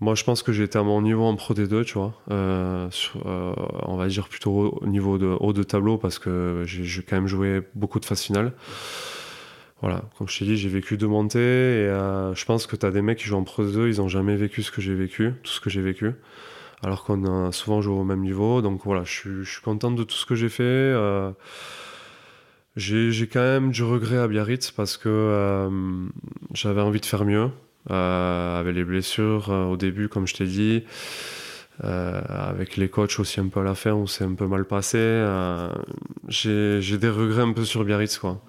[0.00, 2.12] Moi, je pense que j'étais à mon niveau en Pro D2, tu vois.
[2.30, 2.88] Euh,
[3.24, 3.54] euh,
[3.86, 7.26] on va dire plutôt au niveau de haut de tableau parce que j'ai quand même
[7.26, 8.52] joué beaucoup de phases finales.
[9.80, 12.84] Voilà, comme je t'ai dit, j'ai vécu deux montées et euh, je pense que tu
[12.84, 14.94] as des mecs qui jouent en Pro D2, ils n'ont jamais vécu ce que j'ai
[14.94, 16.12] vécu, tout ce que j'ai vécu.
[16.86, 18.62] Alors qu'on a souvent joué au même niveau.
[18.62, 20.94] Donc voilà, je suis, je suis content de tout ce que j'ai fait.
[22.76, 25.68] j'ai quand même du regret à Biarritz parce que
[26.54, 27.50] j'avais envie de faire mieux.
[27.90, 30.84] Euh, avec les blessures euh, au début, comme je t'ai dit.
[31.84, 34.64] Euh, avec les coachs aussi un peu à la fin où c'est un peu mal
[34.64, 34.98] passé.
[36.28, 38.42] j'ai des regrets un peu sur Biarritz, quoi.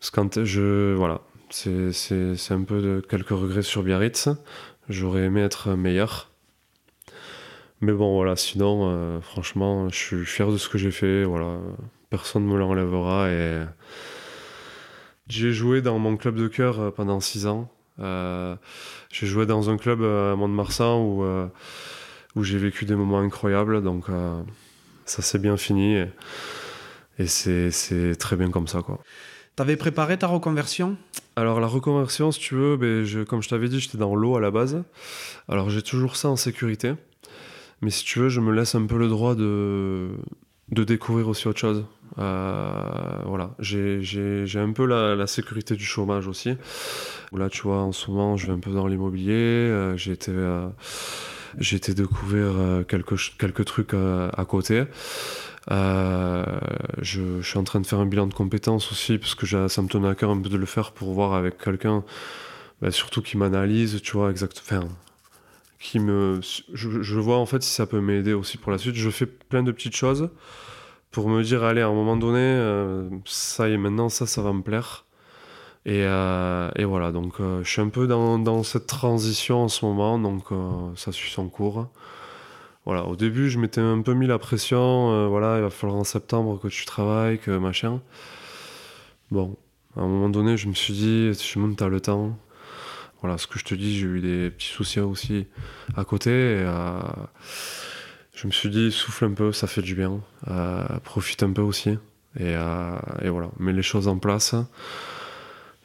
[0.00, 0.94] Parce que quand je.
[0.94, 1.20] Voilà.
[1.50, 4.28] C'est un peu de quelques regrets sur Biarritz.
[4.88, 6.30] J'aurais aimé être meilleur.
[7.80, 11.24] Mais bon, voilà, sinon, franchement, je suis fier de ce que j'ai fait.
[11.24, 11.58] Voilà.
[12.10, 13.30] Personne ne me l'enlèvera.
[13.30, 13.64] Et
[15.28, 17.70] j'ai joué dans mon club de cœur pendant six ans.
[17.98, 18.56] Euh,
[19.10, 21.46] j'ai joué dans un club euh, à Mont-de-Marsan où, euh,
[22.34, 24.06] où j'ai vécu des moments incroyables, donc
[25.04, 25.96] ça s'est bien fini
[27.18, 28.82] et, c'est très bien comme ça.
[28.82, 29.00] quoi.
[29.54, 30.98] T'avais préparé ta reconversion?
[31.34, 34.36] Alors la reconversion, si tu veux, ben, je, comme je t'avais dit, j'étais dans l'eau
[34.36, 34.82] à la base.
[35.48, 36.92] Alors j'ai toujours ça en sécurité.
[37.82, 40.10] Mais si tu veux, je me laisse un peu le droit de,
[40.70, 41.84] de découvrir aussi autre chose.
[42.18, 46.56] Euh, voilà, j'ai un peu la, sécurité du chômage aussi.
[47.32, 49.32] Là, tu vois, en ce moment, je vais un peu dans l'immobilier.
[49.34, 50.68] Euh, j'ai été, euh,
[51.60, 54.84] été, découvrir quelques, quelques trucs à côté.
[55.68, 59.88] Je, suis en train de faire un bilan de compétences aussi, parce que ça me
[59.88, 62.04] tenait à cœur un peu de le faire pour voir avec quelqu'un,
[62.80, 64.88] bah, surtout qui m'analyse, tu vois, exactement
[65.78, 66.40] qui me.
[66.72, 68.94] Je, je, vois en fait si ça peut m'aider aussi pour la suite.
[68.94, 70.30] Je fais plein de petites choses
[71.16, 74.42] pour me dire allez, à un moment donné, euh, ça y est, maintenant ça, ça
[74.42, 75.06] va me plaire.
[75.86, 79.68] Et, euh, et voilà, donc euh, je suis un peu dans, dans, cette transition en
[79.68, 80.44] ce moment, donc
[80.96, 81.88] ça suit son cours.
[82.84, 86.04] Voilà, au début, je m'étais un peu mis la pression, voilà, il va falloir en
[86.04, 88.00] septembre que tu travailles, que machin.
[89.30, 89.56] Bon,
[89.96, 92.36] à un moment donné, je me suis dit, je monte, t'as le temps,
[93.26, 95.46] voilà, ce que je te dis, j'ai eu des petits soucis aussi
[95.96, 96.30] à côté.
[96.30, 97.00] Et, euh,
[98.32, 100.20] je me suis dit, souffle un peu, ça fait du bien.
[100.46, 101.90] Euh, profite un peu aussi.
[102.38, 104.54] Et, euh, et, voilà, mets les choses en place.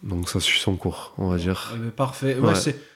[0.03, 1.75] Donc ça suit son cours, on va dire.
[1.95, 2.37] parfait.
[2.37, 2.53] Ouais,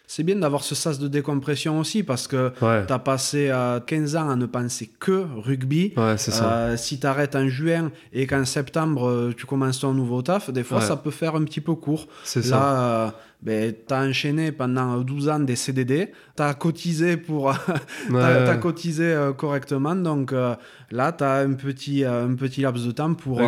[0.08, 3.52] c'est bien d'avoir ce sas de décompression aussi parce que tu as passé
[3.88, 5.94] 15 ans à ne penser que rugby.
[5.98, 6.78] Ouais, ça.
[6.78, 10.82] si tu arrêtes en juin et qu'en septembre tu commences ton nouveau taf, des fois
[10.82, 12.08] ça peut faire un petit peu court.
[12.24, 13.16] C'est ça
[13.46, 17.52] ben, tu as enchaîné pendant 12 ans des CDD, tu as cotisé, pour,
[18.16, 20.56] as, cotisé euh, correctement, donc euh,
[20.90, 23.40] là, tu as un petit, euh, un petit laps de temps pour,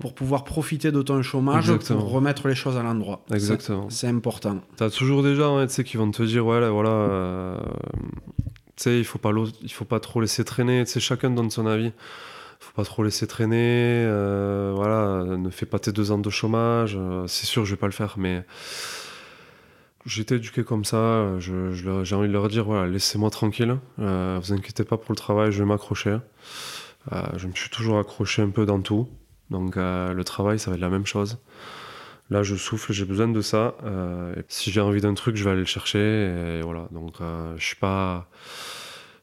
[0.00, 3.24] pour pouvoir profiter de ton chômage, pour remettre les choses à l'endroit.
[3.32, 3.88] Exactement.
[3.88, 4.60] C'est important.
[4.76, 7.56] Tu as toujours des gens qui vont te dire, ouais, là, voilà,
[8.76, 9.30] sais, il faut pas
[9.62, 11.92] il faut pas trop laisser traîner, tu chacun donne son avis.
[12.62, 14.04] Faut pas trop laisser traîner,
[14.74, 17.92] voilà, ne fais pas tes deux ans de chômage, c'est sûr, je vais pas le
[17.92, 18.44] faire, mais
[20.06, 24.84] J'étais éduqué comme ça, j'ai envie de leur dire voilà, laissez-moi tranquille, euh, vous inquiétez
[24.84, 26.16] pas pour le travail, je vais m'accrocher.
[27.12, 29.08] Euh, je me suis toujours accroché un peu dans tout,
[29.50, 31.38] donc euh, le travail ça va être la même chose.
[32.30, 33.74] Là je souffle, j'ai besoin de ça.
[34.48, 36.88] si j'ai envie d'un truc, je vais aller le chercher, et voilà.
[36.92, 37.16] Donc
[37.56, 38.30] je suis pas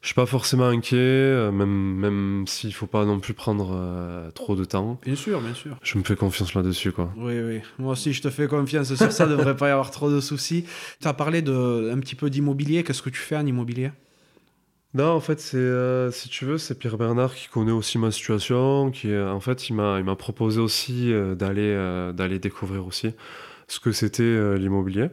[0.02, 4.30] je suis pas forcément inquiet, euh, même, même s'il faut pas non plus prendre euh,
[4.32, 5.00] trop de temps.
[5.04, 5.78] Bien sûr, bien sûr.
[5.82, 7.12] Je me fais confiance là-dessus, quoi.
[7.18, 7.62] Oui, oui.
[7.80, 9.26] Moi aussi, je te fais confiance sur ça.
[9.26, 10.66] devrait pas y avoir trop de soucis.
[11.02, 12.84] Tu as parlé de, un petit peu d'immobilier.
[12.84, 13.92] Qu'est-ce que tu fais en immobilier?
[14.94, 18.12] Non, en fait, c'est euh, si tu veux, c'est Pierre Bernard qui connaît aussi ma
[18.12, 21.76] situation, qui en fait, il m'a il m'a proposé aussi d'aller
[22.14, 23.12] d'aller découvrir aussi
[23.68, 25.10] ce que c'était l'immobilier.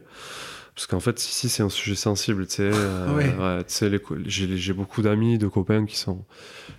[0.75, 2.45] Parce qu'en fait, ici, c'est un sujet sensible.
[2.47, 3.63] Tu sais, euh,
[4.25, 6.25] j'ai beaucoup d'amis, de copains qui sont,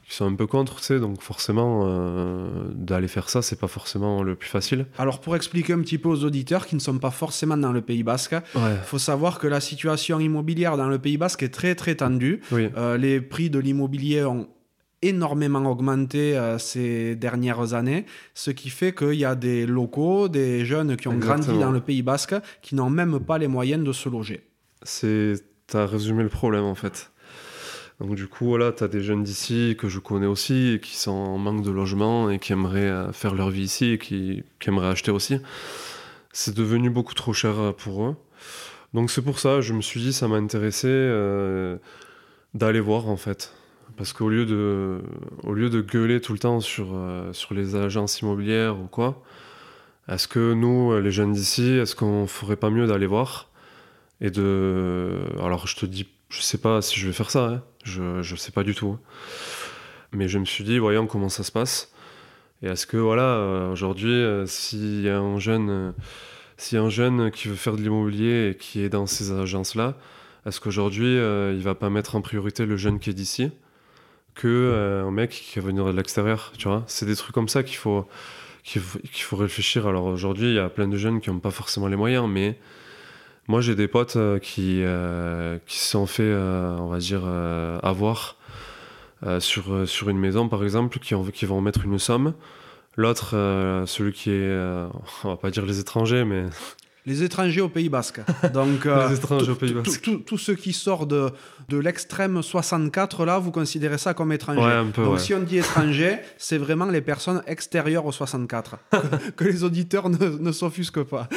[0.06, 3.68] qui sont un peu contre, tu sais, donc forcément, euh, d'aller faire ça, c'est pas
[3.68, 4.84] forcément le plus facile.
[4.98, 7.80] Alors, pour expliquer un petit peu aux auditeurs qui ne sont pas forcément dans le
[7.80, 11.74] Pays Basque, il faut savoir que la situation immobilière dans le Pays Basque est très,
[11.74, 12.42] très tendue.
[12.52, 14.46] Euh, les prix de l'immobilier ont
[15.08, 20.64] énormément augmenté euh, ces dernières années, ce qui fait qu'il y a des locaux, des
[20.64, 23.92] jeunes qui ont grandi dans le Pays Basque, qui n'ont même pas les moyens de
[23.92, 24.42] se loger.
[24.82, 25.34] C'est,
[25.74, 27.10] as résumé le problème en fait.
[28.00, 30.96] Donc du coup, voilà, tu as des jeunes d'ici que je connais aussi, et qui
[30.96, 34.44] sont en manque de logement et qui aimeraient euh, faire leur vie ici et qui,
[34.66, 35.38] aimeraient acheter aussi.
[36.32, 38.16] C'est devenu beaucoup trop cher euh, pour eux.
[38.92, 40.88] Donc c'est pour ça, je me suis dit, ça m'a intéressé
[42.54, 43.52] d'aller voir en fait.
[43.96, 45.00] Parce qu'au lieu de,
[45.42, 49.22] au lieu de gueuler tout le temps sur, euh, sur les agences immobilières ou quoi,
[50.08, 53.48] est-ce que nous, les jeunes d'ici, est-ce qu'on ferait pas mieux d'aller voir
[54.20, 57.62] et de, alors je te dis, je sais pas si je vais faire ça, hein.
[57.84, 58.98] je, je sais pas du tout.
[60.12, 61.92] Mais je me suis dit, voyons comment ça se passe.
[62.62, 65.92] Et est-ce que voilà, euh, aujourd'hui, euh, s'il y a un jeune, euh,
[66.72, 69.94] a un jeune qui veut faire de l'immobilier et qui est dans ces agences-là,
[70.46, 73.50] est-ce qu'aujourd'hui, il va pas mettre en priorité le jeune qui est d'ici?
[74.36, 77.62] Que un mec qui va venir de l'extérieur, tu vois C'est des trucs comme ça
[77.62, 78.06] qu'il faut
[78.62, 79.86] qu'il faut, réfléchir.
[79.86, 82.58] Alors aujourd'hui, il y a plein de jeunes qui n'ont pas forcément les moyens, mais
[83.48, 84.82] moi j'ai des potes qui
[85.66, 87.24] qui se sont fait, on va dire,
[87.82, 88.36] avoir
[89.24, 92.34] euh, sur, euh, sur une maison, par exemple, qui, qui vont mettre une somme.
[92.96, 94.86] L'autre, euh, celui qui est,
[95.24, 96.44] on va pas dire les étrangers, mais
[97.06, 98.20] les étrangers au Pays Basque.
[98.52, 100.10] Donc, les étrangers au Pays Basque.
[100.26, 101.30] Tous ceux qui sortent de,
[101.68, 104.60] de l'extrême 64, là, vous considérez ça comme étranger.
[104.60, 108.76] Ouais, un peu, Donc, si on dit étranger, c'est vraiment les personnes extérieures au 64.
[109.36, 111.28] que, les auditeurs ne, ne s'offusquent pas.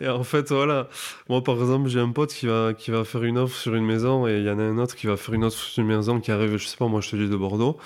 [0.00, 0.88] et en fait, voilà.
[1.28, 3.86] Moi, par exemple, j'ai un pote qui va, qui va faire une offre sur une
[3.86, 5.88] maison et il y en a un autre qui va faire une offre sur une
[5.88, 7.78] maison qui arrive, je sais pas, moi, je te dis de Bordeaux.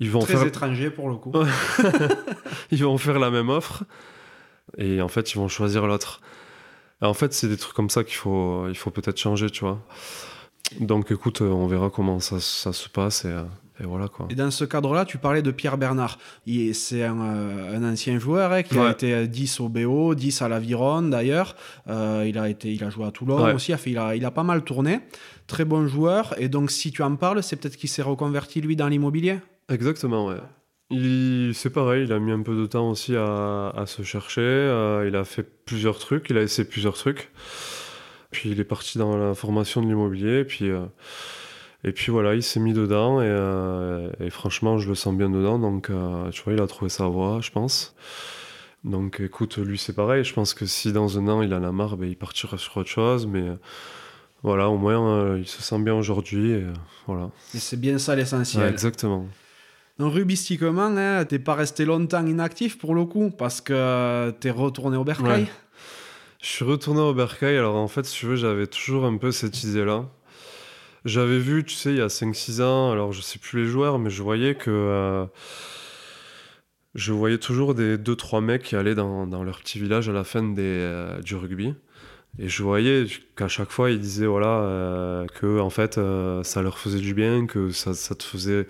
[0.00, 0.46] Ils vont Très faire...
[0.46, 1.32] étranger pour le coup.
[2.72, 3.84] Ils vont faire la même offre
[4.78, 6.20] et en fait ils vont choisir l'autre.
[7.00, 9.80] En fait, c'est des trucs comme ça qu'il faut, il faut peut-être changer, tu vois.
[10.80, 13.42] Donc écoute, euh, on verra comment ça, ça se passe et, euh,
[13.80, 14.26] et, voilà quoi.
[14.30, 16.18] Et dans ce cadre-là, tu parlais de Pierre Bernard.
[16.72, 20.48] C'est un, euh, un, ancien joueur hein, qui a été 10 au BO, 10 à
[20.48, 21.56] l'Aviron d'ailleurs.
[21.88, 24.44] Euh, il, a été, il a joué à Toulon aussi, il, a, il a pas
[24.44, 25.00] mal tourné.
[25.46, 26.34] Très bon joueur.
[26.38, 29.40] Et donc si tu en parles, c'est peut-être qu'il s'est reconverti lui dans l'immobilier?
[29.68, 30.36] Exactement, ouais.
[31.54, 34.40] C'est pareil, il a mis un peu de temps aussi à, se chercher.
[34.40, 37.30] Euh, il a fait plusieurs trucs, il a essayé plusieurs trucs.
[38.30, 40.40] Puis il est parti dans la formation de l'immobilier.
[40.40, 40.84] Et puis, euh,
[41.84, 43.20] et puis voilà, il s'est mis dedans.
[43.20, 45.58] Et, euh, et, franchement, je le sens bien dedans.
[45.58, 45.90] Donc,
[46.32, 47.94] tu vois, il a trouvé sa voie, je pense.
[48.82, 50.24] Donc écoute, lui c'est pareil.
[50.24, 52.76] Je pense que si dans un an il en a marre, ben, il partira sur
[52.76, 53.26] autre chose.
[53.26, 53.44] Mais
[54.42, 56.62] voilà, au moins il se sent bien aujourd'hui.
[57.06, 57.30] Voilà.
[57.54, 58.68] Et c'est bien ça l'essentiel.
[58.70, 59.26] exactement.
[59.98, 65.04] Rubistiquement, hein, t'es pas resté longtemps inactif pour le coup, parce que t'es retourné au
[65.04, 65.46] Bercail.
[66.42, 69.30] Je suis retourné au Bercail, alors en fait, si tu veux, j'avais toujours un peu
[69.30, 70.04] cette idée-là.
[71.04, 73.98] J'avais vu, tu sais, il y a 5-6 ans, alors je sais plus les joueurs,
[73.98, 74.70] mais je voyais que.
[74.70, 75.26] Euh,
[76.94, 80.54] je voyais toujours des 2-3 mecs qui allaient dans, leur petit village à la fin
[80.58, 81.74] euh, du rugby.
[82.38, 83.06] Et je voyais
[83.36, 86.00] qu'à chaque fois, ils disaient voilà, euh, que en fait,
[86.42, 88.66] ça leur faisait du bien, que ça te faisait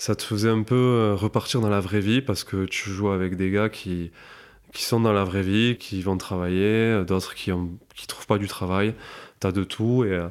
[0.00, 3.10] ça te faisait un peu euh, repartir dans la vraie vie parce que tu joues
[3.10, 4.12] avec des gars qui,
[4.72, 8.26] qui sont dans la vraie vie, qui vont travailler, euh, d'autres qui ne qui trouvent
[8.26, 8.94] pas du travail.
[9.42, 10.04] Tu as de tout.
[10.06, 10.28] Et, euh,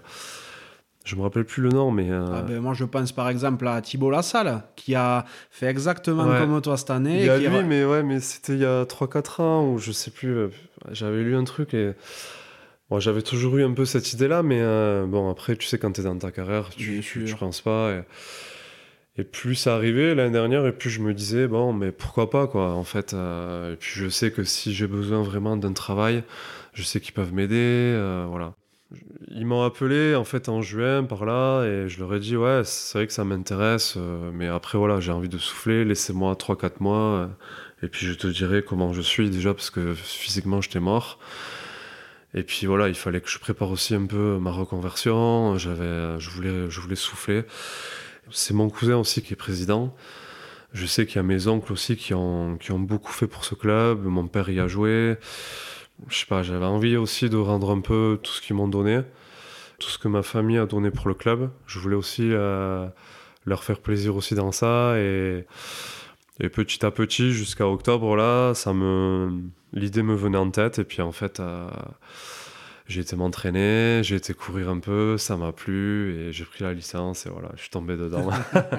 [1.05, 2.09] je me rappelle plus le nom, mais.
[2.11, 6.59] Ah ben moi, je pense par exemple à Thibault Lassalle, qui a fait exactement comme
[6.63, 7.19] toi cette année.
[7.19, 9.91] Il y a lui, mais, ouais, mais c'était il y a 3-4 ans, ou je
[9.91, 10.49] sais plus.
[10.91, 11.91] J'avais lu un truc et.
[12.89, 14.63] Bon, j'avais toujours eu un peu cette idée-là, mais
[15.05, 17.91] bon, après, tu sais, quand tu es dans ta carrière, tu, tu penses pas.
[17.91, 18.01] Et...
[19.19, 22.47] Et plus ça arrivait l'année dernière, et plus je me disais, bon, mais pourquoi pas,
[22.47, 23.13] quoi, en fait.
[23.13, 26.23] Euh, et puis je sais que si j'ai besoin vraiment d'un travail,
[26.73, 28.53] je sais qu'ils peuvent m'aider, euh, voilà.
[29.27, 32.61] Ils m'ont appelé, en fait, en juin, par là, et je leur ai dit, ouais,
[32.63, 36.75] c'est vrai que ça m'intéresse, euh, mais après, voilà, j'ai envie de souffler, laissez-moi 3-4
[36.79, 37.29] mois,
[37.83, 41.19] et puis je te dirai comment je suis, déjà, parce que physiquement, j'étais mort.
[42.33, 46.29] Et puis voilà, il fallait que je prépare aussi un peu ma reconversion, j'avais, je
[46.29, 47.43] voulais, je voulais souffler.
[48.31, 49.95] C'est mon cousin aussi qui est président.
[50.73, 53.43] Je sais qu'il y a mes oncles aussi qui ont, qui ont beaucoup fait pour
[53.43, 54.03] ce club.
[54.03, 55.17] Mon père y a joué.
[56.07, 59.01] Je sais pas, j'avais envie aussi de rendre un peu tout ce qu'ils m'ont donné,
[59.79, 61.49] tout ce que ma famille a donné pour le club.
[61.65, 62.87] Je voulais aussi euh,
[63.45, 64.97] leur faire plaisir aussi dans ça.
[64.97, 65.45] Et,
[66.39, 69.41] et petit à petit, jusqu'à octobre, là, ça me,
[69.73, 70.79] l'idée me venait en tête.
[70.79, 71.67] Et puis en fait, euh,
[72.89, 76.73] j'ai été m'entraîner, j'ai été courir un peu, ça m'a plu et j'ai pris la
[76.73, 78.29] licence et voilà, je suis tombé dedans.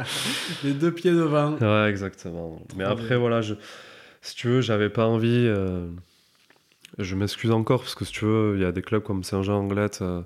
[0.65, 1.57] Les deux pieds devant.
[1.59, 2.61] Ouais, exactement.
[2.77, 3.55] Mais après, voilà, je,
[4.21, 5.47] si tu veux, j'avais pas envie.
[5.47, 5.87] Euh,
[6.99, 10.01] je m'excuse encore parce que si tu veux, il y a des clubs comme Saint-Jean-Anglette
[10.03, 10.23] euh,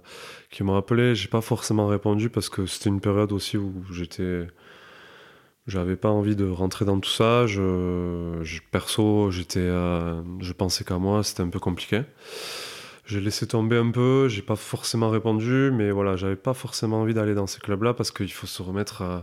[0.51, 1.15] qui m'ont appelé.
[1.15, 4.47] J'ai pas forcément répondu parce que c'était une période aussi où j'étais.
[5.67, 7.47] J'avais pas envie de rentrer dans tout ça.
[7.47, 12.03] Je, perso, j'étais, euh, je pensais qu'à moi, c'était un peu compliqué.
[13.07, 17.13] J'ai laissé tomber un peu, j'ai pas forcément répondu, mais voilà, j'avais pas forcément envie
[17.13, 19.19] d'aller dans ces clubs-là parce qu'il faut se remettre euh,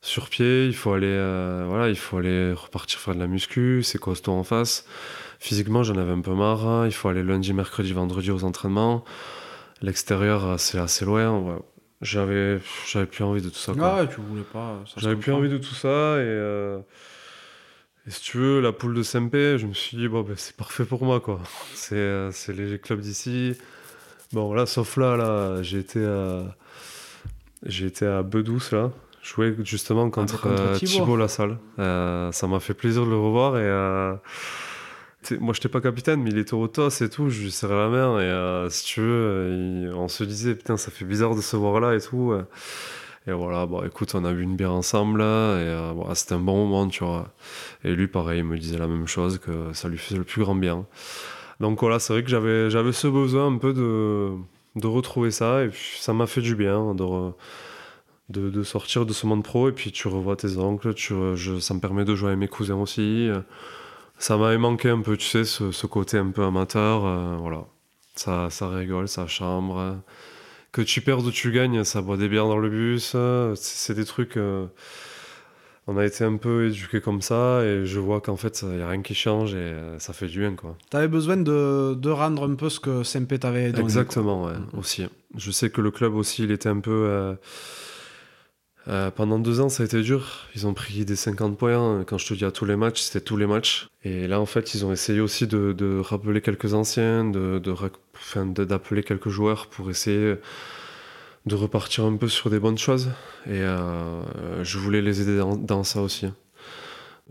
[0.00, 3.84] sur pied, il faut aller, euh, voilà, il faut aller repartir faire de la muscu,
[3.84, 4.86] c'est costaud en face.
[5.38, 6.66] Physiquement, j'en avais un peu marre.
[6.66, 6.86] Hein.
[6.86, 9.04] Il faut aller lundi, mercredi, vendredi aux entraînements.
[9.82, 11.60] L'extérieur, euh, c'est assez loin.
[12.02, 12.58] j'avais
[12.88, 13.72] j'avais plus envie de tout ça.
[13.72, 13.98] Quoi.
[14.00, 14.82] Ah, tu voulais pas.
[14.96, 16.80] j'avais plus envie de tout ça et,
[18.06, 20.54] et si tu veux, la poule de SMP, je me suis dit, bon, ben, c'est
[20.56, 21.20] parfait pour moi.
[21.20, 21.40] quoi.
[21.74, 23.54] C'est euh, c'est les clubs d'ici.
[24.32, 26.42] Bon, là, sauf là, là j'ai été à,
[27.64, 28.90] j'ai été à Bedouce, là.
[29.22, 31.16] Jouer justement contre, contre euh, Thibaut.
[31.16, 31.58] Lassalle.
[31.80, 34.16] Euh, ça m'a fait plaisir de le revoir et.
[35.40, 37.28] moi, j'étais pas capitaine, mais il était au TOS et tout.
[37.28, 38.20] Je lui serrais la main
[38.66, 41.80] et si tu veux, il- on se disait, putain, ça fait bizarre de se voir
[41.80, 42.34] là et tout.
[43.28, 46.38] Et voilà, bon, écoute, on a bu une bière ensemble et euh, voilà, c'était un
[46.38, 47.32] bon moment, tu vois.
[47.82, 50.42] Et lui, pareil, il me disait la même chose, que ça lui faisait le plus
[50.42, 50.86] grand bien.
[51.58, 54.30] Donc voilà, c'est vrai que j'avais, j'avais ce besoin un peu de,
[54.76, 57.32] de retrouver ça, et puis ça m'a fait du bien de,
[58.28, 61.14] de, sortir de ce monde pro, et puis tu revois tes oncles, tu,
[61.60, 63.28] ça me permet de jouer avec mes cousins aussi.
[64.18, 67.64] Ça m'avait manqué un peu, tu sais, ce, ce côté un peu amateur, euh, voilà.
[68.14, 69.96] Ça, ça rigole, ça chambre.
[70.76, 73.12] Que tu perds ou tu gagnes, ça boit des bières dans le bus.
[73.14, 74.36] euh, C'est des trucs.
[74.36, 74.66] euh,
[75.88, 78.82] on a été un peu éduqués comme ça et je vois qu'en fait, il n'y
[78.82, 80.76] a rien qui change et euh, ça fait du bien, quoi.
[80.90, 83.84] T'avais besoin de, de rendre un peu ce que SMP t'avait donné.
[83.84, 84.78] Exactement, ouais, Mhm.
[84.80, 85.06] aussi.
[85.36, 86.90] Je sais que le club aussi, il était un peu.
[86.92, 87.34] euh,
[88.88, 90.46] euh, pendant deux ans, ça a été dur.
[90.54, 92.04] Ils ont pris des 50 points.
[92.04, 93.88] Quand je te dis à tous les matchs, c'était tous les matchs.
[94.04, 99.02] Et là, en fait, ils ont essayé aussi de, rappeler quelques anciens, de, de, d'appeler
[99.02, 100.36] quelques joueurs pour essayer
[101.46, 103.10] de repartir un peu sur des bonnes choses.
[103.46, 104.22] Et euh,
[104.62, 106.26] je voulais les aider dans, ça aussi.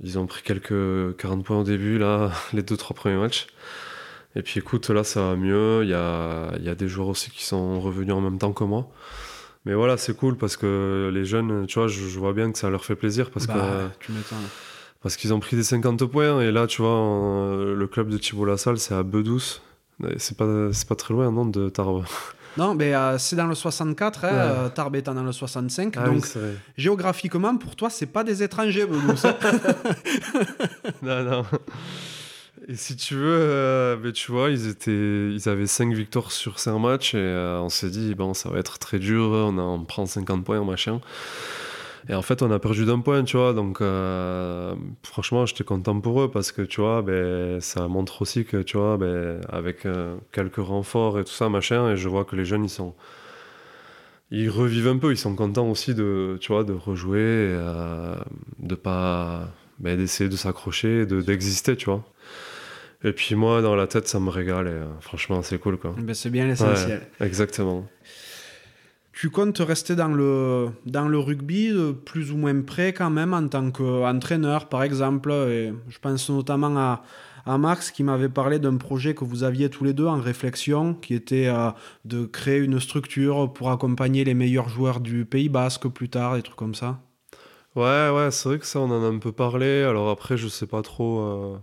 [0.03, 3.47] Ils ont pris quelques 40 points au début, là, les deux, trois premiers matchs.
[4.37, 5.83] Et puis écoute, là, ça va mieux.
[5.83, 8.51] Il y a, il y a des joueurs aussi qui sont revenus en même temps
[8.51, 8.89] que moi.
[9.65, 12.57] Mais voilà, c'est cool parce que les jeunes, tu vois, je, je vois bien que
[12.57, 14.11] ça leur fait plaisir parce Bah, que tu
[15.01, 16.41] parce qu'ils ont pris des 50 points.
[16.41, 19.61] Et là, tu vois, le club de Thibault Lassalle, c'est à Bedouce.
[20.17, 22.05] C'est pas, c'est pas très loin, non, de Tarbes.
[22.57, 24.33] Non, mais euh, c'est dans le 64, hein, Ouais.
[24.33, 25.93] euh, Tarbes étant dans le 65.
[25.97, 26.53] Ah oui, donc, vrai.
[26.77, 29.35] géographiquement, pour toi, c'est pas des étrangers, Bedouce, hein.
[31.03, 31.43] non, non.
[32.67, 36.57] Et si tu veux, euh, ben, tu vois, ils, étaient, ils avaient 5 victoires sur
[36.59, 39.85] 5 matchs et euh, on s'est dit, ça va être très dur, on, a- on
[39.85, 40.99] prend 50 points, machin.
[42.07, 45.99] Et en fait, on a perdu d'un point, tu vois, donc euh, franchement, j'étais content
[45.99, 49.87] pour eux parce que, tu vois, ben, ça montre aussi que, tu vois, ben, avec
[50.31, 52.93] quelques renforts et tout ça, machin, et je vois que les jeunes, ils sont.
[54.31, 57.55] Ils revivent un peu, ils sont contents aussi de, tu vois, de rejouer,
[58.59, 59.49] de pas.
[59.79, 62.03] ben, d'essayer de s'accrocher, de- d'exister, tu vois.
[63.05, 65.93] Et puis moi, dans la tête, ça me régale, et euh, franchement, c'est cool, quoi.
[65.95, 67.01] Ben, c'est bien l'essentiel.
[67.21, 67.85] Exactement.
[69.13, 73.33] Tu comptes rester dans le, dans le rugby de plus ou moins près quand même
[73.33, 75.31] en tant qu'entraîneur par exemple.
[75.31, 77.03] Et je pense notamment à,
[77.45, 80.93] à Max qui m'avait parlé d'un projet que vous aviez tous les deux en réflexion
[80.95, 81.69] qui était euh,
[82.03, 86.41] de créer une structure pour accompagner les meilleurs joueurs du Pays Basque plus tard, des
[86.41, 86.99] trucs comme ça.
[87.75, 89.83] Ouais, ouais, c'est vrai que ça, on en a un peu parlé.
[89.83, 91.19] Alors après, je sais pas trop.
[91.19, 91.57] euh,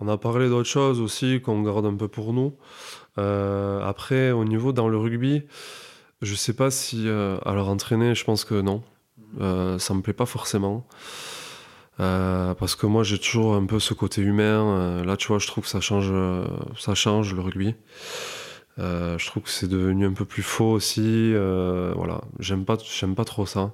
[0.00, 2.54] On a parlé d'autres choses aussi qu'on garde un peu pour nous.
[3.18, 5.44] Euh, après, au niveau dans le rugby,
[6.22, 7.08] je sais pas si.
[7.08, 8.82] euh, Alors entraîner, je pense que non.
[9.78, 10.86] Ça me plaît pas forcément.
[11.98, 15.04] Parce que moi, j'ai toujours un peu ce côté humain.
[15.04, 16.12] Là, tu vois, je trouve que ça change,
[16.78, 17.74] ça change le rugby.
[18.78, 21.32] Je trouve que c'est devenu un peu plus faux aussi.
[21.34, 23.72] Voilà, j'aime pas, j'aime pas trop ça.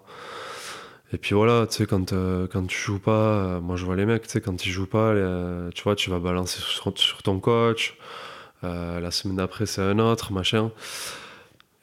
[1.12, 3.96] Et puis voilà, tu sais, quand, euh, quand tu joues pas, euh, moi je vois
[3.96, 7.22] les mecs, tu sais, quand ils jouent pas, euh, tu vois, tu vas balancer sur,
[7.22, 7.96] ton coach.
[8.62, 10.70] La semaine d'après, c'est un autre, machin.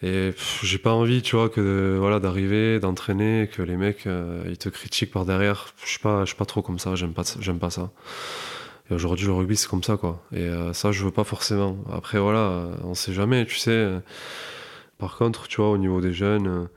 [0.04, 4.08] Et j'ai pas envie, tu vois, que voilà, d'arriver, d'entraîner, que les mecs
[4.46, 5.74] ils te critiquent par derrière.
[5.84, 6.96] Je suis pas, suis pas trop comme ça.
[6.96, 7.90] J'aime pas, j'aime pas ça.
[8.90, 10.24] Et aujourd'hui, le rugby c'est comme ça, quoi.
[10.34, 11.78] Et ça, je veux pas forcément.
[11.92, 13.90] Après, voilà, on sait jamais, tu sais.
[15.00, 16.70] Par contre, tu vois, au niveau des jeunes.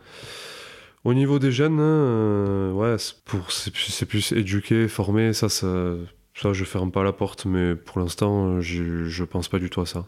[1.05, 5.94] Au niveau des jeunes, hein, euh, ouais, c'est plus, éduquer, former, ça, ça,
[6.35, 9.70] ça, je ferme pas la porte, mais pour l'instant, euh, je, je pense pas du
[9.70, 10.05] tout à ça.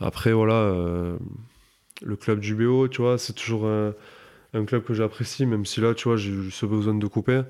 [0.00, 1.18] Après, voilà, euh,
[2.02, 3.94] le club du BO, tu vois, c'est toujours un,
[4.64, 7.42] club que j'apprécie, même si là, tu vois, j'ai eu ce besoin de couper.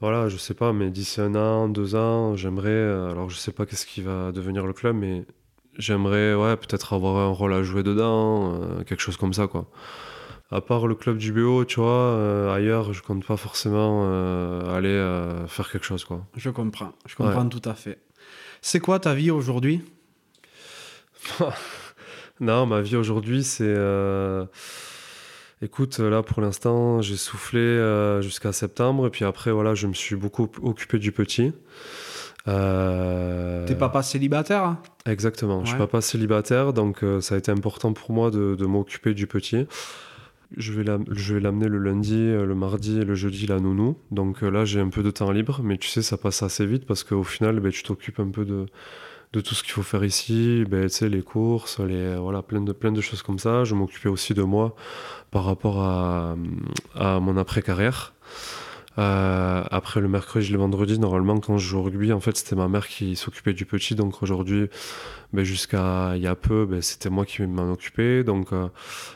[0.00, 3.66] Voilà, je sais pas, mais d'ici un an, deux ans, j'aimerais, alors je sais pas
[3.66, 5.26] qu'est-ce qui va devenir le club, mais
[5.78, 9.68] j'aimerais, ouais, peut-être avoir un rôle à jouer dedans, quelque chose comme ça, quoi.
[10.52, 14.76] À part le club du BO, tu vois, euh, ailleurs, je compte pas forcément euh,
[14.76, 16.26] aller euh, faire quelque chose, quoi.
[16.36, 17.98] Je comprends, je comprends tout à fait.
[18.60, 19.82] C'est quoi ta vie aujourd'hui?
[22.40, 23.74] Non, ma vie aujourd'hui, c'est.
[25.62, 30.16] Écoute, là pour l'instant, j'ai soufflé jusqu'à septembre, et puis après, voilà, je me suis
[30.16, 31.52] beaucoup occupé du petit.
[32.48, 34.78] Euh, T'es papa célibataire hein?
[35.04, 35.78] Exactement, je suis Ouais.
[35.86, 39.66] papa célibataire, donc euh, ça a été important pour moi de, de m'occuper du petit.
[40.56, 43.96] Je vais vais l'amener le lundi, euh, le mardi et le jeudi la nounou.
[44.10, 46.66] Donc euh, là, j'ai un peu de temps libre, mais tu sais, ça passe assez
[46.66, 48.66] vite parce qu'au final, ben, tu t'occupes un peu de,
[49.32, 53.38] tout ce qu'il faut faire ici, ben, les courses, les, voilà, plein, de, choses comme
[53.38, 53.64] ça.
[53.64, 54.74] Je m'occupais aussi de moi
[55.30, 56.34] par rapport à
[57.20, 58.12] mon après-carrière.
[59.00, 62.36] Euh, après le mercredi et le vendredi, normalement, quand je joue au rugby, en fait,
[62.36, 63.94] c'était ma mère qui s'occupait du petit.
[63.94, 64.68] Donc aujourd'hui,
[65.32, 68.24] ben, jusqu'à il y a peu, ben, c'était moi qui m'en occupais.
[68.24, 68.68] Donc, euh,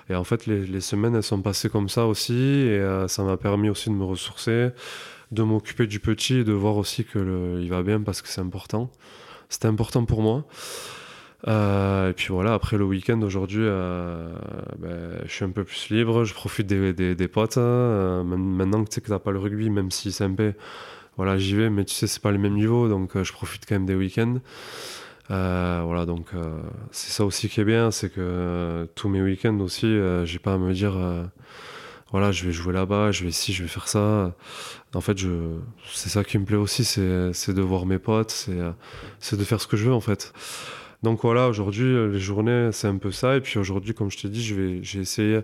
[0.09, 2.35] et en fait, les, semaines, elles sont passées comme ça aussi.
[2.35, 4.71] Et euh, ça m'a permis aussi de me ressourcer,
[5.33, 8.29] de m'occuper du petit et de voir aussi que le- il va bien parce que
[8.29, 8.91] c'est important.
[9.51, 10.45] C'était important pour moi.
[11.47, 14.35] Euh, et puis voilà, après le week-end aujourd'hui, euh,
[14.79, 17.59] ben, je suis un peu plus libre, je profite des, des, des potes.
[17.59, 20.55] euh, man- maintenant que tu sais que t'as pas le rugby, même si c'est MP,
[21.17, 23.67] voilà, j'y vais, mais tu sais, c'est pas le même niveau, donc euh, je profite
[23.69, 24.37] quand même des week-ends.
[25.31, 26.61] Euh, voilà, donc euh,
[26.93, 30.39] c'est ça aussi qui est bien, c'est que euh, tous mes week-ends aussi, euh, j'ai
[30.39, 31.25] pas à me dire, euh,
[32.13, 34.35] voilà, je vais jouer là-bas, je vais ici, je vais faire ça.
[34.95, 35.29] En fait, je,
[35.93, 37.01] c'est ça qui me plaît aussi, c'est,
[37.55, 38.73] de voir mes potes, euh,
[39.21, 40.33] c'est de faire ce que je veux en fait.
[41.05, 43.37] Donc voilà, aujourd'hui, euh, les journées, c'est un peu ça.
[43.37, 45.41] Et puis aujourd'hui, comme je t'ai dit, je vais, j'ai essayé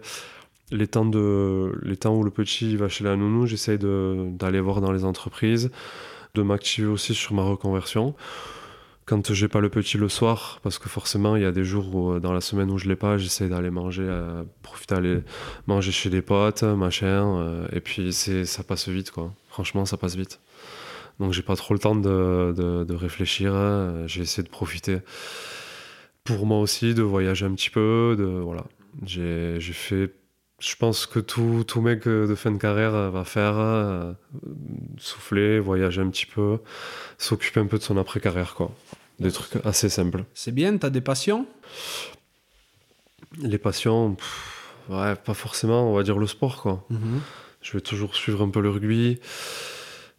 [0.73, 5.71] les temps, où le petit va chez la nounou, j'essaye d'aller voir dans les entreprises,
[6.35, 8.15] de m'activer aussi sur ma reconversion.
[9.05, 11.95] Quand j'ai pas le petit le soir, parce que forcément, il y a des jours
[11.95, 15.19] où, euh, dans la semaine où je l'ai pas, j'essaie d'aller manger, euh, profiter d'aller
[15.67, 17.41] manger chez des potes, machin.
[17.41, 19.31] euh, et puis c'est, ça passe vite, quoi.
[19.49, 20.41] Franchement, ça passe vite.
[21.21, 23.55] Donc j'ai pas trop le temps de, de- de réfléchir.
[23.55, 24.05] hein.
[24.07, 24.99] J'ai essayé de profiter
[26.25, 28.17] pour moi aussi, de voyager un petit peu.
[28.19, 28.65] De, voilà.
[29.05, 30.13] j'ai, j'ai fait,
[30.61, 34.13] je pense que tout, tout mec de fin de carrière va faire euh,
[34.99, 36.59] souffler, voyager un petit peu,
[37.19, 38.55] s'occuper un peu de son après-carrière.
[38.55, 38.73] quoi.
[39.19, 40.25] Des trucs assez simples.
[40.33, 41.47] C'est bien, t'as des passions?
[43.43, 46.63] Les passions, pff, ouais, pas forcément, on va dire le sport.
[46.63, 46.87] quoi.
[47.63, 49.19] Je vais toujours suivre un peu le rugby.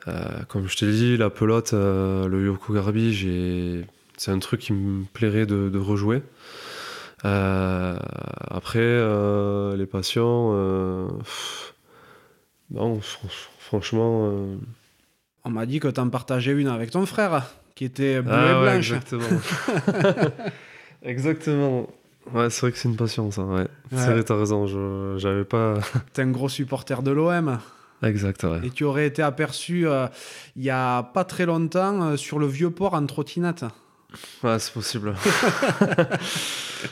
[0.07, 3.85] Euh, comme je t'ai dit, la pelote, euh, le Yokogarbi, j'ai...
[4.17, 6.23] c'est un truc qui me plairait de, de rejouer.
[7.23, 7.97] Euh,
[8.49, 11.73] après, les passions, pff,
[12.71, 14.33] non, fr- franchement.
[15.43, 17.45] On m'a dit que t'en partageais une avec ton frère,
[17.75, 18.75] qui était ah et ouais, blanche.
[18.77, 19.23] exactement.
[21.03, 21.87] exactement.
[22.33, 23.41] Ouais, c'est vrai que c'est une passion, ça.
[23.43, 23.67] Ouais.
[23.91, 24.13] C'est Ouais.
[24.13, 25.17] vrai, t'as raison.
[25.17, 25.75] J'avais pas.
[26.13, 27.59] T'es un gros supporter de l'OM.
[28.09, 28.59] Exact, ouais.
[28.63, 30.07] Et tu aurais été aperçu euh,
[30.55, 33.65] il y a pas très longtemps euh, sur le vieux port en trottinette.
[34.43, 35.15] Ouais, c'est possible.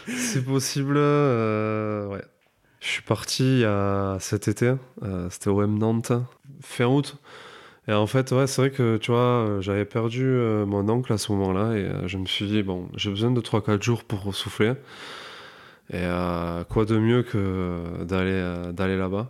[0.07, 0.95] c'est possible.
[0.98, 2.23] euh, ouais.
[2.80, 3.64] Je suis parti
[4.19, 4.73] cet été.
[5.30, 6.14] C'était au M Nantes,
[6.61, 7.18] fin août.
[7.90, 11.34] Et en fait, ouais, c'est vrai que tu vois, j'avais perdu mon oncle à ce
[11.34, 11.73] moment-là.
[11.76, 14.76] Et je me suis dit, bon, j'ai besoin de 3-4 jours pour souffler.
[15.91, 16.07] Et
[16.69, 19.30] quoi de mieux que d'aller d'aller là-bas?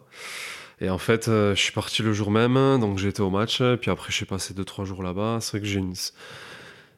[0.82, 3.62] Et en fait, euh, je suis parti le jour même, donc j'étais au match.
[3.82, 5.40] Puis après, j'ai passé 2-3 jours là-bas.
[5.42, 5.94] C'est vrai que une.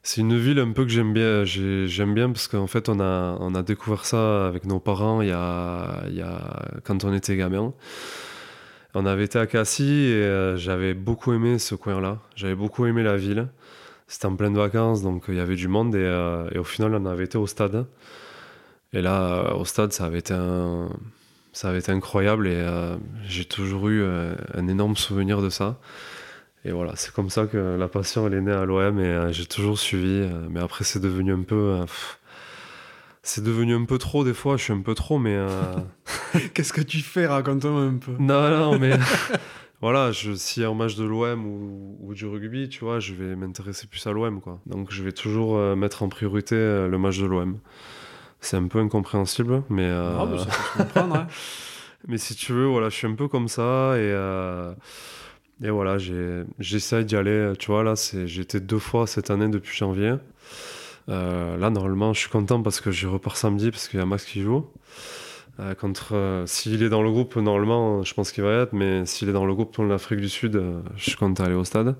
[0.04, 1.44] C'est une ville un peu que j'aime bien.
[1.44, 5.32] J'ai- J'aime bien parce qu'en fait, on a, découvert ça avec nos parents il y
[5.32, 6.02] a,
[6.84, 7.72] quand on était gamin.
[8.94, 12.18] On avait été à Cassis et euh, j'avais beaucoup aimé ce coin-là.
[12.36, 13.48] J'avais beaucoup aimé la ville.
[14.06, 17.06] C'était en pleine vacances, donc il y avait du monde et, euh, au final, on
[17.06, 17.86] avait été au stade.
[18.92, 20.90] Et là, euh, au stade, ça avait été, un-
[21.52, 25.78] ça avait été incroyable et euh, j'ai toujours eu euh, un énorme souvenir de ça.
[26.64, 29.32] Et voilà, c'est comme ça que la passion elle est née à l'OM et euh,
[29.32, 30.28] j'ai toujours suivi.
[30.50, 31.80] mais après, c'est devenu un peu.
[33.22, 35.38] c'est devenu un peu trop des fois, je suis un peu trop, mais.
[36.54, 37.26] Qu'est-ce que tu fais?
[37.26, 38.12] Raconte-moi un peu.
[38.18, 38.96] non, non, mais.
[39.82, 43.00] voilà, je, s'il y a un match de l'OM ou, ou du rugby, tu vois,
[43.00, 44.60] je vais m'intéresser plus à l'OM, quoi.
[44.64, 47.58] Donc je vais toujours mettre en priorité le match de l'OM.
[48.42, 49.84] C'est un peu incompréhensible, mais.
[49.84, 51.16] euh, ça peut se comprendre.
[51.16, 51.26] hein.
[52.08, 54.74] mais si tu veux, voilà, je suis un peu comme ça et, euh,
[55.62, 55.96] et voilà,
[56.58, 57.52] j'essaye d'y aller.
[57.58, 57.94] Tu vois, là,
[58.42, 60.14] été deux fois cette année depuis janvier.
[61.08, 64.06] Euh, là, normalement, je suis content parce que je repars samedi parce qu'il y a
[64.06, 64.66] Max qui joue.
[65.60, 68.72] Euh, contre, euh, s'il est dans le groupe, normalement, je pense qu'il va y être,
[68.72, 71.64] mais s'il est dans le groupe pour l'Afrique du Sud, euh, je compte aller au
[71.64, 71.94] stade.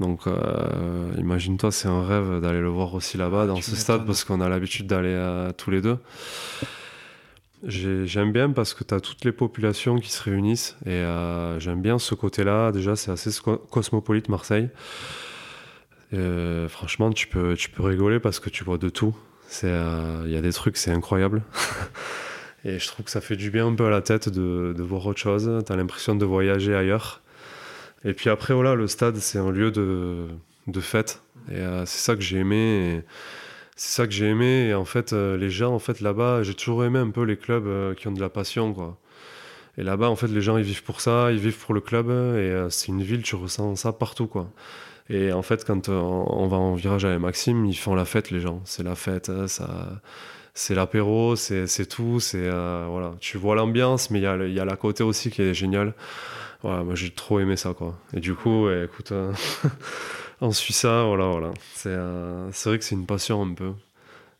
[0.00, 4.04] Donc, euh, imagine-toi, c'est un rêve d'aller le voir aussi là-bas, dans Tu ce stade,
[4.04, 5.16] parce qu'on a l'habitude d'aller
[5.56, 5.98] tous les deux.
[7.62, 11.02] J'ai- J'aime bien parce que tu as toutes les populations qui se réunissent et
[11.58, 12.72] j'aime bien ce côté-là.
[12.72, 13.30] Déjà, c'est assez
[13.70, 14.68] cosmopolite, Marseille.
[16.68, 19.14] Franchement, tu peux, tu peux rigoler parce que tu vois de tout.
[19.62, 19.68] Il
[20.30, 21.42] y a des trucs, c'est incroyable.
[22.66, 25.06] et je trouve que ça fait du bien un peu à la tête de, voir
[25.06, 25.48] autre chose.
[25.64, 27.22] Tu as l'impression de voyager ailleurs.
[28.04, 30.26] Et puis après, voilà, le stade, c'est un lieu de,
[30.66, 31.22] de fête.
[31.48, 33.02] Et euh, c'est ça que j'ai aimé.
[33.76, 34.66] c'est ça que j'ai aimé.
[34.70, 37.36] Et en fait, euh, les gens, en fait, là-bas, j'ai toujours aimé un peu les
[37.36, 38.98] clubs euh, qui ont de la passion, quoi.
[39.78, 42.10] Et là-bas, en fait, les gens, ils vivent pour ça, ils vivent pour le club.
[42.10, 44.50] Et c'est une ville, tu ressens ça partout, quoi.
[45.08, 48.40] Et en fait, quand on va en virage avec Maxime, ils font la fête, les
[48.40, 48.60] gens.
[48.64, 50.00] C'est la fête, ça,
[50.56, 52.18] c'est l'apéro, c'est, tout.
[52.18, 55.30] C'est euh, voilà, tu vois l'ambiance, mais il y a, y a la côté aussi
[55.30, 55.94] qui est géniale.
[56.62, 57.94] Voilà, moi j'ai trop aimé ça, quoi.
[58.14, 59.12] Et du coup, écoute,
[60.40, 61.50] on suit ça, voilà, voilà.
[61.74, 61.96] C'est,
[62.52, 63.72] c'est vrai que c'est une passion un peu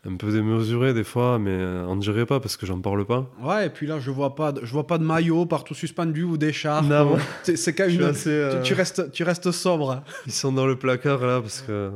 [0.06, 3.26] un peu démesuré des fois, mais euh, on dirait pas parce que j'en parle pas.
[3.42, 6.22] Ouais, et puis là, je vois pas, de, je vois pas de maillot partout suspendu
[6.22, 6.86] ou d'écharpe.
[6.86, 8.12] Non, c'est quand même.
[8.26, 10.02] Euh, tu, restes, tu restes sobre.
[10.26, 11.90] Ils sont dans le placard là parce que.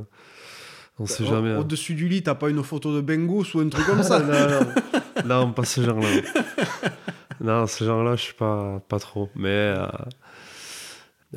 [1.01, 1.53] On sait jamais.
[1.53, 1.61] Hein.
[1.61, 4.19] Au-dessus du lit, t'as pas une photo de Bengus ou un truc comme ça
[5.25, 5.47] non, non.
[5.47, 6.09] non, pas ce genre-là.
[7.41, 9.31] non, ce genre-là, je suis pas, pas trop.
[9.35, 9.49] Mais.
[9.49, 9.87] Euh,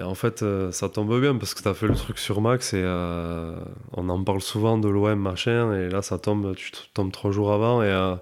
[0.01, 2.73] en fait, euh, ça tombe bien parce que tu as fait le truc sur Max
[2.73, 3.55] et euh,
[3.93, 7.53] on en parle souvent de l'OM, machin, et là, ça tombe, tu tombes trois jours
[7.53, 8.15] avant et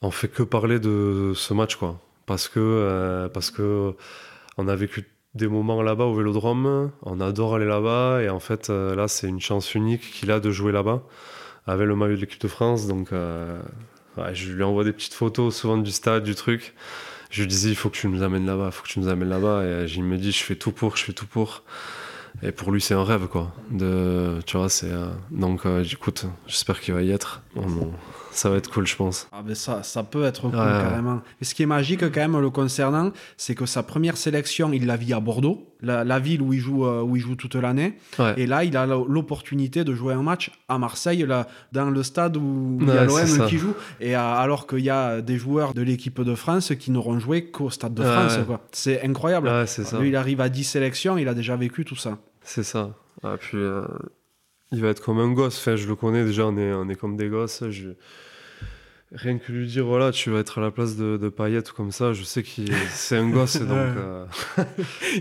[0.00, 2.00] on fait que parler de ce match, quoi.
[2.26, 3.94] Parce que, parce que
[4.56, 8.68] on a vécu des moments là-bas au vélodrome, on adore aller là-bas, et en fait,
[8.68, 11.02] là, c'est une chance unique qu'il a de jouer là-bas
[11.66, 12.86] avec le maillot de l'équipe de France.
[12.86, 16.74] Donc, je lui envoie des petites photos souvent du stade, du truc
[17.32, 19.08] je lui disais, il faut que tu nous amènes là-bas, il faut que tu nous
[19.08, 19.64] amènes là-bas.
[19.64, 21.62] Et il me dit, je fais tout pour, je fais tout pour.
[22.42, 23.52] Et pour lui, c'est un rêve, quoi.
[23.70, 24.90] De, tu vois, c'est.
[24.90, 27.40] Euh, donc, euh, écoute, j'espère qu'il va y être.
[28.32, 29.28] Ça va être cool, je pense.
[29.30, 31.20] Ah ben ça, ça peut être cool, carrément.
[31.40, 34.86] Et ce qui est magique, quand même, le concernant, c'est que sa première sélection, il
[34.86, 37.98] la vit à Bordeaux, la, ville où il joue, euh, où il joue toute l'année.
[38.36, 42.36] Et là, il a l'opportunité de jouer un match à Marseille, là, dans le stade
[42.36, 43.74] où il y a l'OM qui joue.
[44.00, 47.70] Et alors qu'il y a des joueurs de l'équipe de France qui n'auront joué qu'au
[47.70, 48.38] stade de France.
[48.72, 49.50] C'est incroyable.
[49.98, 52.18] Lui, il arrive à 10 sélections, il a déjà vécu tout ça.
[52.42, 52.90] C'est ça.
[53.22, 53.84] Ah, puis, euh,
[54.72, 55.58] il va être comme un gosse.
[55.58, 57.62] Enfin, je le connais déjà, on est, on est comme des gosses.
[57.70, 57.90] Je,
[59.14, 61.72] rien que lui dire voilà tu vas être à la place de, de Payet ou
[61.74, 64.24] comme ça je sais qu'il c'est un gosse donc euh,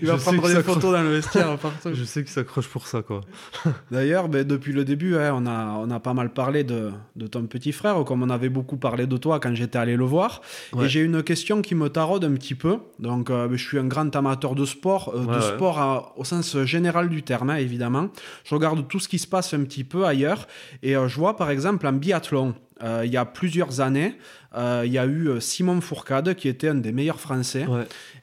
[0.01, 3.01] il va prendre des photos dans le vestiaire partout je sais qu'il s'accroche pour ça
[3.01, 3.21] quoi.
[3.91, 7.27] D'ailleurs ben, depuis le début hein, on, a, on a pas mal parlé de, de,
[7.27, 10.41] ton petit frère comme on avait beaucoup parlé de toi quand j'étais allé le voir.
[10.81, 12.77] Et j'ai une question qui me taraude un petit peu.
[12.99, 16.63] Donc euh, ben, je suis un grand amateur de sport euh, de sport au sens
[16.63, 18.09] général du terme hein, évidemment.
[18.45, 20.47] Je regarde tout ce qui se passe un petit peu ailleurs.
[20.81, 24.17] Et je vois par exemple un biathlon euh, il y a plusieurs années,
[24.55, 27.65] euh, il y a eu euh, Simon Fourcade qui était un des meilleurs Français.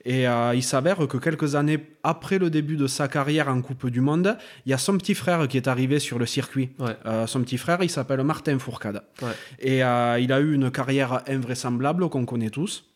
[0.04, 0.24] Et
[0.54, 4.38] il s'avère que quelques années après le début de sa carrière en Coupe du Monde,
[4.64, 6.70] il y a son petit frère qui est arrivé sur le circuit.
[7.26, 9.02] son petit frère, il s'appelle Martin Fourcade.
[9.58, 9.82] Et il
[10.32, 12.86] a eu une carrière invraisemblable qu'on connaît tous.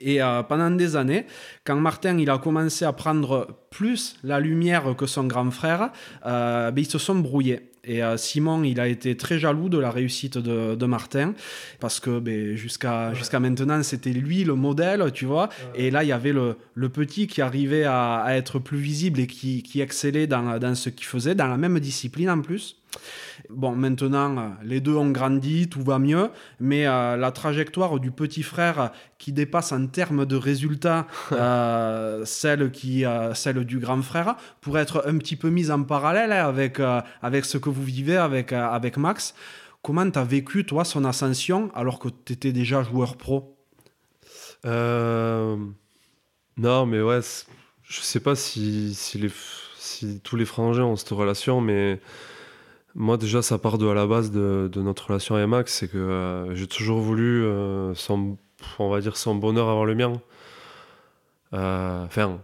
[0.00, 1.26] Et pendant des années,
[1.64, 5.90] quand Martin il a commencé à prendre plus la lumière que son grand frère,
[6.24, 7.73] ben, ils se sont brouillés.
[7.86, 11.34] Et euh, Simon, il a été très jaloux de la réussite de, Martin,
[11.80, 15.48] parce que ben, jusqu'à jusqu'à maintenant, c'était lui le modèle, tu vois.
[15.74, 19.20] Et là, il y avait le, le petit qui arrivait à, à, être plus visible
[19.20, 22.76] et qui, qui excellait dans, dans ce qu'il faisait, dans la même discipline en plus.
[23.50, 26.30] Bon, maintenant, euh, les deux ont grandi, tout va mieux,
[26.60, 32.70] mais euh, la trajectoire du petit frère qui dépasse en termes de résultats euh, celle,
[32.70, 33.04] qui,
[33.34, 36.80] celle du grand frère pourrait être un petit peu mise en parallèle hein, avec,
[37.22, 39.34] avec ce que vous vivez avec, avec Max.
[39.82, 43.58] Comment tu as vécu, toi, son ascension alors que tu étais déjà joueur pro?
[46.56, 47.20] Non, mais ouais,
[47.82, 49.30] je sais pas si, si, les,
[49.76, 52.00] si tous les frangins ont cette relation, mais
[52.94, 55.98] moi, déjà, ça part de à la base de, notre relation avec Max, c'est que
[55.98, 58.36] euh, j'ai toujours voulu, euh, son,
[58.78, 60.12] on va dire, son bonheur avoir le mien.
[61.54, 62.40] Euh, enfin,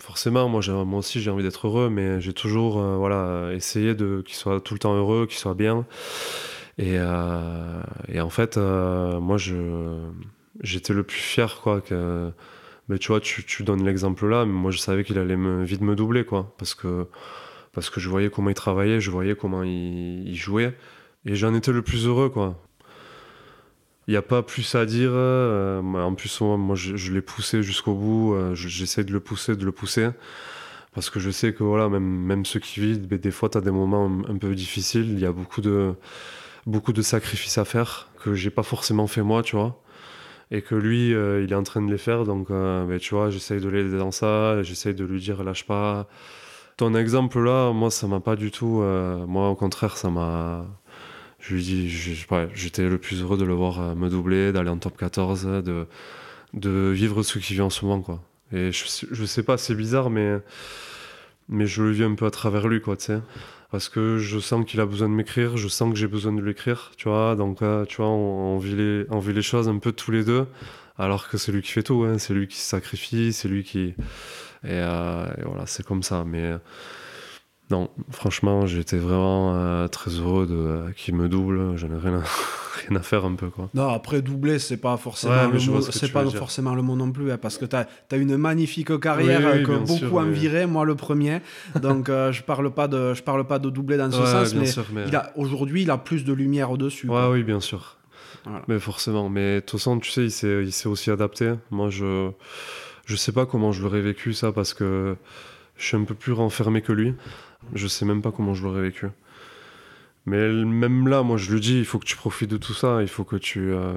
[0.00, 4.36] forcément, moi, moi aussi, j'ai envie d'être heureux, mais j'ai toujours voilà, essayé de, qu'il
[4.36, 5.86] soit tout le temps heureux, qu'il soit bien.
[6.78, 9.98] Et, en fait, moi, je,
[10.60, 11.82] j'étais le plus fier, quoi.
[12.88, 15.64] Mais tu vois, tu, tu donnes l'exemple là, mais moi, je savais qu'il allait me,
[15.64, 16.54] vite me doubler, quoi.
[16.58, 17.08] Parce que
[17.76, 20.74] parce que je voyais comment il travaillait, je voyais comment il, jouait,
[21.26, 22.58] et j'en étais le plus heureux, quoi.
[24.08, 25.10] Il n'y a pas plus à dire.
[25.12, 28.32] Euh, en plus, moi, je, l'ai poussé jusqu'au bout.
[28.32, 30.08] Euh, j'essaie de le pousser, de le pousser.
[30.94, 33.58] Parce que je sais que voilà, même, même ceux qui vivent, ben, des fois, tu
[33.58, 35.10] as des moments un, peu difficiles.
[35.10, 35.92] Il y a beaucoup de,
[36.64, 39.82] beaucoup de sacrifices à faire que j'ai pas forcément fait moi, tu vois.
[40.50, 42.24] Et que lui, euh, il est en train de les faire.
[42.24, 44.62] Donc, ben, tu vois, j'essaie de l'aider dans ça.
[44.62, 46.08] J'essaie de lui dire lâche pas.
[46.76, 48.82] Ton exemple là, moi, ça m'a pas du tout.
[48.82, 50.66] Euh, moi, au contraire, ça m'a.
[51.40, 54.76] Je lui dis, j'étais le plus heureux de le voir euh, me doubler, d'aller en
[54.78, 55.86] top 14, de,
[56.54, 58.22] de vivre ce qu'il vit en ce moment, quoi.
[58.52, 60.38] Et je, je sais pas, c'est bizarre, mais,
[61.48, 62.96] mais je le vis un peu à travers lui, quoi.
[63.70, 66.42] Parce que je sens qu'il a besoin de m'écrire, je sens que j'ai besoin de
[66.42, 67.36] l'écrire, tu vois.
[67.36, 70.46] Donc, tu vois, on, vit les, on vit les choses un peu tous les deux
[70.98, 72.18] Alors que c'est lui qui fait tout, hein.
[72.18, 73.94] c'est lui qui se sacrifie, c'est lui qui.
[74.66, 76.24] Et, euh, et voilà, c'est comme ça.
[76.26, 76.58] Mais euh,
[77.70, 81.76] non, franchement, j'étais vraiment euh, très heureux de euh, qu'il me double.
[81.76, 82.22] Je n'ai rien à,
[82.88, 83.68] rien à faire un peu, quoi.
[83.74, 86.94] Non, après doubler, c'est pas forcément Ouais, le mot, c'est tu pas forcément le mot
[86.94, 90.14] non plus, hein, parce que t'as as une magnifique carrière Oui, oui, que beaucoup sûr,
[90.14, 91.40] envieraient, moi le premier.
[91.80, 94.54] Donc euh, je parle pas de je parle pas de doubler dans ce Ouais, sens,
[94.54, 97.08] mais, sûr, mais- il a aujourd'hui il a plus de lumière au dessus.
[97.08, 97.96] Ouais, oui, bien sûr.
[98.44, 98.62] Voilà.
[98.68, 99.28] Mais forcément.
[99.28, 101.54] Mais de toute façon, tu sais, il s'est, il s'est aussi adapté.
[101.72, 102.30] Moi, je,
[103.06, 105.16] je sais pas comment je l'aurais vécu ça parce que
[105.78, 107.14] je suis un peu plus renfermé que lui.
[107.74, 109.06] Je sais même pas comment je l'aurais vécu.
[110.26, 113.02] Mais même là, moi, je lui dis, il faut que tu profites de tout ça.
[113.02, 113.72] Il faut que tu.
[113.72, 113.94] euh,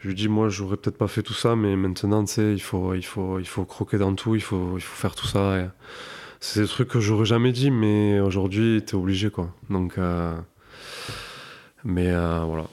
[0.00, 2.60] Je lui dis, moi, j'aurais peut-être pas fait tout ça, mais maintenant, tu sais, il
[2.62, 4.34] faut, il faut, il faut croquer dans tout.
[4.34, 5.72] Il faut, il faut faire tout ça.
[6.40, 9.54] C'est des trucs que j'aurais jamais dit, mais aujourd'hui, t'es obligé, quoi.
[9.70, 9.98] Donc.
[9.98, 10.34] euh,
[11.84, 12.66] Mais euh, voilà.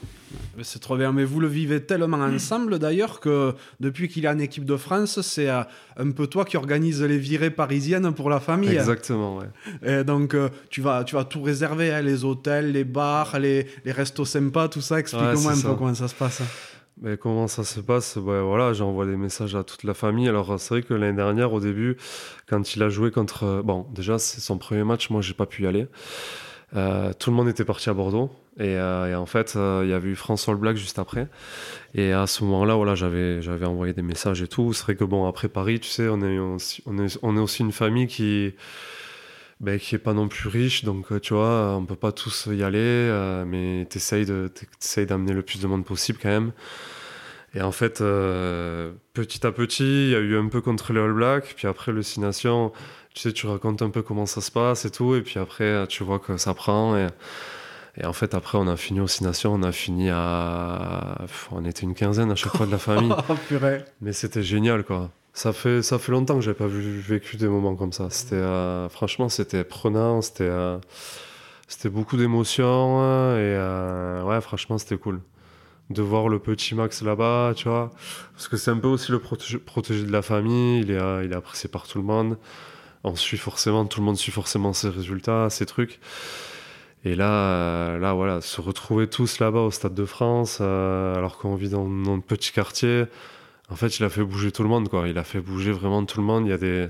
[0.62, 4.38] C'est trop bien, mais vous le vivez tellement ensemble d'ailleurs que depuis qu'il est en
[4.38, 5.62] équipe de France, c'est euh,
[5.96, 8.70] un peu toi qui organise les virées parisiennes pour la famille.
[8.70, 9.46] Exactement, ouais.
[9.82, 13.66] Et donc euh, tu, vas, tu vas tout réserver, hein, les hôtels, les bars, les,
[13.84, 14.98] les restos sympas, tout ça.
[15.00, 16.42] Explique-moi Ouais, un peu comment ça se passe.
[17.02, 18.16] Mais comment ça se passe?
[18.16, 20.28] Ouais, voilà, j'envoie des messages à toute la famille.
[20.28, 21.96] Alors c'est vrai que l'année dernière, au début,
[22.46, 25.62] quand il a joué contre, bon, déjà c'est son premier match, moi j'ai pas pu
[25.62, 25.86] y aller.
[26.76, 28.30] Euh, tout le monde était parti à Bordeaux
[28.60, 31.28] et, euh, et en fait euh, il y avait eu France All Black juste après.
[31.94, 34.74] Et à ce moment-là voilà j'avais j'avais envoyé des messages et tout.
[34.74, 37.62] C'est vrai que bon après Paris tu sais on est on est, on est aussi
[37.62, 38.54] une famille qui
[39.60, 40.84] ben, qui est pas non plus riche.
[40.84, 45.32] Donc euh, tu vois on peut pas tous y aller mais t'essayes de t'essayes d'amener
[45.32, 46.52] le plus de monde possible quand même.
[47.54, 51.12] Et en fait, petit à petit, il y a eu un peu contre les All
[51.12, 52.20] Blacks, puis après le Six
[53.12, 55.84] tu sais, tu racontes un peu comment ça se passe et tout, et puis après,
[55.88, 56.96] tu vois que ça prend.
[56.96, 57.08] Et,
[57.96, 61.18] et en fait, après, on a fini aux Six Nations, on a fini à.
[61.50, 63.84] On était une quinzaine à chaque fois de la famille, Oh purée.
[64.00, 65.10] mais c'était génial, quoi.
[65.32, 68.08] Ça fait, ça fait longtemps que j'avais pas vu, vécu des moments comme ça.
[68.10, 70.78] C'était, euh, franchement, c'était prenant, c'était, euh,
[71.68, 75.20] c'était beaucoup d'émotions, euh, et euh, ouais, franchement, c'était cool
[75.90, 77.90] de voir le petit Max là-bas, tu vois.
[78.34, 81.32] Parce que c'est un peu aussi le protégé, protégé de la famille, il est, il
[81.32, 82.38] est apprécié par tout le monde.
[83.02, 85.98] On suit forcément, tout le monde suit forcément ses résultats, ses trucs.
[87.04, 91.38] Et là, euh, là voilà, se retrouver tous là-bas au Stade de France, euh, alors
[91.38, 93.04] qu'on vit dans notre petit quartier,
[93.70, 95.08] en fait, il a fait bouger tout le monde, quoi.
[95.08, 96.46] Il a fait bouger vraiment tout le monde.
[96.46, 96.88] Il y a des...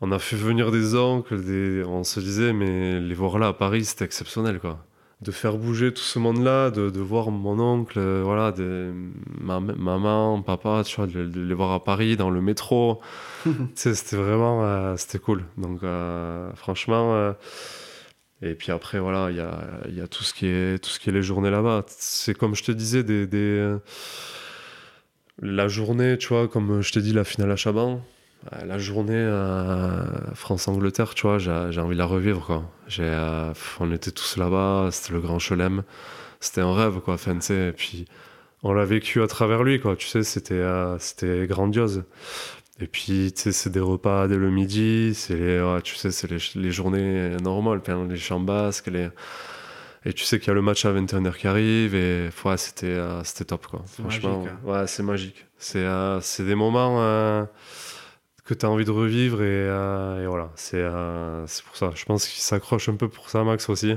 [0.00, 1.84] On a fait venir des oncles, des...
[1.84, 4.78] on se disait, mais les voir là à Paris, c'était exceptionnel, quoi
[5.20, 8.52] de faire bouger tout ce monde-là, de, de voir mon oncle, euh, voilà,
[9.40, 13.00] ma, maman, papa, tu vois, de, de les voir à Paris, dans le métro.
[13.76, 15.44] C'était vraiment, euh, c'était cool.
[15.56, 15.82] Donc,
[16.56, 17.34] franchement,
[18.42, 19.58] et puis après, voilà, il y a,
[19.88, 21.84] y a tout ce qui est, tout ce qui est les journées là-bas.
[21.88, 23.76] C'est comme je te disais, des, des,
[25.40, 28.02] la journée, tu vois, comme je t'ai dit, la finale à Chaban.
[28.52, 30.04] euh, La journée euh,
[30.34, 31.50] France-Angleterre, tu vois, j'ai
[31.80, 32.64] envie de la revivre, quoi.
[32.98, 35.82] Euh, on était tous là-bas, c'était le Grand Chelem.
[36.40, 37.16] C'était un rêve, quoi.
[37.18, 38.06] Sais, et puis
[38.62, 39.96] on l'a vécu à travers lui, quoi.
[39.96, 42.04] Tu sais, c'était euh, c'était grandiose.
[42.82, 46.10] Et puis, tu sais, c'est des repas dès le midi, c'est les, ouais, tu sais,
[46.10, 49.08] c'est les, les journées normales, les chambes basques, les...
[50.04, 52.86] Et tu sais qu'il y a le match à 21h qui arrive, et ouais, c'était
[52.86, 53.82] euh, c'était top, quoi.
[53.86, 54.68] C'est Franchement, magique, hein.
[54.68, 55.46] ouais, c'est magique.
[55.58, 57.44] C'est euh, c'est des moments euh,
[58.44, 61.92] que tu as envie de revivre, et, euh, et voilà, c'est euh, c'est pour ça.
[61.94, 63.94] Je pense qu'il s'accroche un peu pour ça, Max, aussi.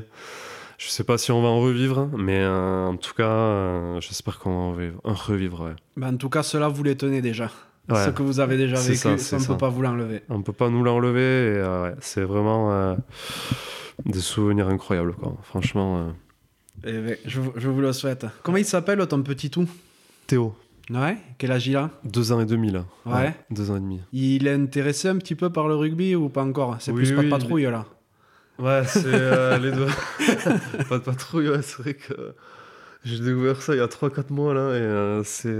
[0.78, 4.38] Je sais pas si on va en revivre, mais euh, en tout cas, euh, j'espère
[4.38, 5.76] qu'on va en revivre, en revivre, ouais.
[5.98, 7.50] Ben, en tout cas, cela vous les tenez déjà.
[7.90, 8.04] Ouais.
[8.06, 10.24] Ce que vous avez déjà vécu, ça, ça, c'est on ne peut pas vous l'enlever.
[10.30, 12.96] On peut pas nous l'enlever, euh, ouais, c'est vraiment euh,
[14.06, 15.36] des souvenirs incroyables, quoi.
[15.44, 16.10] Franchement, euh,
[16.84, 18.26] Eh ben, je, vous- je vous le souhaite.
[18.44, 19.68] Comment il s'appelle ton petit tout?
[20.28, 20.56] Théo,
[20.92, 21.90] Ouais, quel âge il a?
[22.04, 22.86] Deux ans et demi là.
[23.06, 23.36] Ouais.
[23.52, 24.02] deux ans et demi.
[24.14, 26.78] Il est intéressé un petit peu par le rugby ou pas encore?
[26.80, 27.86] C'est Oui, plus pas de oui, patrouille là.
[28.60, 29.04] Ouais, c'est
[29.60, 29.88] les deux.
[30.90, 32.34] pas de patrouille, ouais, c'est vrai que
[33.04, 35.56] j'ai découvert ça il y a 3-4 mois là, et c'est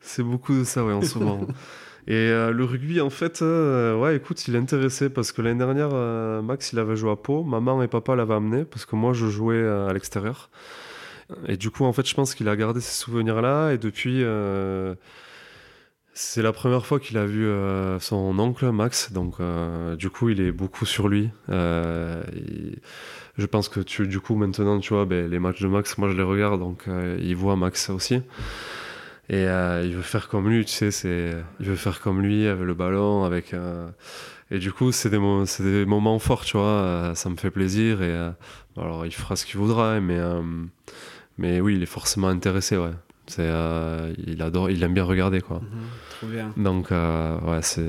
[0.00, 1.46] c'est beaucoup de ça, ouais, en ce moment.
[2.06, 5.58] Et euh, le rugby, en fait, euh, ouais, écoute, il est intéressé parce que l'année
[5.58, 7.44] dernière, euh, Max, il avait joué à Pau.
[7.44, 10.50] Maman et papa l'avaient amené parce que moi, je jouais à l'extérieur.
[11.46, 13.72] Et du coup, en fait, je pense qu'il a gardé ces souvenirs-là.
[13.74, 14.24] Et depuis,
[16.12, 17.46] c'est la première fois qu'il a vu
[18.00, 19.12] son oncle, Max.
[19.12, 19.36] Donc,
[19.96, 21.30] du coup, il est beaucoup sur lui.
[21.48, 22.78] Il-
[23.38, 26.10] Je pense que tu, du coup, maintenant, tu vois, ben, les matchs de Max, moi,
[26.10, 26.60] je les regarde.
[26.60, 26.84] Donc,
[27.20, 28.22] il voit Max aussi.
[29.30, 32.46] Et euh, il veut faire comme lui, tu sais, c'est, il veut faire comme lui
[32.48, 33.54] avec le ballon, avec.
[33.54, 33.88] euh,
[34.50, 36.66] Et du coup, c'est des, mo- c'est des moments forts, tu vois.
[36.66, 38.02] euh, ça me fait plaisir.
[38.02, 38.30] Et euh,
[38.76, 40.18] alors, il fera ce qu'il voudra, hein, mais,
[41.38, 42.90] mais oui, il est forcément intéressé, ouais.
[43.28, 43.48] C'est,
[44.26, 45.60] il adore, il aime bien regarder quoi.
[45.60, 45.68] Mhm,
[46.18, 46.52] trop bien.
[46.56, 47.86] Donc ouais, c'est,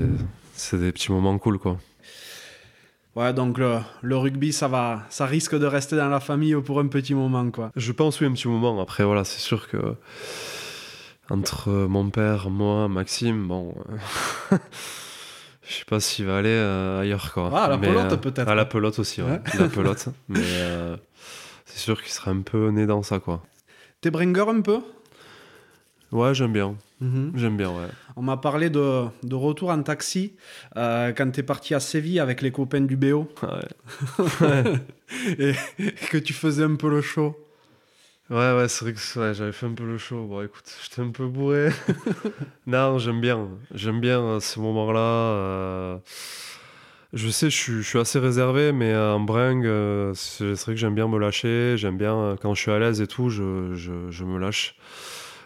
[0.54, 1.78] c'est des petits moments cool quoi.
[3.16, 6.78] Ouais, donc le, le rugby, ça va, ça risque de rester dans la famille pour
[6.78, 7.72] un petit moment, quoi.
[7.74, 8.80] Je pense oui un petit moment.
[8.80, 9.96] Après voilà, c'est sûr que
[11.32, 13.74] entre mon père, moi, Maxime, bon,
[14.52, 14.56] euh,
[15.62, 17.50] je sais pas s'il va aller euh, ailleurs quoi.
[17.54, 18.48] Ah, à la Mais, pelote, euh, peut-être.
[18.48, 19.40] À la pelote aussi, ouais.
[19.58, 20.08] La pelote.
[20.28, 20.96] Mais euh,
[21.64, 23.42] c'est sûr qu'il sera un peu né dans ça quoi.
[24.02, 24.80] T'es bringer un peu?
[26.10, 26.76] Ouais, j'aime bien.
[27.00, 27.32] Mhm.
[27.34, 27.88] J'aime bien, ouais.
[28.16, 30.34] On m'a parlé de, de retour en taxi
[30.76, 34.64] euh, quand t'es parti à Séville avec les copains du BO Ouais,
[35.38, 35.54] et
[36.10, 37.34] que tu faisais un peu le show.
[38.32, 40.24] Ouais, ouais, c'est vrai que ouais, j'avais fait un peu le show.
[40.26, 41.70] Bon, écoute, j'étais un peu bourré.
[42.66, 43.48] non, j'aime bien.
[43.74, 45.00] J'aime bien euh, ce moment-là.
[45.00, 45.98] euh,
[47.12, 50.76] Je sais, je suis, je suis assez réservé, mais en bringue, euh, c'est vrai que
[50.80, 51.74] j'aime bien me lâcher.
[51.76, 54.76] J'aime bien, euh, quand je suis à l'aise et tout, je, je, je me lâche.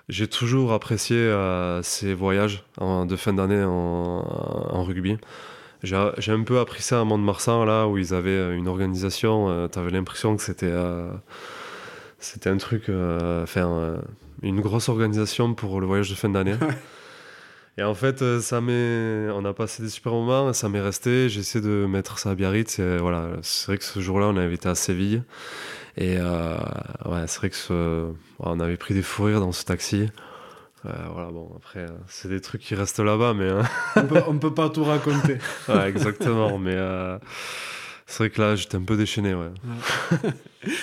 [0.09, 5.19] J'ai toujours apprécié euh, ces voyages en- de fin d'année en, en rugby.
[5.85, 9.51] J'ai j'ai un peu appris ça à Mont-de-Marsan, là, où ils avaient une organisation.
[9.51, 11.11] euh, T'avais l'impression que c'était euh,
[12.19, 13.97] c'était un truc, euh, enfin, euh,
[14.43, 16.55] une grosse organisation pour le voyage de fin d'année.
[17.79, 21.29] Et en fait, euh, ça m'est, on a passé des super moments, ça m'est resté.
[21.29, 22.79] J'ai essayé de mettre ça à Biarritz.
[22.79, 25.23] Et voilà, c'est vrai que ce jour-là, on avait été à Séville.
[25.99, 26.57] Et euh,
[27.05, 30.09] ouais, c'est vrai que ce- on avait pris des fous rires dans ce taxi.
[30.87, 33.51] Euh, voilà, bon, après, c'est des trucs qui restent là-bas, mais.
[33.51, 33.63] hein.
[33.97, 35.37] On peut, on peut pas tout raconter.
[35.69, 36.59] ouais, exactement.
[36.59, 37.19] mais euh,
[38.07, 39.51] c'est vrai que là, j'étais un peu déchaîné, ouais.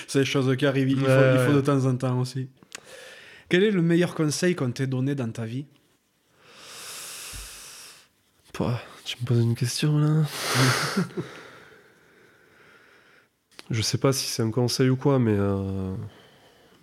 [0.07, 2.49] C'est des choses qui arrivent, il, faut, il de temps en temps aussi.
[3.49, 5.65] Quel est le meilleur conseil qu'on t'ait donné dans ta vie?
[8.51, 10.23] Pouah, tu me poses une question là
[13.71, 15.95] Je sais pas si c'est un conseil ou quoi, mais, euh,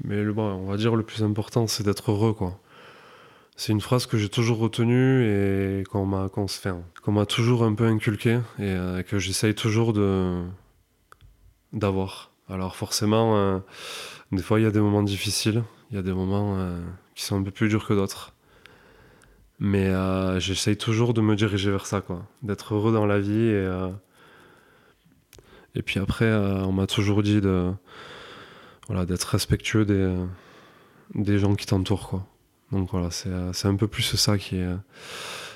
[0.02, 2.58] mais le, bon, on va dire le plus important c'est d'être heureux quoi.
[3.60, 8.62] C'est une phrase que j'ai toujours retenue et qu'on m'a toujours un peu inculqué et
[8.62, 9.92] euh, que j'essaye toujours
[11.74, 12.30] d'avoir.
[12.48, 13.58] Alors forcément, euh,
[14.32, 16.80] des fois il y a des moments difficiles, il y a des moments euh,
[17.14, 18.32] qui sont un peu plus durs que d'autres.
[19.58, 19.92] Mais
[20.40, 22.24] j'essaye toujours de me diriger vers ça, quoi.
[22.42, 23.54] D'être heureux dans la vie.
[25.74, 27.42] Et, puis après, on m'a toujours dit
[28.88, 29.84] voilà, d'être respectueux
[31.14, 32.24] des, gens qui t'entourent.
[32.72, 34.60] Donc voilà, c'est, euh, c'est un peu plus ça qui est.
[34.62, 34.76] euh,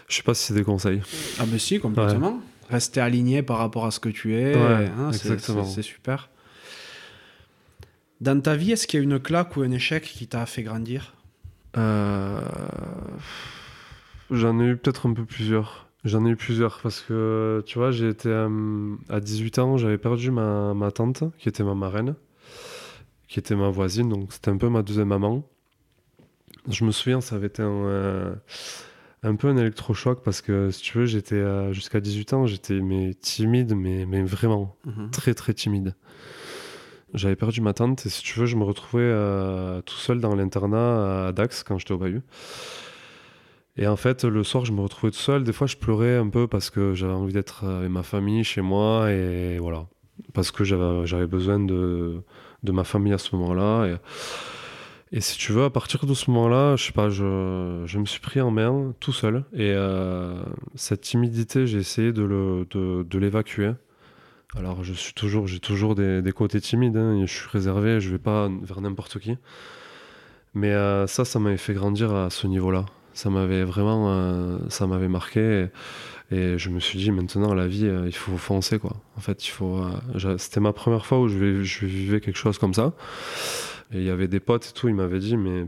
[0.09, 1.01] Je sais pas si c'est des conseils.
[1.39, 2.41] Ah ben si, complètement.
[2.71, 5.65] Rester aligné par rapport à ce que tu es, Ouais, hein, exactement.
[5.65, 6.31] c'est super.
[8.21, 10.63] Dans ta vie, est-ce qu'il y a une claque ou un échec qui t'a fait
[10.63, 11.15] grandir?
[11.77, 12.41] Euh,
[14.31, 15.89] J'en ai eu peut-être un peu plusieurs.
[16.05, 19.99] J'en ai eu plusieurs parce que, tu vois, j'ai été euh, à 18 ans, j'avais
[19.99, 22.15] perdu ma, ma tante, qui était ma marraine,
[23.29, 25.47] qui était ma voisine, donc c'était un peu ma deuxième maman.
[26.69, 28.35] Je me souviens, ça avait été un, euh,
[29.23, 32.81] un peu un électrochoc parce que, si tu veux, j'étais euh, jusqu'à 18 ans, j'étais
[32.81, 34.77] mais timide, mais, mais vraiment
[35.13, 35.95] très très timide.
[37.13, 40.35] J'avais perdu ma tante et si tu veux, je me retrouvais euh, tout seul dans
[40.35, 42.23] l'internat à Dax quand j'étais au Bahut.
[43.77, 45.45] Et en fait, le soir, je me retrouvais tout seul.
[45.45, 48.61] Des fois, je pleurais un peu parce que j'avais envie d'être avec ma famille, chez
[48.63, 49.87] moi, et voilà.
[50.33, 52.23] Parce que j'avais j'avais besoin de,
[52.63, 53.87] de ma famille à ce moment-là.
[53.87, 53.97] Et,
[55.17, 58.19] et si tu veux, à partir de ce moment-là, je sais pas, je, me suis
[58.19, 59.45] pris en main tout seul.
[59.53, 60.43] Et euh,
[60.75, 63.75] cette timidité, j'ai essayé de l'évacuer.
[64.57, 66.97] Alors, je suis toujours, j'ai toujours des, côtés timides.
[66.97, 69.39] hein, je suis réservé, je vais pas vers n'importe qui.
[70.53, 72.85] Mais euh, ça, ça m'avait fait grandir à ce niveau-là.
[73.13, 75.69] Ça m'avait vraiment, euh, ça m'avait marqué.
[76.33, 78.97] Et, je me suis dit, maintenant, la vie, il faut foncer, quoi.
[79.17, 79.81] En fait, il faut.
[80.39, 82.95] C'était ma première fois où je vivais quelque chose comme ça.
[83.95, 85.67] Il y avait des potes et tout, ils m'avaient dit, mais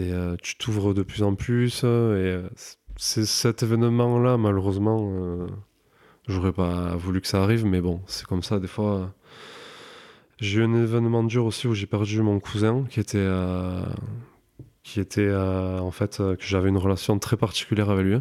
[0.00, 1.82] euh, tu t'ouvres de plus en plus.
[1.84, 2.48] euh, Et euh,
[2.96, 5.46] cet événement-là, malheureusement, euh,
[6.26, 9.14] j'aurais pas voulu que ça arrive, mais bon, c'est comme ça, des fois.
[10.40, 13.28] j'ai eu un événement dur aussi où j'ai perdu mon cousin qui était,
[14.82, 18.18] qui était en fait, que j'avais une relation très particulière avec lui.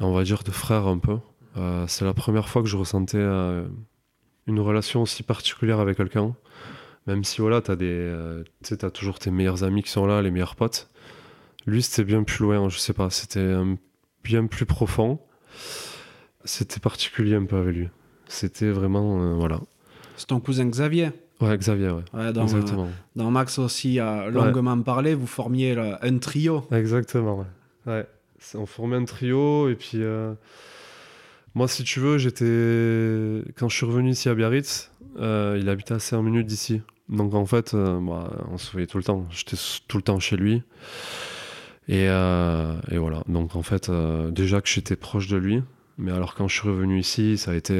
[0.00, 1.18] On va dire de frère un peu.
[1.86, 3.22] C'est la première fois que je ressentais
[4.46, 6.34] une relation aussi particulière avec quelqu'un.
[7.06, 10.30] Même si voilà, t'as des, euh, t'as toujours tes meilleurs amis qui sont là, les
[10.30, 10.88] meilleurs potes.
[11.66, 13.74] Lui, c'était bien plus loin, je sais pas, c'était euh,
[14.22, 15.18] bien plus profond.
[16.44, 17.88] C'était particulier un peu avec lui.
[18.26, 19.60] C'était vraiment, euh, voilà.
[20.16, 21.10] C'est ton cousin Xavier.
[21.40, 22.04] Ouais, Xavier, ouais.
[22.12, 22.84] Ouais, dans, Exactement.
[22.84, 26.64] euh, dans Max aussi a longuement parlé, vous formiez un trio.
[26.70, 27.92] Exactement, ouais.
[27.92, 28.06] ouais.
[28.54, 30.32] On formait un trio et puis euh,
[31.54, 32.44] moi, si tu veux, j'étais
[33.56, 36.82] quand je suis revenu ici à Biarritz, euh, il habitait à 5 minutes d'ici.
[37.08, 39.26] Donc en fait, euh, bah, on se voyait tout le temps.
[39.30, 39.56] J'étais
[39.88, 40.62] tout le temps chez lui.
[41.88, 43.22] Et, euh, voilà.
[43.28, 45.62] Donc en fait, euh, déjà que j'étais proche de lui,
[45.98, 47.74] mais alors quand je suis revenu ici, ça a été.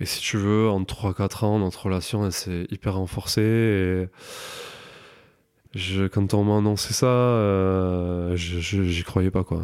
[0.00, 4.08] et si tu veux, en 3-4 ans, notre relation elle s'est hyper renforcée.
[5.74, 9.62] Et quand on m'a annoncé ça, j'y croyais pas quoi.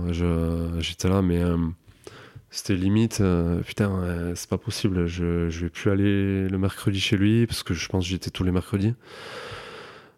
[0.81, 1.43] J'étais là, mais
[2.53, 3.21] c'était limite.
[3.21, 5.07] euh, putain, euh, c'est pas possible.
[5.07, 8.15] Je, je vais plus aller le mercredi chez lui parce que je pense que j'y
[8.15, 8.95] étais tous les mercredis.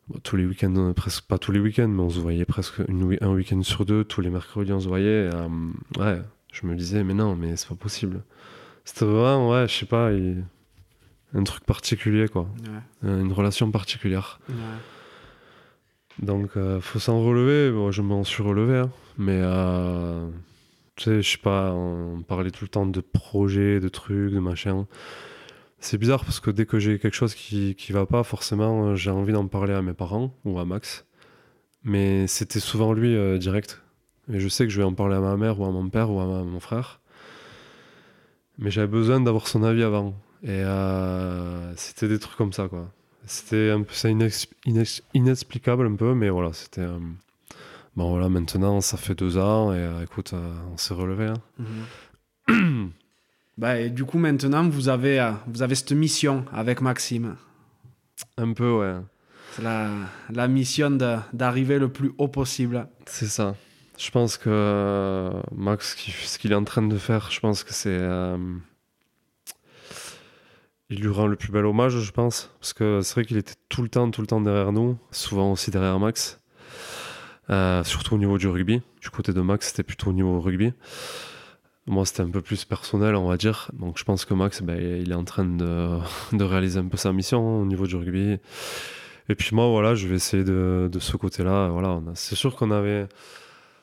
[0.09, 2.83] Bon, tous les week-ends, euh, presque pas tous les week-ends, mais on se voyait presque
[2.89, 4.05] une un week-end sur deux.
[4.05, 5.31] Tous les mercredis, on se voyait.
[5.33, 5.49] euh,
[5.99, 6.21] ouais,
[6.53, 8.23] je me disais, mais non, mais c'est pas possible.
[8.85, 10.45] C'était vraiment, ouais, je sais pas, il-
[11.37, 12.47] un truc particulier quoi,
[13.03, 14.39] Ouais, une relation particulière.
[14.51, 14.55] ouais.
[16.21, 16.51] Donc,
[16.81, 17.73] faut s'en relever.
[17.73, 18.91] Bon, je m'en suis relevé, hein.
[19.19, 19.41] mais
[20.97, 24.39] tu sais, je sais pas, on parlait tout le temps de projets, de trucs, de
[24.39, 24.87] machin.
[25.79, 28.95] C'est bizarre parce que dès que j'ai quelque chose qui, qui va pas, forcément, euh,
[28.97, 31.05] j'ai envie d'en parler à mes parents ou à Max.
[31.85, 33.83] Mais c'était souvent lui euh, direct.
[34.33, 36.11] Et je sais que je vais en parler à ma mère ou à mon père
[36.11, 37.01] ou à mon frère.
[38.59, 40.15] Mais j'avais besoin d'avoir son avis avant.
[40.43, 42.91] Et euh, c'était des trucs comme ça, quoi.
[43.27, 46.87] C'était un peu ça inex- inex- inexplicable un peu, mais voilà, c'était.
[47.97, 51.27] Bon voilà, maintenant ça fait deux ans et euh, écoute, euh, on s'est relevé.
[51.27, 51.35] hein.
[52.49, 52.91] Mhm.
[53.57, 57.37] Bah, et du coup, maintenant, vous avez, euh, vous avez cette mission avec Maxime.
[58.37, 58.97] Un peu, ouais.
[59.53, 59.91] C'est la,
[60.31, 62.89] la mission de- d'arriver le plus haut possible.
[63.07, 63.55] C'est ça.
[63.97, 65.95] Je pense que Max,
[66.27, 67.97] ce qu'il est en train de faire, je pense que c'est.
[70.91, 72.51] il lui rend le plus bel hommage, je pense.
[72.59, 75.53] Parce que c'est vrai qu'il était tout le temps, tout le temps derrière nous, souvent
[75.53, 76.41] aussi derrière Max.
[77.51, 78.81] Euh, surtout au niveau du rugby.
[79.01, 80.73] Du côté de Max, c'était plutôt au niveau rugby.
[81.87, 83.71] Moi, c'était un peu plus personnel, on va dire.
[83.75, 85.99] Donc, je pense que Max, ben, il est en train de,
[86.33, 88.39] réaliser un peu sa mission hein, au niveau du rugby.
[89.29, 91.69] Et puis moi, voilà, je vais essayer de, ce côté-là.
[91.69, 93.07] Voilà, c'est sûr qu'on avait,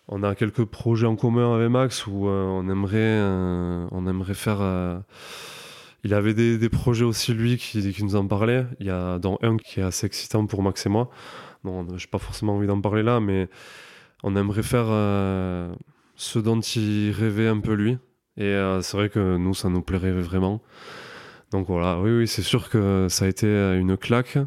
[0.08, 4.34] on a quelques projets en commun avec Max où euh, on aimerait, euh, on aimerait
[4.36, 4.60] faire.
[6.04, 8.66] il avait des, projets aussi lui qui, qui nous en parlait.
[8.80, 11.10] Il y a dont un qui est assez excitant pour Max et moi.
[11.64, 13.48] Bon, j'ai pas forcément envie d'en parler là, mais
[14.24, 15.74] on aimerait faire euh,
[16.16, 17.98] ce dont il rêvait un peu lui.
[18.38, 20.62] Et euh, c'est vrai que nous, ça nous plairait vraiment.
[21.52, 24.38] Donc voilà, oui, oui, c'est sûr que ça a été euh, une claque.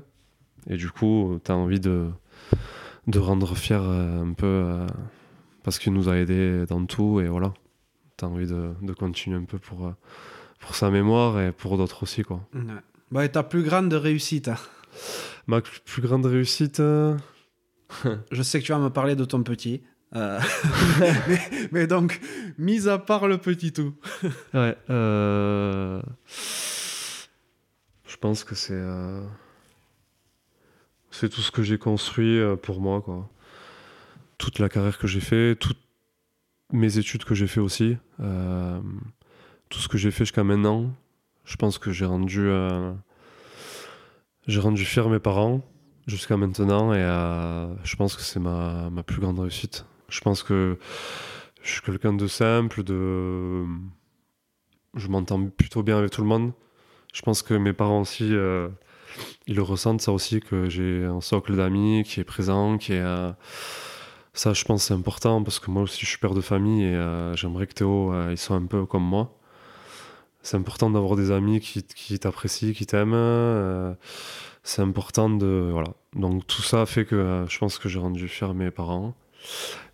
[0.69, 2.09] Et du coup, tu as envie de,
[3.07, 4.87] de rendre fier un peu
[5.63, 7.21] parce qu'il nous a aidés dans tout.
[7.21, 7.53] Et voilà,
[8.17, 9.93] tu as envie de, de continuer un peu pour,
[10.59, 12.23] pour sa mémoire et pour d'autres aussi.
[12.23, 12.41] Quoi.
[13.13, 14.57] Bah, et ta plus grande réussite hein?
[15.47, 17.17] Ma plus grande réussite, euh,
[18.31, 19.83] Je sais que tu vas me parler de ton petit.
[20.15, 20.41] Euh,
[21.29, 22.21] mais, mais donc,
[22.57, 23.95] mis à part le petit tout.
[24.55, 26.01] ouais, euh,
[28.07, 29.25] je pense que c'est euh,
[31.11, 33.01] c'est tout ce que j'ai construit euh, pour moi.
[33.03, 33.29] Quoi.
[34.39, 35.81] Toute la carrière que j'ai fait, toutes
[36.73, 38.81] mes études que j'ai fait aussi, euh,
[39.69, 40.93] tout ce que j'ai fait jusqu'à maintenant,
[41.45, 42.93] je pense que j'ai rendu, euh,
[44.47, 45.61] j'ai rendu fier mes parents
[46.07, 49.87] jusqu'à maintenant et euh, je pense que c'est ma, ma plus grande réussite.
[50.09, 50.79] Je pense que
[51.63, 53.65] je suis quelqu'un de simple, de...
[54.95, 56.53] Je m'entends plutôt bien avec tout le monde.
[57.13, 58.69] Je pense que mes parents aussi, euh,
[59.47, 63.01] ils le ressentent ça aussi, que j'ai un socle d'amis qui est présent, qui est...
[63.01, 63.33] euh,
[64.35, 67.33] Ça, je pense, c'est important parce que moi aussi, je suis père de famille et
[67.37, 69.33] j'aimerais que Théo, euh, il soit un peu comme moi.
[70.45, 73.13] C'est important d'avoir des amis qui, qui t'apprécient, qui t'aiment.
[73.15, 73.95] euh,
[74.63, 75.69] c'est important de...
[75.73, 75.89] Voilà.
[76.15, 79.15] Donc tout ça fait que euh, je pense que j'ai rendu fier mes parents.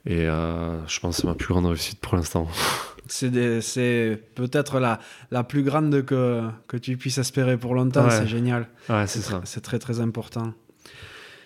[0.07, 2.47] Et euh, je pense que c'est ma plus grande réussite pour l'instant.
[3.07, 5.01] C'est peut-être la,
[5.33, 8.05] la plus grande que, que tu puisses espérer pour longtemps.
[8.05, 8.11] Ouais.
[8.11, 8.69] C'est génial.
[8.89, 9.41] Ouais, C'est ça.
[9.45, 10.53] c'est très très important.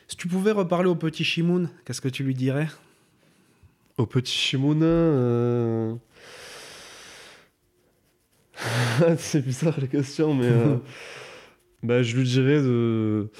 [0.08, 2.68] Si tu pouvais reparler au petit Shimoun, qu'est-ce que tu lui dirais?
[3.96, 5.94] Au petit Shimona, euh...
[9.18, 10.76] c'est bizarre les questions, mais euh,
[11.82, 13.30] bah, je lui dirais de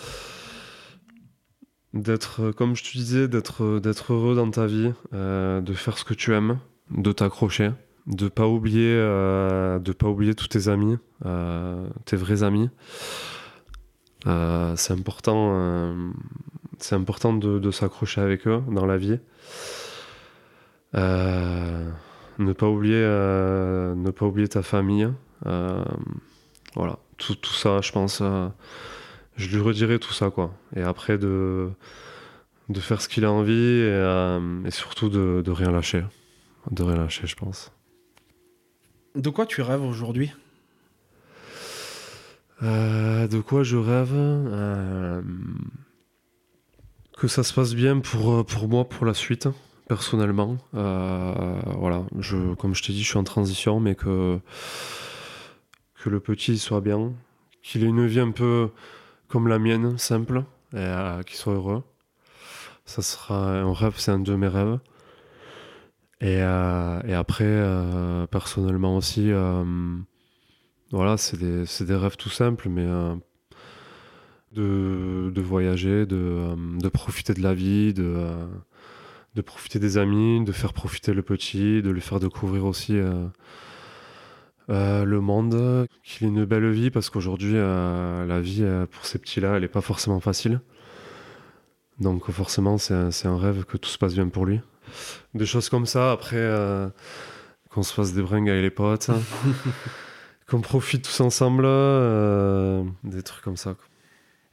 [1.93, 5.99] d'être, euh, comme je te disais, d'être euh, d'être heureux dans ta vie, de faire
[5.99, 6.59] ce que tu aimes,
[6.91, 7.71] de t'accrocher,
[8.07, 10.99] de pas oublier, de pas oublier tous tes amis,
[12.05, 12.69] tes vrais amis.
[14.25, 15.95] C'est important,
[16.79, 19.19] c'est important de, de s'accrocher avec eux dans la vie.
[22.39, 25.09] Ne pas oublier, euh, ne pas oublier ta famille.
[25.47, 25.85] Euh,
[26.75, 28.21] voilà, tout, tout ça, je pense.
[28.23, 28.49] euh,
[29.37, 30.55] je lui redirai tout ça, quoi.
[30.77, 31.71] Et après, de,
[32.69, 36.05] de faire ce qu'il a envie et, et surtout de, de rien lâcher.
[36.71, 37.73] De rien lâcher, je pense.
[39.15, 40.33] De quoi tu rêves aujourd'hui?
[42.63, 44.15] De quoi je rêve?
[47.19, 49.49] Que ça se passe bien pour, pour moi pour la suite,
[49.89, 50.57] personnellement.
[50.75, 54.41] Euh, voilà, je, comme je t'ai dit, je suis en transition, mais que,
[56.07, 57.15] le petit soit bien,
[57.63, 58.69] qu'il ait une vie un peu
[59.29, 60.45] comme la mienne, simple,
[60.75, 61.83] et euh, qu'il soit heureux.
[62.85, 64.79] Ça sera un rêve, c'est un de mes rêves.
[66.21, 69.31] Et, euh, après, personnellement aussi,
[70.91, 72.87] voilà, c'est des, rêves tout simples, mais
[74.53, 78.47] de, voyager, de, de profiter de la vie, de,
[79.35, 83.27] de profiter des amis, de faire profiter le petit, de lui faire découvrir aussi euh,
[84.71, 89.19] euh, le monde, qu'il ait une belle vie, parce qu'aujourd'hui, euh, la vie pour ces
[89.19, 90.61] petits-là, elle n'est pas forcément facile.
[92.01, 94.61] Donc forcément, c'est un, un rêve que tout se passe bien pour lui.
[95.35, 96.49] Des choses comme ça, après,
[97.71, 99.11] qu'on se fasse des bringues avec les potes,
[100.49, 101.65] qu'on profite tous ensemble,
[103.05, 103.75] des trucs comme ça.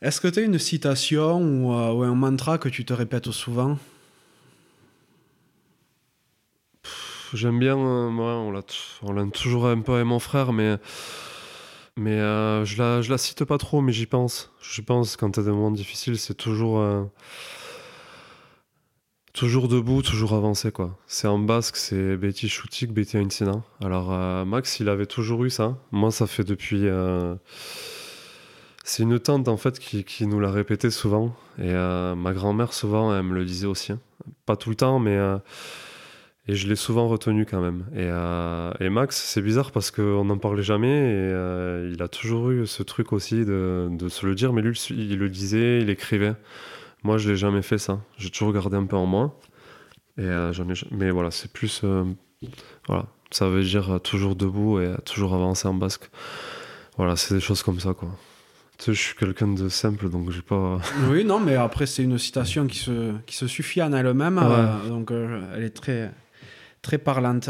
[0.02, 3.78] Est-ce que tu as une citation ou, ou un mantra que tu te répètes souvent?
[7.34, 8.62] J'aime bien, euh, moi, on l'a
[9.32, 10.78] toujours un peu avec mon frère, mais,
[11.96, 14.52] mais euh, je, la, je la cite pas trop, mais j'y pense.
[14.62, 17.04] J'y pense quand t'as des moments difficiles, c'est toujours, euh,
[19.32, 20.98] toujours debout, toujours avancé, quoi.
[21.08, 23.64] C'est en basque, c'est Betty Choutik, Betty Ainsina.
[23.82, 24.10] Alors,
[24.46, 25.78] Max, il avait toujours eu ça.
[25.92, 26.86] Moi, ça fait depuis.
[28.84, 31.34] C'est une tante, en fait, qui, qui nous l'a répété souvent.
[31.58, 33.94] Et ma grand-mère, souvent, elle me le disait aussi.
[34.46, 35.18] Pas tout le temps, mais.
[36.48, 37.86] Et je l'ai souvent retenu quand même.
[37.94, 42.08] Et, euh, et Max, c'est bizarre parce qu'on n'en parlait jamais et euh, il a
[42.08, 45.80] toujours eu ce truc aussi de, de se le dire, mais lui, il le disait,
[45.82, 46.34] il écrivait.
[47.04, 48.00] Moi, je l'ai jamais fait ça.
[48.18, 49.40] J'ai toujours gardé un peu en moi.
[50.18, 51.84] Et euh, j'en ai, mais voilà, c'est plus.
[52.88, 56.10] voilà, ça veut dire toujours debout et toujours avancer en basque.
[56.98, 58.10] Voilà, c'est des choses comme ça, quoi.
[58.78, 60.80] Tu sais, je suis quelqu'un de simple, donc j'ai pas.
[61.10, 64.90] Oui, non, mais après, c'est une citation qui se, qui se suffit en elle-même, Ouais.
[64.90, 66.12] donc elle est très,
[66.82, 67.50] très parlante.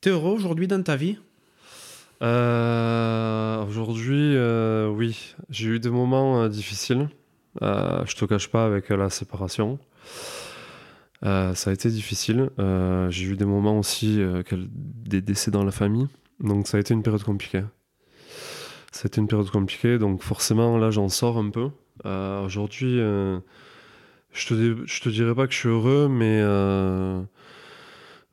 [0.00, 1.18] T'es heureux aujourd'hui dans ta vie?
[2.22, 7.08] Euh, Aujourd'hui, euh, oui, j'ai eu des moments euh, difficiles.
[7.60, 9.78] Je te cache pas avec la séparation.
[11.22, 12.50] Ça a été difficile.
[13.10, 14.20] J'ai eu des moments aussi,
[14.52, 16.06] des décès dans la famille.
[16.38, 17.64] Donc ça a été une période compliquée.
[18.92, 21.70] Ça a été une période compliquée, donc forcément là j'en sors un peu.
[22.44, 22.98] Aujourd'hui,
[24.32, 26.40] je te, je te dirais pas que je suis heureux, mais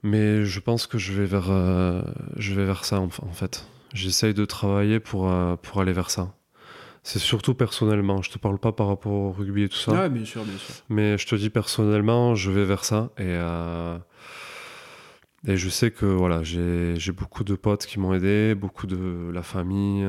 [0.06, 2.02] mais je pense que je vais vers, euh,
[2.38, 3.66] je vais vers ça en, en fait.
[3.94, 6.34] J'essaye de travailler pour, euh, pour aller vers ça.
[7.02, 8.22] C'est surtout personnellement.
[8.22, 9.92] Je te parle pas par rapport au rugby et tout ça.
[9.94, 10.76] Ouais, bien sûr, bien sûr.
[10.90, 13.10] Mais je te dis personnellement, je vais vers ça.
[13.18, 13.98] Et, euh,
[15.48, 19.44] et je sais que voilà, j'ai beaucoup de potes qui m'ont aidé, beaucoup de la
[19.44, 20.06] famille.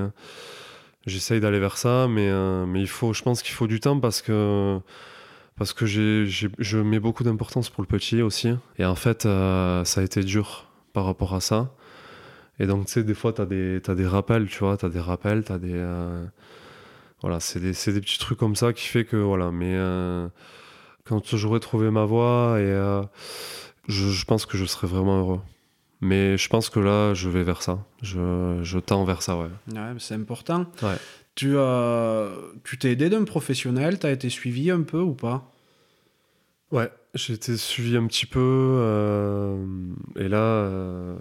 [1.06, 2.31] J'essaye d'aller vers ça, mais,
[2.66, 4.78] mais il faut, je pense qu'il faut du temps parce que,
[5.57, 8.51] parce que j'ai j'ai- je mets beaucoup d'importance pour le petit aussi.
[8.78, 11.73] Et en fait, euh, ça a été dur par rapport à ça.
[12.59, 14.87] Et donc, tu sais, des fois, tu as, des t'as des rappels, tu vois, tu
[14.87, 15.73] as des rappels, tu as des.
[15.74, 16.24] euh,
[17.23, 20.28] voilà, c'est des, c'est des petits trucs comme ça qui fait que, voilà, mais euh,
[21.05, 23.03] quand j'aurai trouvé ma voie, et euh,
[23.89, 25.41] je, je pense que je serai vraiment heureux.
[26.03, 27.78] Mais je pense que là, je vais vers ça.
[28.03, 29.49] Je, je tends vers ça, ouais.
[29.73, 30.66] Ouais, c'est important.
[30.83, 30.97] Ouais.
[31.37, 32.31] Tu as,
[32.65, 35.53] tu t'es aidé d'un professionnel, t'as été suivi un peu ou pas?
[36.73, 38.41] Ouais, j'ai été suivi un petit peu.
[38.41, 39.65] euh,
[40.17, 41.17] et là, euh,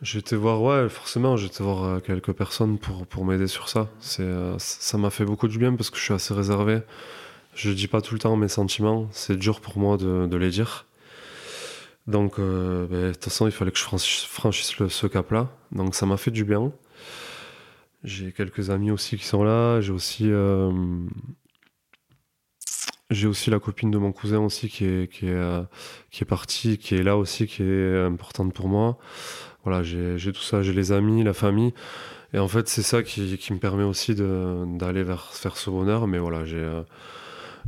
[0.00, 3.68] j'ai été voir, ouais, forcément, j'ai été voir euh, quelques personnes pour, pour m'aider sur
[3.68, 3.88] ça.
[4.00, 6.80] C'est, euh, ça m'a fait beaucoup du bien parce que je suis assez réservé.
[7.54, 9.08] Je dis pas tout le temps mes sentiments.
[9.10, 10.86] C'est dur pour moi de, de les dire.
[12.06, 15.48] Donc, ben, de toute façon, il fallait que je franchisse, ce cap-là.
[15.72, 16.72] Donc, ça m'a fait du bien.
[18.04, 19.80] J'ai quelques amis aussi qui sont là.
[19.80, 20.24] J'ai aussi.
[20.30, 20.72] euh,
[23.26, 25.62] aussi la copine de mon cousin aussi qui est, qui est, euh,
[26.10, 28.98] qui est partie, qui est là aussi, qui est importante pour moi.
[29.64, 31.74] Voilà, j'ai tout ça, j'ai les amis, la famille.
[32.34, 36.06] Et en fait, c'est ça qui, qui me permet aussi d'aller vers faire ce bonheur.
[36.06, 36.82] Mais voilà, j'ai euh,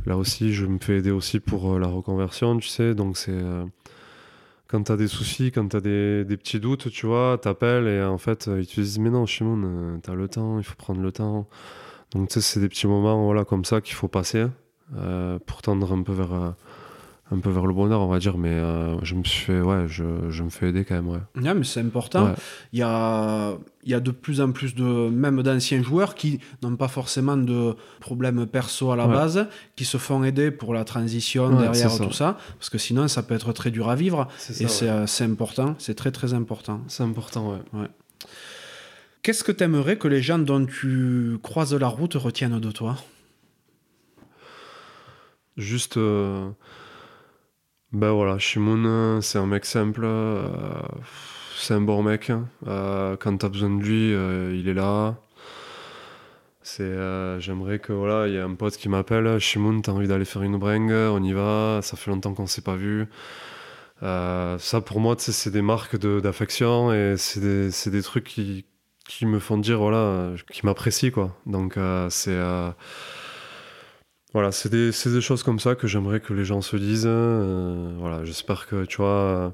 [0.05, 2.95] là aussi, je me fais aider aussi pour la reconversion, tu sais.
[2.95, 3.33] Donc, c'est
[4.71, 8.17] quand t'as des soucis, quand t'as des, des petits doutes, tu vois, t'appelles et en
[8.17, 11.01] fait, euh, ils te disent Mais non, Shimon, euh, t'as le temps, il faut prendre
[11.01, 11.47] le temps.
[12.13, 14.45] Donc, tu sais, c'est des petits moments voilà, comme ça qu'il faut passer
[14.95, 16.55] euh, pour tendre un peu vers
[17.33, 19.85] un peu vers le bonheur on va dire mais euh, je me suis fait ouais
[19.87, 21.21] je, je me fais aider quand même ouais,
[21.53, 22.25] mais c'est important.
[22.25, 22.33] Ouais.
[22.73, 23.53] Il y, a,
[23.83, 27.37] il y a de plus en plus de même d'anciens joueurs qui n'ont pas forcément
[27.37, 29.13] de problèmes perso à la Ouais.
[29.13, 29.47] base,
[29.77, 32.03] qui se font aider pour la transition Ouais, derrière ça.
[32.03, 34.27] tout ça, parce que sinon ça peut être très dur à vivre.
[34.37, 36.81] c'est et c'est euh, c'est important, c'est très très important.
[36.87, 37.87] c'est important ouais
[39.23, 42.97] Qu'est-ce que tu aimerais que les gens dont tu croises la route retiennent de toi?
[45.57, 45.97] Juste.
[45.97, 46.49] euh,
[47.91, 50.01] Ben voilà, Shimon, c'est un mec simple.
[50.05, 50.47] euh,
[51.57, 52.31] c'est un bon mec.
[52.67, 55.15] euh, quand t'as besoin de lui, euh, il est là.
[56.63, 56.93] C'est,
[57.39, 60.43] j'aimerais que voilà, il y a un pote qui m'appelle, Shimon, t'as envie d'aller faire
[60.43, 61.79] une bringue, on y va.
[61.81, 63.07] Ça fait longtemps qu'on s'est pas vu.
[64.01, 68.65] Ça pour moi, c'est des marques d'affection et c'est des, des trucs qui,
[69.07, 71.35] qui me font dire voilà, qui m'apprécient quoi.
[71.45, 71.77] Donc
[72.09, 72.37] c'est
[74.33, 74.91] voilà, c'est des,
[75.21, 77.05] choses comme ça que j'aimerais que les gens se disent.
[77.07, 79.53] euh, voilà, j'espère que tu vois.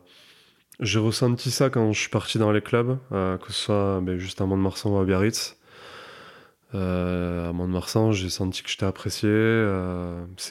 [0.80, 4.18] j'ai ressenti ça quand je suis parti dans les clubs, euh, que ce soit ben,
[4.18, 5.58] juste à Mont-de-Marsan ou à Biarritz.
[6.76, 9.30] Euh, à Mont-de-Marsan, j'ai senti que j'étais apprécié.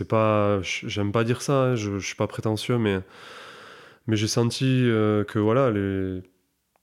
[0.09, 3.01] pas, j'aime pas dire ça, hein, je, je suis pas prétentieux, mais
[4.09, 4.67] mais j'ai senti
[5.29, 5.73] que voilà,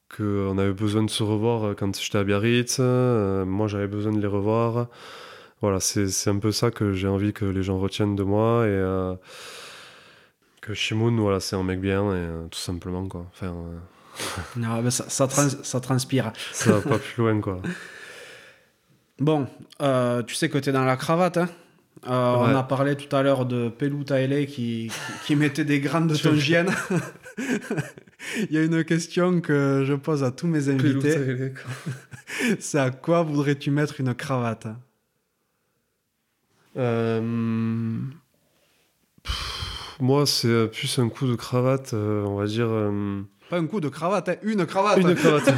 [0.09, 2.79] que on avait besoin de se revoir quand j'étais à Biarritz.
[2.79, 4.87] moi, j'avais besoin de les revoir.
[5.63, 8.69] Voilà, c'est un peu ça que j'ai envie que les gens retiennent de moi et
[8.69, 9.15] euh,
[10.61, 13.25] que Shimoun, voilà, c'est un mec bien et euh, tout simplement quoi.
[13.31, 13.55] Enfin,
[14.57, 16.33] euh, ça, ça trans- ça transpire.
[16.51, 17.61] ça va pas plus loin quoi.
[19.19, 19.47] Bon,
[19.81, 21.37] euh, tu sais que tu es dans la cravate.
[21.37, 21.47] hein.
[22.09, 25.79] Euh, On a parlé tout à l'heure de Pelou Taïlé qui, qui, qui mettait des
[25.79, 26.71] grandes tongiennes.
[28.37, 31.53] Il y a une question que je pose à tous mes invités.
[32.59, 34.67] C'est à quoi voudrais-tu mettre une cravate
[36.77, 37.99] Euh,
[39.23, 42.67] pff, moi, c'est plus un coup de cravate, euh, on va dire.
[42.69, 44.97] euh, Pas un coup de cravate, hein, une cravate.
[44.99, 45.53] une cravate.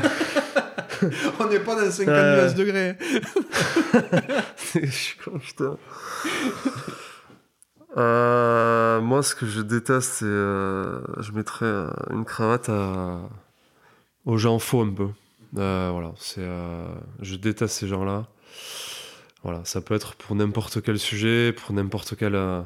[1.39, 2.53] On n'est pas dans 50 Euh.
[2.53, 2.97] Degrés.
[4.81, 5.77] Je suis con, putain.
[7.97, 10.25] Euh, moi, ce que je déteste, c'est.
[10.25, 13.19] euh, je mettrais euh, une cravate à,
[14.25, 15.07] aux gens faux un peu.
[15.57, 16.41] Euh, voilà, c'est.
[16.41, 16.87] euh,
[17.21, 18.27] je déteste ces gens-là.
[19.45, 22.33] Voilà, ça peut être pour n'importe quel sujet, pour n'importe quel.
[22.33, 22.63] euh,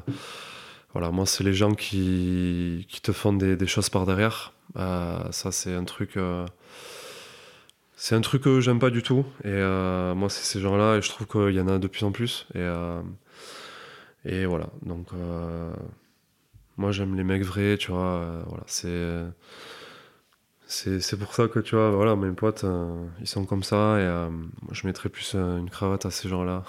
[0.94, 4.54] voilà, moi, c'est les gens qui, te font des, choses par derrière.
[4.76, 6.16] Euh, ça, c'est un truc.
[6.16, 6.46] euh,
[7.96, 9.26] c'est un truc que j'aime pas du tout.
[9.44, 9.50] Et
[10.16, 12.46] moi, c'est ces gens-là, et je trouve qu'il y en a de plus en plus.
[12.54, 12.66] Et,
[14.24, 14.68] et voilà.
[14.82, 15.08] Donc,
[16.78, 18.42] moi, j'aime les mecs vrais, tu vois.
[18.46, 19.26] voilà, c'est.
[20.70, 23.98] C'est, c'est pour ça que tu vois, voilà, mes potes, euh, ils sont comme ça
[23.98, 26.62] et euh, moi, je mettrais plus euh, une cravate à ces gens-là.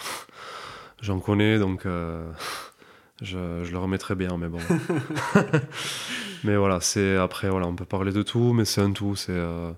[1.01, 2.27] J'en connais donc euh,
[3.21, 4.57] je, je leur mettrais bien, mais bon.
[6.43, 9.15] mais voilà, c'est après, voilà, on peut parler de tout, mais c'est un tout.
[9.15, 9.71] C'est euh,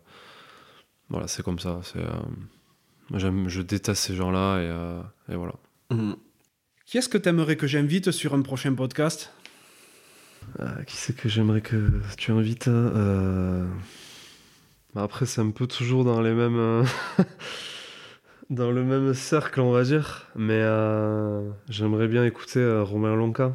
[1.10, 1.82] voilà, c'est comme ça.
[1.84, 2.08] C'est, euh,
[3.10, 5.02] moi, j'aime, je déteste ces gens-là et, euh,
[5.34, 5.56] et voilà.
[5.92, 6.16] Mhm.
[6.86, 9.34] Qui est-ce que tu aimerais que j'invite sur un prochain podcast?
[10.62, 12.70] Euh, qui c'est que j'aimerais que tu invites
[14.96, 16.58] Après, c'est un peu toujours dans les mêmes.
[16.60, 16.84] euh,
[18.50, 20.28] dans le même cercle, on va dire.
[20.36, 23.54] Mais euh, j'aimerais bien écouter euh, Romain Lonca.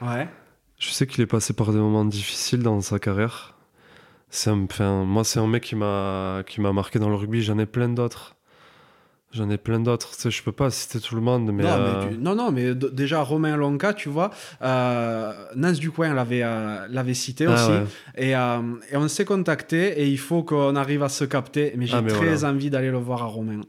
[0.00, 0.28] Ouais.
[0.78, 3.54] Je sais qu'il est passé par des moments difficiles dans sa carrière.
[4.30, 7.42] C'est un- moi, c'est un mec qui m'a qui m'a marqué dans le rugby.
[7.42, 8.35] J'en ai plein d'autres.
[9.36, 10.10] J'en ai plein d'autres.
[10.30, 11.62] Je peux pas citer tout le monde, mais.
[11.62, 14.30] non, euh, mais tu- non, non, mais déjà Romain Lonca, tu vois,
[14.62, 17.70] euh, Nance Ducoin l'avait euh, l'avait cité ah aussi.
[17.70, 17.84] ouais.
[18.16, 21.74] Et, et on s'est contacté et il faut qu'on arrive à se capter.
[21.76, 22.50] Mais j'ai Ah, très voilà.
[22.54, 23.60] envie d'aller le voir à Romain.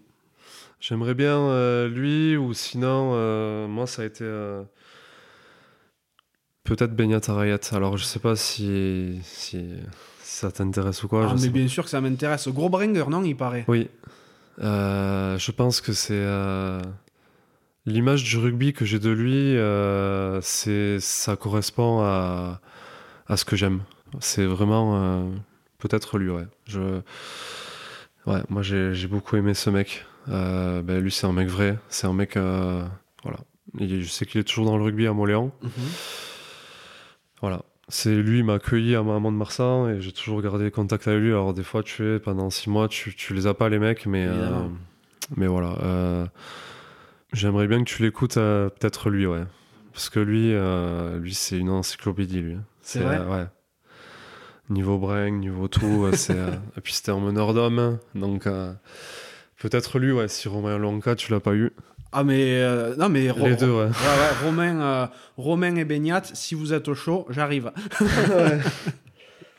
[0.79, 4.23] J'aimerais bien lui, ou sinon, moi, ça a été.
[6.63, 7.59] Peut-être Benyat Arayat.
[7.71, 9.65] Alors, je sais pas si, si,
[10.21, 11.29] si ça t'intéresse ou quoi.
[11.31, 12.47] ah, mais bien sûr que ça m'intéresse.
[12.49, 13.65] Gros bringer, non, il paraît.
[13.67, 13.89] Oui.
[14.59, 16.13] Euh, je pense que c'est.
[16.13, 16.81] euh,
[17.85, 22.59] L'image du rugby que j'ai de lui, euh, c'est, ça correspond à,
[23.27, 23.81] à ce que j'aime.
[24.19, 25.31] C'est vraiment.
[25.77, 26.47] peut-être lui, ouais.
[26.65, 26.99] Je,
[28.25, 30.05] ouais, moi, j'ai, beaucoup aimé ce mec.
[30.27, 31.77] Ben, lui, c'est un mec vrai.
[31.87, 32.33] C'est un mec.
[32.35, 33.39] voilà.
[33.79, 35.51] Il- je sais qu'il est toujours dans le rugby à Montléon.
[35.61, 35.71] Mhm.
[37.41, 37.61] Voilà.
[37.89, 41.29] C'est lui, m'a accueilli à Mont de Marsan et j'ai toujours gardé contact avec lui.
[41.29, 44.05] Alors, des fois, tu es pendant six mois, tu, tu les as pas, les mecs,
[44.05, 44.67] mais, euh,
[45.37, 45.77] mais voilà.
[45.83, 46.25] euh,
[47.31, 49.43] J'aimerais bien que tu l'écoutes, euh, peut-être lui, ouais.
[49.93, 50.53] Parce que lui,
[51.21, 52.57] lui c'est une encyclopédie, lui.
[52.81, 53.45] C'est vrai Ouais.
[54.69, 56.07] Niveau bring, niveau tout.
[56.13, 56.37] c'est,
[56.77, 57.99] Et puis, c'était un meneur d'homme.
[58.15, 58.73] Donc, euh,
[59.61, 60.27] peut-être lui, ouais.
[60.27, 61.71] Si Romain Lonca, tu l'as pas eu.
[62.11, 62.61] Ah, mais.
[62.61, 63.29] euh, non, mais.
[63.29, 63.83] Ro- Les deux, ouais.
[63.83, 65.07] Ouais, ouais, Romain, euh,
[65.37, 67.71] Romain et Beignat, si vous êtes au chaud, j'arrive.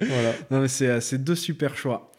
[0.01, 0.33] Voilà.
[0.53, 2.13] Non, mais c'est, euh, c'est deux super choix.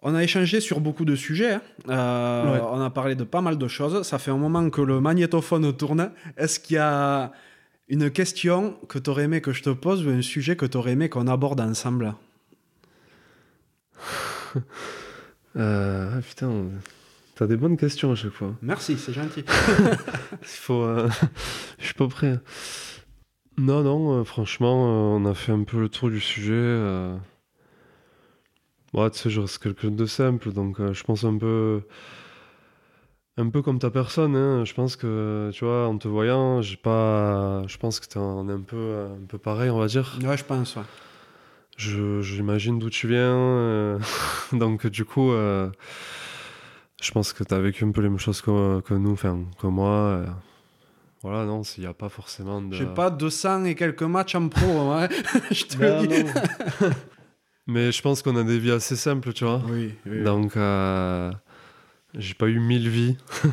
[0.00, 1.52] On a échangé sur beaucoup de sujets.
[1.52, 1.62] hein.
[1.90, 2.60] Euh, Ouais.
[2.72, 4.02] On a parlé de pas mal de choses.
[4.06, 6.10] Ça fait un moment que le magnétophone tourne.
[6.38, 7.30] Est-ce qu'il y a
[7.88, 10.78] une question que tu aurais aimé que je te pose ou un sujet que tu
[10.78, 12.14] aurais aimé qu'on aborde ensemble?
[15.56, 16.50] Euh, putain,
[17.40, 18.54] t'as des bonnes questions à chaque fois.
[18.60, 19.44] Merci, c'est gentil.
[20.42, 20.82] Il faut.
[20.82, 21.08] euh,
[21.78, 22.38] Je suis pas prêt.
[23.56, 26.52] Non, non, euh, franchement, euh, on a fait un peu le tour du sujet.
[28.92, 31.80] Ouais, tu sais, je reste quelqu'un de simple, donc je pense un peu.
[33.38, 34.66] Un peu comme ta personne, hein.
[34.66, 37.62] Je pense que, tu vois, en te voyant, j'ai pas.
[37.68, 40.18] Je pense que t'es un- un peu, un peu pareil, on va dire.
[40.22, 40.82] ouais, je pense, ouais.
[41.78, 43.98] J'imagine d'où tu viens.
[44.52, 45.30] donc, du coup,
[47.00, 49.38] je pense que tu as vécu un peu les mêmes choses que, que nous, enfin,
[49.60, 49.88] que moi.
[49.90, 50.26] euh.
[51.22, 52.74] Voilà, non, s'il n'y a pas forcément de.
[52.74, 55.08] J'ai pas 200 et quelques matchs en pro, ouais.
[55.50, 56.24] je te Non, le dis.
[56.24, 56.90] non.
[57.66, 59.62] Mais je pense qu'on a des vies assez simples, tu vois.
[59.68, 60.22] Oui, oui.
[60.24, 61.30] Donc, euh,
[62.14, 63.16] j'ai pas eu mille vies.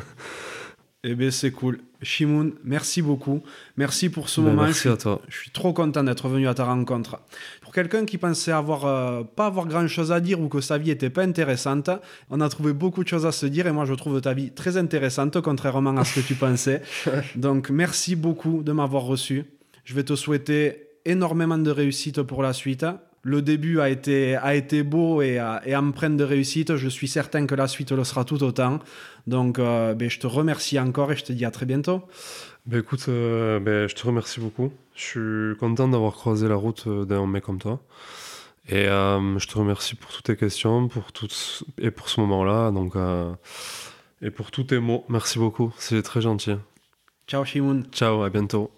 [1.04, 1.78] Eh bien, c'est cool.
[2.02, 3.42] Shimoun, merci beaucoup.
[3.76, 4.62] Merci pour ce Ben, moment.
[4.62, 5.22] merci je, suis, à toi.
[5.28, 7.20] je suis trop content d'être venu à ta rencontre.
[7.62, 10.76] Pour quelqu'un qui pensait avoir euh, pas avoir grand chose à dire ou que sa
[10.76, 11.88] vie était pas intéressante,
[12.30, 14.50] on a trouvé beaucoup de choses à se dire et moi je trouve ta vie
[14.50, 16.82] très intéressante contrairement à ce que tu pensais.
[17.36, 19.44] Donc merci beaucoup de m'avoir reçu.
[19.84, 22.84] Je vais te souhaiter énormément de réussite pour la suite.
[23.22, 26.76] Le début a été, a été beau et, et empreint de réussite.
[26.76, 28.78] Je suis certain que la suite le sera tout autant.
[29.26, 32.02] Donc, euh, ben, je te remercie encore et je te dis à très bientôt.
[32.66, 34.72] Ben, écoute, euh, ben, je te remercie beaucoup.
[34.94, 37.80] Je suis content d'avoir croisé la route euh, d'un mec comme toi.
[38.68, 41.28] Et euh, je te remercie pour toutes tes questions pour tout
[41.78, 42.70] et pour ce moment-là.
[42.70, 42.94] Donc,
[44.20, 45.06] et pour tous tes mots.
[45.08, 45.72] Merci beaucoup.
[45.78, 46.56] C'est très gentil.
[47.26, 47.84] Ciao, Shimoun.
[47.92, 48.77] Ciao, à bientôt.